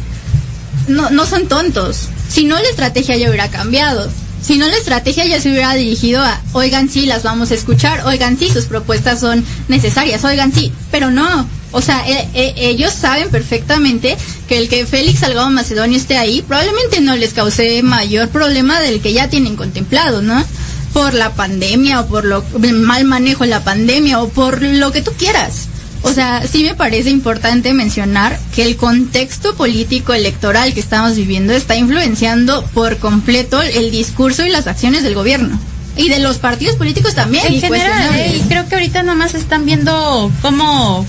No, 0.88 1.10
no 1.10 1.26
son 1.26 1.46
tontos. 1.48 2.08
Si 2.28 2.44
no, 2.44 2.56
la 2.56 2.68
estrategia 2.68 3.16
ya 3.16 3.28
hubiera 3.28 3.48
cambiado. 3.48 4.10
Si 4.42 4.58
no, 4.58 4.66
la 4.68 4.76
estrategia 4.76 5.24
ya 5.24 5.40
se 5.40 5.50
hubiera 5.50 5.72
dirigido 5.74 6.20
a, 6.22 6.40
oigan, 6.52 6.88
sí, 6.90 7.06
las 7.06 7.22
vamos 7.22 7.50
a 7.50 7.54
escuchar, 7.54 8.04
oigan, 8.06 8.36
sí, 8.38 8.48
sus 8.48 8.64
propuestas 8.64 9.20
son 9.20 9.44
necesarias, 9.68 10.24
oigan, 10.24 10.52
sí, 10.52 10.72
pero 10.90 11.10
no. 11.10 11.46
O 11.70 11.80
sea, 11.80 12.04
e- 12.06 12.28
e- 12.34 12.54
ellos 12.70 12.92
saben 12.92 13.30
perfectamente 13.30 14.16
que 14.48 14.58
el 14.58 14.68
que 14.68 14.84
Félix 14.84 15.20
Salgado 15.20 15.48
Macedonio 15.48 15.96
esté 15.96 16.18
ahí 16.18 16.42
probablemente 16.42 17.00
no 17.00 17.16
les 17.16 17.32
cause 17.32 17.82
mayor 17.82 18.28
problema 18.28 18.80
del 18.80 19.00
que 19.00 19.12
ya 19.12 19.30
tienen 19.30 19.56
contemplado, 19.56 20.20
¿no? 20.22 20.44
Por 20.92 21.14
la 21.14 21.30
pandemia 21.34 22.00
o 22.00 22.06
por 22.06 22.24
lo, 22.26 22.44
el 22.62 22.74
mal 22.74 23.04
manejo 23.04 23.44
de 23.44 23.50
la 23.50 23.64
pandemia 23.64 24.20
o 24.20 24.28
por 24.28 24.60
lo 24.60 24.92
que 24.92 25.00
tú 25.02 25.12
quieras. 25.16 25.68
O 26.02 26.12
sea, 26.12 26.46
sí 26.46 26.64
me 26.64 26.74
parece 26.74 27.10
importante 27.10 27.72
mencionar 27.72 28.38
que 28.54 28.64
el 28.64 28.76
contexto 28.76 29.54
político 29.54 30.12
electoral 30.12 30.74
que 30.74 30.80
estamos 30.80 31.16
viviendo 31.16 31.52
está 31.52 31.76
influenciando 31.76 32.64
por 32.74 32.98
completo 32.98 33.62
el 33.62 33.90
discurso 33.90 34.44
y 34.44 34.50
las 34.50 34.66
acciones 34.66 35.04
del 35.04 35.14
gobierno. 35.14 35.58
Y 35.96 36.08
de 36.08 36.18
los 36.18 36.38
partidos 36.38 36.76
políticos 36.76 37.14
también. 37.14 37.46
En 37.46 37.60
general, 37.60 38.14
eh, 38.14 38.36
y 38.36 38.40
creo 38.48 38.66
que 38.68 38.74
ahorita 38.74 39.02
nomás 39.02 39.34
están 39.34 39.66
viendo 39.66 40.32
cómo 40.40 41.06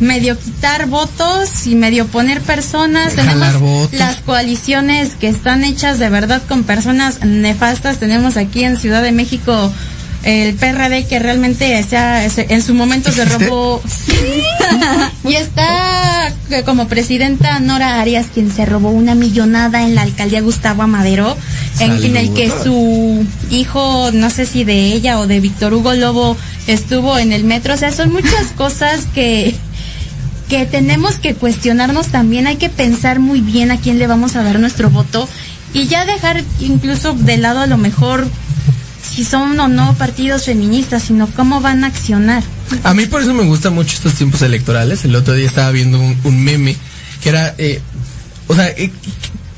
medio 0.00 0.38
quitar 0.38 0.86
votos 0.86 1.66
y 1.66 1.74
medio 1.74 2.06
poner 2.06 2.40
personas. 2.40 3.14
Tenemos 3.14 3.58
votos. 3.60 3.98
las 3.98 4.18
coaliciones 4.18 5.14
que 5.14 5.28
están 5.28 5.64
hechas 5.64 5.98
de 5.98 6.08
verdad 6.08 6.42
con 6.48 6.64
personas 6.64 7.24
nefastas. 7.24 7.98
Tenemos 7.98 8.36
aquí 8.36 8.64
en 8.64 8.76
Ciudad 8.76 9.02
de 9.02 9.12
México 9.12 9.72
el 10.22 10.54
PRD 10.54 11.06
que 11.06 11.18
realmente 11.18 11.82
sea, 11.82 12.24
en 12.24 12.62
su 12.62 12.74
momento 12.74 13.10
se 13.12 13.24
robó. 13.24 13.82
Y 15.24 15.34
está 15.34 16.32
que 16.48 16.62
como 16.64 16.88
presidenta 16.88 17.60
Nora 17.60 18.00
Arias 18.00 18.26
quien 18.32 18.50
se 18.50 18.66
robó 18.66 18.90
una 18.90 19.14
millonada 19.14 19.82
en 19.82 19.94
la 19.94 20.02
alcaldía 20.02 20.40
Gustavo 20.40 20.82
Amadero 20.82 21.36
en, 21.78 22.02
en 22.02 22.16
el 22.16 22.32
que 22.34 22.50
su 22.50 23.24
hijo 23.50 24.10
no 24.12 24.30
sé 24.30 24.46
si 24.46 24.64
de 24.64 24.92
ella 24.92 25.18
o 25.18 25.26
de 25.26 25.40
Víctor 25.40 25.74
Hugo 25.74 25.94
Lobo 25.94 26.36
estuvo 26.66 27.18
en 27.18 27.32
el 27.32 27.44
metro. 27.44 27.74
O 27.74 27.76
sea 27.76 27.92
son 27.92 28.12
muchas 28.12 28.48
cosas 28.56 29.06
que 29.14 29.54
que 30.48 30.66
tenemos 30.66 31.14
que 31.14 31.34
cuestionarnos 31.34 32.08
también. 32.08 32.46
Hay 32.46 32.56
que 32.56 32.68
pensar 32.68 33.20
muy 33.20 33.40
bien 33.40 33.70
a 33.70 33.78
quién 33.78 33.98
le 33.98 34.06
vamos 34.06 34.36
a 34.36 34.42
dar 34.42 34.60
nuestro 34.60 34.90
voto 34.90 35.28
y 35.72 35.86
ya 35.86 36.04
dejar 36.04 36.42
incluso 36.60 37.14
de 37.14 37.38
lado 37.38 37.60
a 37.60 37.66
lo 37.66 37.78
mejor 37.78 38.28
si 39.02 39.24
son 39.24 39.58
o 39.58 39.68
no 39.68 39.94
partidos 39.94 40.44
feministas 40.44 41.02
sino 41.04 41.26
cómo 41.28 41.60
van 41.60 41.84
a 41.84 41.88
accionar 41.88 42.42
A 42.84 42.94
mí 42.94 43.06
por 43.06 43.22
eso 43.22 43.34
me 43.34 43.44
gustan 43.44 43.74
mucho 43.74 43.94
estos 43.96 44.14
tiempos 44.14 44.42
electorales. 44.42 45.04
El 45.04 45.14
otro 45.14 45.34
día 45.34 45.46
estaba 45.46 45.70
viendo 45.70 45.98
un, 45.98 46.16
un 46.24 46.42
meme 46.42 46.76
que 47.22 47.28
era, 47.28 47.54
eh, 47.58 47.80
o 48.48 48.54
sea, 48.54 48.68
eh, 48.68 48.90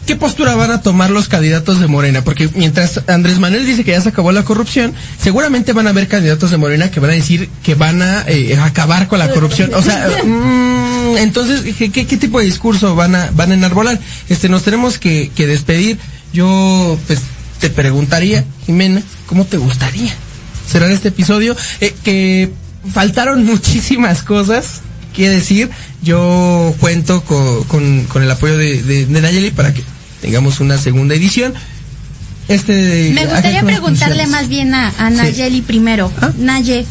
¿qué 0.07 0.17
postura 0.17 0.55
van 0.55 0.71
a 0.71 0.83
tomar 0.83 1.11
los 1.11 1.29
candidatos 1.29 1.81
de 1.81 1.87
Morena? 1.87 2.23
Porque 2.23 2.49
mientras 2.55 3.01
Andrés 3.09 3.39
Manuel 3.39 3.65
dice 3.67 3.85
que 3.85 3.93
ya 3.93 4.01
se 4.01 4.11
acabó 4.11 4.33
la 4.33 4.45
corrupción, 4.45 4.93
seguramente 5.19 5.73
van 5.73 5.87
a 5.87 5.91
haber 5.91 6.09
candidatos 6.09 6.51
de 6.51 6.59
Morena 6.59 6.91
que 6.91 7.01
van 7.01 7.11
a 7.11 7.15
decir 7.15 7.49
que 7.63 7.75
van 7.75 8.03
a 8.03 8.25
eh, 8.29 8.57
acabar 8.59 9.09
con 9.09 9.19
la 9.19 9.31
corrupción. 9.31 9.73
O 9.75 9.83
sea, 9.83 10.09
mm, 10.25 11.17
entonces, 11.19 11.75
¿qué, 11.77 11.91
qué, 11.91 12.07
qué 12.07 12.17
tipo 12.17 12.39
de 12.39 12.45
discurso 12.45 12.95
van 12.95 13.15
a, 13.15 13.31
van 13.33 13.51
a 13.51 13.55
enarbolar? 13.55 13.99
Este, 14.29 14.49
nos 14.49 14.63
tenemos 14.63 14.99
que, 14.99 15.31
que 15.35 15.47
despedir. 15.47 15.99
Yo, 16.33 16.99
pues, 17.07 17.21
te 17.65 17.71
preguntaría, 17.71 18.45
Jimena, 18.67 19.01
¿cómo 19.25 19.47
te 19.47 19.57
gustaría 19.57 20.13
cerrar 20.71 20.91
este 20.91 21.09
episodio? 21.09 21.57
Eh, 21.81 21.95
que 22.05 22.51
faltaron 22.93 23.43
muchísimas 23.47 24.23
cosas 24.23 24.83
que 25.15 25.31
decir. 25.31 25.71
Yo 26.03 26.75
cuento 26.79 27.23
co- 27.25 27.65
con, 27.69 28.05
con 28.05 28.23
el 28.23 28.31
apoyo 28.31 28.59
de, 28.59 28.83
de, 28.83 29.07
de 29.07 29.21
Nayeli 29.23 29.51
para 29.51 29.73
que 29.73 29.83
tengamos 30.21 30.61
una 30.61 30.77
segunda 30.77 31.15
edición. 31.15 31.55
Este, 32.49 33.13
Me 33.15 33.25
gustaría 33.25 33.61
con 33.61 33.69
preguntarle 33.71 34.27
más 34.27 34.49
bien 34.51 34.75
a, 34.75 34.93
a 34.99 35.09
Nayeli 35.09 35.63
primero. 35.63 36.13
Ah. 36.21 36.33
Naye, 36.37 36.85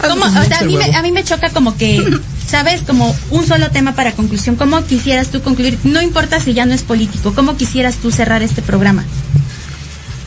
Ah, 0.00 0.08
¿cómo, 0.08 0.22
pues, 0.22 0.32
o 0.34 0.40
me 0.40 0.46
sea, 0.48 0.58
a 0.58 0.64
mí, 0.64 0.76
me, 0.76 0.96
a 0.96 1.02
mí 1.02 1.12
me 1.12 1.22
choca 1.22 1.50
como 1.50 1.76
que, 1.76 2.04
¿sabes? 2.48 2.80
Como 2.82 3.14
un 3.30 3.46
solo 3.46 3.70
tema 3.70 3.94
para 3.94 4.10
conclusión. 4.12 4.56
¿Cómo 4.56 4.84
quisieras 4.86 5.28
tú 5.28 5.40
concluir? 5.40 5.78
No 5.84 6.02
importa 6.02 6.40
si 6.40 6.52
ya 6.52 6.66
no 6.66 6.74
es 6.74 6.82
político. 6.82 7.32
¿Cómo 7.32 7.56
quisieras 7.56 7.94
tú 7.98 8.10
cerrar 8.10 8.42
este 8.42 8.60
programa? 8.62 9.04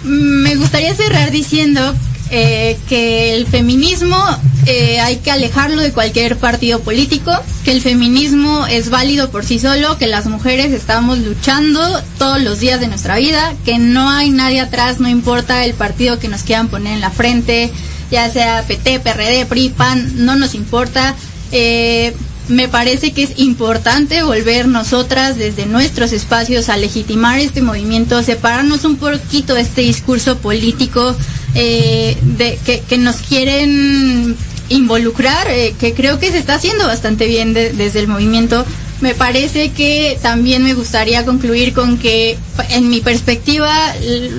Me 0.03 0.55
gustaría 0.55 0.93
cerrar 0.95 1.31
diciendo 1.31 1.95
eh, 2.29 2.77
que 2.89 3.35
el 3.35 3.47
feminismo 3.47 4.17
eh, 4.65 4.99
hay 5.01 5.17
que 5.17 5.29
alejarlo 5.29 5.81
de 5.81 5.91
cualquier 5.91 6.37
partido 6.37 6.79
político, 6.79 7.31
que 7.63 7.71
el 7.71 7.81
feminismo 7.81 8.65
es 8.65 8.89
válido 8.89 9.29
por 9.29 9.45
sí 9.45 9.59
solo, 9.59 9.97
que 9.97 10.07
las 10.07 10.25
mujeres 10.25 10.71
estamos 10.71 11.19
luchando 11.19 12.01
todos 12.17 12.41
los 12.41 12.59
días 12.59 12.79
de 12.79 12.87
nuestra 12.87 13.17
vida, 13.17 13.53
que 13.65 13.77
no 13.77 14.09
hay 14.09 14.29
nadie 14.29 14.61
atrás, 14.61 14.99
no 14.99 15.09
importa 15.09 15.63
el 15.65 15.73
partido 15.73 16.17
que 16.17 16.27
nos 16.27 16.43
quieran 16.43 16.69
poner 16.69 16.93
en 16.93 17.01
la 17.01 17.11
frente, 17.11 17.71
ya 18.09 18.29
sea 18.31 18.63
PT, 18.65 19.01
PRD, 19.01 19.45
PRI, 19.45 19.69
PAN, 19.69 20.25
no 20.25 20.35
nos 20.35 20.55
importa. 20.55 21.15
Eh, 21.51 22.15
me 22.49 22.67
parece 22.67 23.11
que 23.13 23.23
es 23.23 23.31
importante 23.37 24.21
volver 24.23 24.67
nosotras 24.67 25.37
desde 25.37 25.65
nuestros 25.65 26.11
espacios 26.11 26.69
a 26.69 26.77
legitimar 26.77 27.39
este 27.39 27.61
movimiento, 27.61 28.21
separarnos 28.21 28.83
un 28.85 28.97
poquito 28.97 29.53
de 29.55 29.61
este 29.61 29.81
discurso 29.81 30.37
político 30.37 31.15
eh, 31.55 32.17
de, 32.37 32.59
que, 32.87 32.97
nos 32.97 33.17
quieren 33.17 34.35
involucrar, 34.69 35.47
eh, 35.49 35.73
que 35.79 35.93
creo 35.93 36.19
que 36.19 36.31
se 36.31 36.37
está 36.37 36.55
haciendo 36.55 36.85
bastante 36.85 37.27
bien 37.27 37.53
de- 37.53 37.71
desde 37.73 37.99
el 37.99 38.07
movimiento. 38.07 38.65
Me 39.01 39.13
parece 39.13 39.71
que 39.71 40.17
también 40.21 40.63
me 40.63 40.73
gustaría 40.73 41.25
concluir 41.25 41.73
con 41.73 41.97
que, 41.97 42.37
en 42.69 42.89
mi 42.89 43.01
perspectiva, 43.01 43.73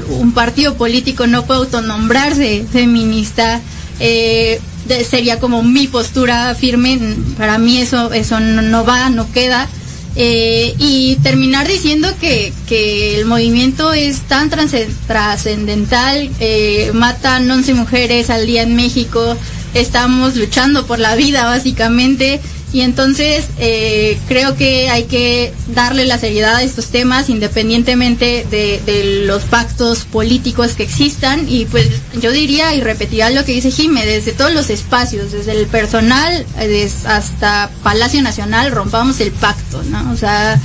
un 0.08 0.32
partido 0.32 0.74
político 0.74 1.26
no 1.26 1.44
puede 1.46 1.60
autonombrarse 1.60 2.64
feminista. 2.72 3.60
eh, 4.00 4.60
sería 5.08 5.40
como 5.40 5.62
mi 5.62 5.86
postura 5.86 6.54
firme. 6.54 6.98
Para 7.38 7.58
mí 7.58 7.78
eso, 7.78 8.12
eso 8.12 8.40
no, 8.40 8.84
va, 8.84 9.10
no 9.10 9.30
queda. 9.32 9.68
Eh, 10.16 10.74
y 10.78 11.16
terminar 11.24 11.66
diciendo 11.66 12.08
que, 12.20 12.52
que 12.68 13.18
el 13.18 13.24
movimiento 13.24 13.92
es 13.92 14.20
tan 14.20 14.48
trasce- 14.48 14.86
trascendental, 15.08 16.30
eh, 16.40 16.90
matan 16.94 17.50
11 17.50 17.74
mujeres 17.74 18.30
al 18.30 18.46
día 18.46 18.62
en 18.62 18.76
México, 18.76 19.36
estamos 19.74 20.36
luchando 20.36 20.86
por 20.86 21.00
la 21.00 21.16
vida 21.16 21.44
básicamente, 21.46 22.40
y 22.74 22.80
entonces 22.80 23.46
eh, 23.58 24.18
creo 24.26 24.56
que 24.56 24.90
hay 24.90 25.04
que 25.04 25.54
darle 25.68 26.06
la 26.06 26.18
seriedad 26.18 26.56
a 26.56 26.62
estos 26.64 26.86
temas 26.86 27.28
independientemente 27.30 28.44
de, 28.50 29.22
los 29.26 29.44
pactos 29.44 30.04
políticos 30.04 30.72
que 30.72 30.82
existan, 30.82 31.48
y 31.48 31.66
pues 31.66 31.88
yo 32.20 32.32
diría 32.32 32.74
y 32.74 32.80
repetiría 32.80 33.30
lo 33.30 33.44
que 33.44 33.52
dice 33.52 33.70
Jime, 33.70 34.04
desde 34.04 34.32
todos 34.32 34.52
los 34.52 34.70
espacios, 34.70 35.30
desde 35.30 35.52
el 35.52 35.68
personal 35.68 36.44
eh, 36.58 36.90
hasta 37.06 37.70
Palacio 37.84 38.20
Nacional, 38.22 38.72
rompamos 38.72 39.20
el 39.20 39.30
pacto, 39.30 39.80
¿no? 39.84 40.10
O 40.10 40.16
sea, 40.16 40.58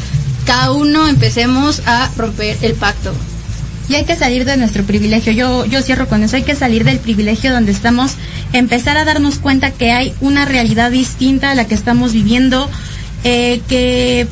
cada 0.46 0.72
uno 0.72 1.08
empecemos 1.08 1.84
a 1.86 2.10
romper 2.18 2.58
el 2.64 2.74
pacto. 2.74 3.14
Y 3.90 3.96
hay 3.96 4.06
que 4.06 4.16
salir 4.16 4.46
de 4.46 4.56
nuestro 4.56 4.84
privilegio. 4.84 5.34
Yo, 5.34 5.66
yo 5.66 5.82
cierro 5.82 6.08
con 6.08 6.24
eso. 6.24 6.36
Hay 6.36 6.44
que 6.44 6.56
salir 6.56 6.84
del 6.84 7.00
privilegio 7.00 7.52
donde 7.52 7.72
estamos, 7.72 8.14
empezar 8.54 8.98
a 8.98 9.04
darnos 9.04 9.40
cuenta 9.40 9.72
que 9.72 9.92
hay 9.92 10.14
una 10.22 10.46
realidad 10.46 10.92
distinta 10.92 11.52
a 11.52 11.56
la 11.56 11.66
que 11.66 11.74
estamos 11.74 12.14
viviendo, 12.14 12.70
eh, 13.24 13.62
que 13.68 14.28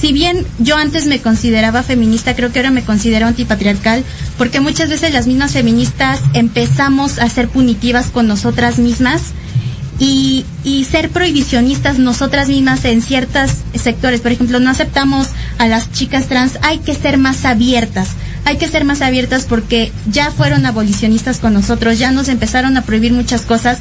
si 0.00 0.12
bien 0.12 0.44
yo 0.58 0.76
antes 0.76 1.06
me 1.06 1.20
consideraba 1.20 1.84
feminista, 1.84 2.34
creo 2.34 2.50
que 2.50 2.58
ahora 2.58 2.72
me 2.72 2.82
considero 2.84 3.28
antipatriarcal, 3.28 4.04
porque 4.36 4.58
muchas 4.58 4.88
veces 4.90 5.12
las 5.12 5.28
mismas 5.28 5.52
feministas 5.52 6.20
empezamos 6.34 7.20
a 7.20 7.28
ser 7.28 7.48
punitivas 7.48 8.08
con 8.08 8.26
nosotras 8.26 8.78
mismas 8.78 9.22
y, 10.00 10.44
y 10.64 10.84
ser 10.84 11.10
prohibicionistas 11.10 11.98
nosotras 11.98 12.48
mismas 12.48 12.84
en 12.84 13.00
ciertos 13.00 13.52
sectores. 13.74 14.20
Por 14.20 14.32
ejemplo, 14.32 14.58
no 14.58 14.70
aceptamos 14.70 15.28
a 15.58 15.68
las 15.68 15.92
chicas 15.92 16.26
trans, 16.26 16.58
hay 16.62 16.78
que 16.78 16.94
ser 16.94 17.16
más 17.16 17.44
abiertas. 17.44 18.08
Hay 18.46 18.56
que 18.58 18.68
ser 18.68 18.84
más 18.84 19.02
abiertas 19.02 19.44
porque 19.44 19.90
ya 20.08 20.30
fueron 20.30 20.66
abolicionistas 20.66 21.38
con 21.38 21.52
nosotros, 21.52 21.98
ya 21.98 22.12
nos 22.12 22.28
empezaron 22.28 22.76
a 22.76 22.82
prohibir 22.82 23.12
muchas 23.12 23.40
cosas. 23.42 23.78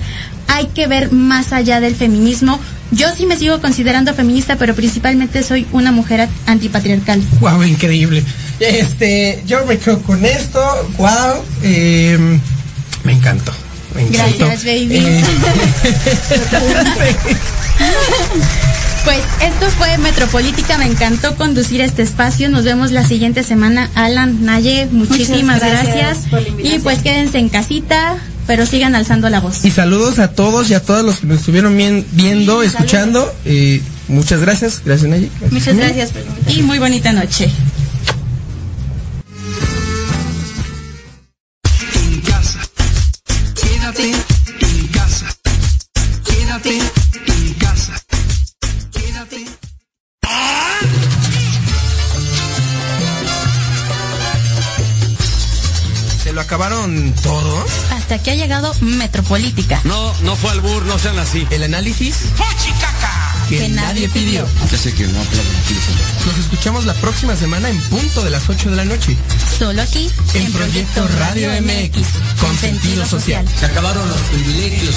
Hay 0.48 0.66
que 0.74 0.88
ver 0.88 1.12
más 1.12 1.54
allá 1.54 1.80
del 1.80 1.94
feminismo. 1.94 2.60
Yo 2.90 3.08
sí 3.16 3.28
me 3.28 3.38
sigo 3.38 3.62
considerando 3.62 4.12
feminista, 4.16 4.56
pero 4.56 4.74
principalmente 4.74 5.44
soy 5.44 5.68
una 5.72 5.92
mujer 5.92 6.28
antipatriarcal. 6.48 7.22
Wow, 7.42 7.62
increíble. 7.62 8.24
Este, 8.60 9.44
yo 9.46 9.64
me 9.68 9.78
quedo 9.78 10.02
con 10.02 10.26
esto. 10.26 10.60
Wow, 10.98 11.44
eh, 11.62 12.40
me 13.04 13.14
encantó. 13.14 13.54
Me 13.94 14.02
encantó. 14.02 14.48
Gracias, 14.48 14.66
baby. 14.66 14.98
Eh, 14.98 15.24
Pues 19.06 19.20
esto 19.42 19.70
fue 19.78 19.98
Metropolítica, 20.00 20.78
me 20.80 20.86
encantó 20.86 21.36
conducir 21.36 21.80
este 21.82 22.02
espacio. 22.02 22.50
Nos 22.50 22.64
vemos 22.66 22.92
la 22.92 23.06
siguiente 23.08 23.44
semana. 23.44 23.90
Alan, 23.96 24.44
Naye, 24.44 24.88
muchísimas 24.92 25.62
Muchas 25.62 25.84
gracias 25.86 26.18
y 26.64 26.80
pues 26.80 27.00
quédense 27.04 27.38
en 27.38 27.50
casita, 27.50 28.18
pero 28.48 28.66
sigan 28.66 28.96
alzando 28.96 29.30
la 29.30 29.40
voz. 29.42 29.64
y 29.64 29.70
saludos 29.72 30.18
a 30.20 30.30
todos 30.32 30.70
y 30.70 30.74
a 30.74 30.82
todas 30.82 31.06
los 31.06 31.18
que 31.20 31.28
nos 31.28 31.40
estuvieron 31.40 31.78
bien- 31.78 32.06
viendo, 32.14 32.62
Sí, 32.62 32.68
escuchando. 32.68 33.32
Eh, 33.46 33.82
muchas 34.08 34.42
gracias. 34.42 34.82
Gracias, 34.84 35.08
Nayi. 35.10 35.30
Muchas 35.52 35.76
gracias. 35.78 36.10
Y 36.48 36.64
muy 36.64 36.80
bonita 36.80 37.14
noche. 37.14 37.50
Acabaron 56.46 57.12
todo. 57.24 57.66
Hasta 57.92 58.22
que 58.22 58.32
ha 58.32 58.36
llegado 58.36 58.72
Metropolítica. 58.82 59.82
No, 59.84 60.14
no 60.22 60.36
fue 60.36 60.52
albur, 60.52 60.86
no 60.86 61.00
sean 61.00 61.18
así. 61.18 61.48
El 61.50 61.64
análisis 61.64 62.16
que, 63.50 63.58
Que 63.58 63.70
nadie 63.70 64.08
pidió. 64.10 64.48
Ya 64.72 64.78
sé 64.78 64.94
que 64.94 65.08
no 65.08 65.20
aplaudo 65.20 65.50
aquí. 65.64 65.76
Nos 66.26 66.38
escuchamos 66.38 66.86
la 66.86 66.94
próxima 66.96 67.36
semana 67.36 67.70
en 67.70 67.80
punto 67.82 68.24
de 68.24 68.30
las 68.30 68.48
8 68.48 68.70
de 68.70 68.76
la 68.76 68.86
noche. 68.86 69.18
Solo 69.58 69.82
aquí, 69.82 70.12
En 70.36 70.52
Proyecto 70.52 71.08
Radio 71.20 71.50
MX, 71.62 72.08
con 72.40 72.56
sentido 72.58 73.06
social. 73.08 73.46
Se 73.60 73.66
acabaron 73.66 74.08
los 74.08 74.22
privilegios. 74.22 74.96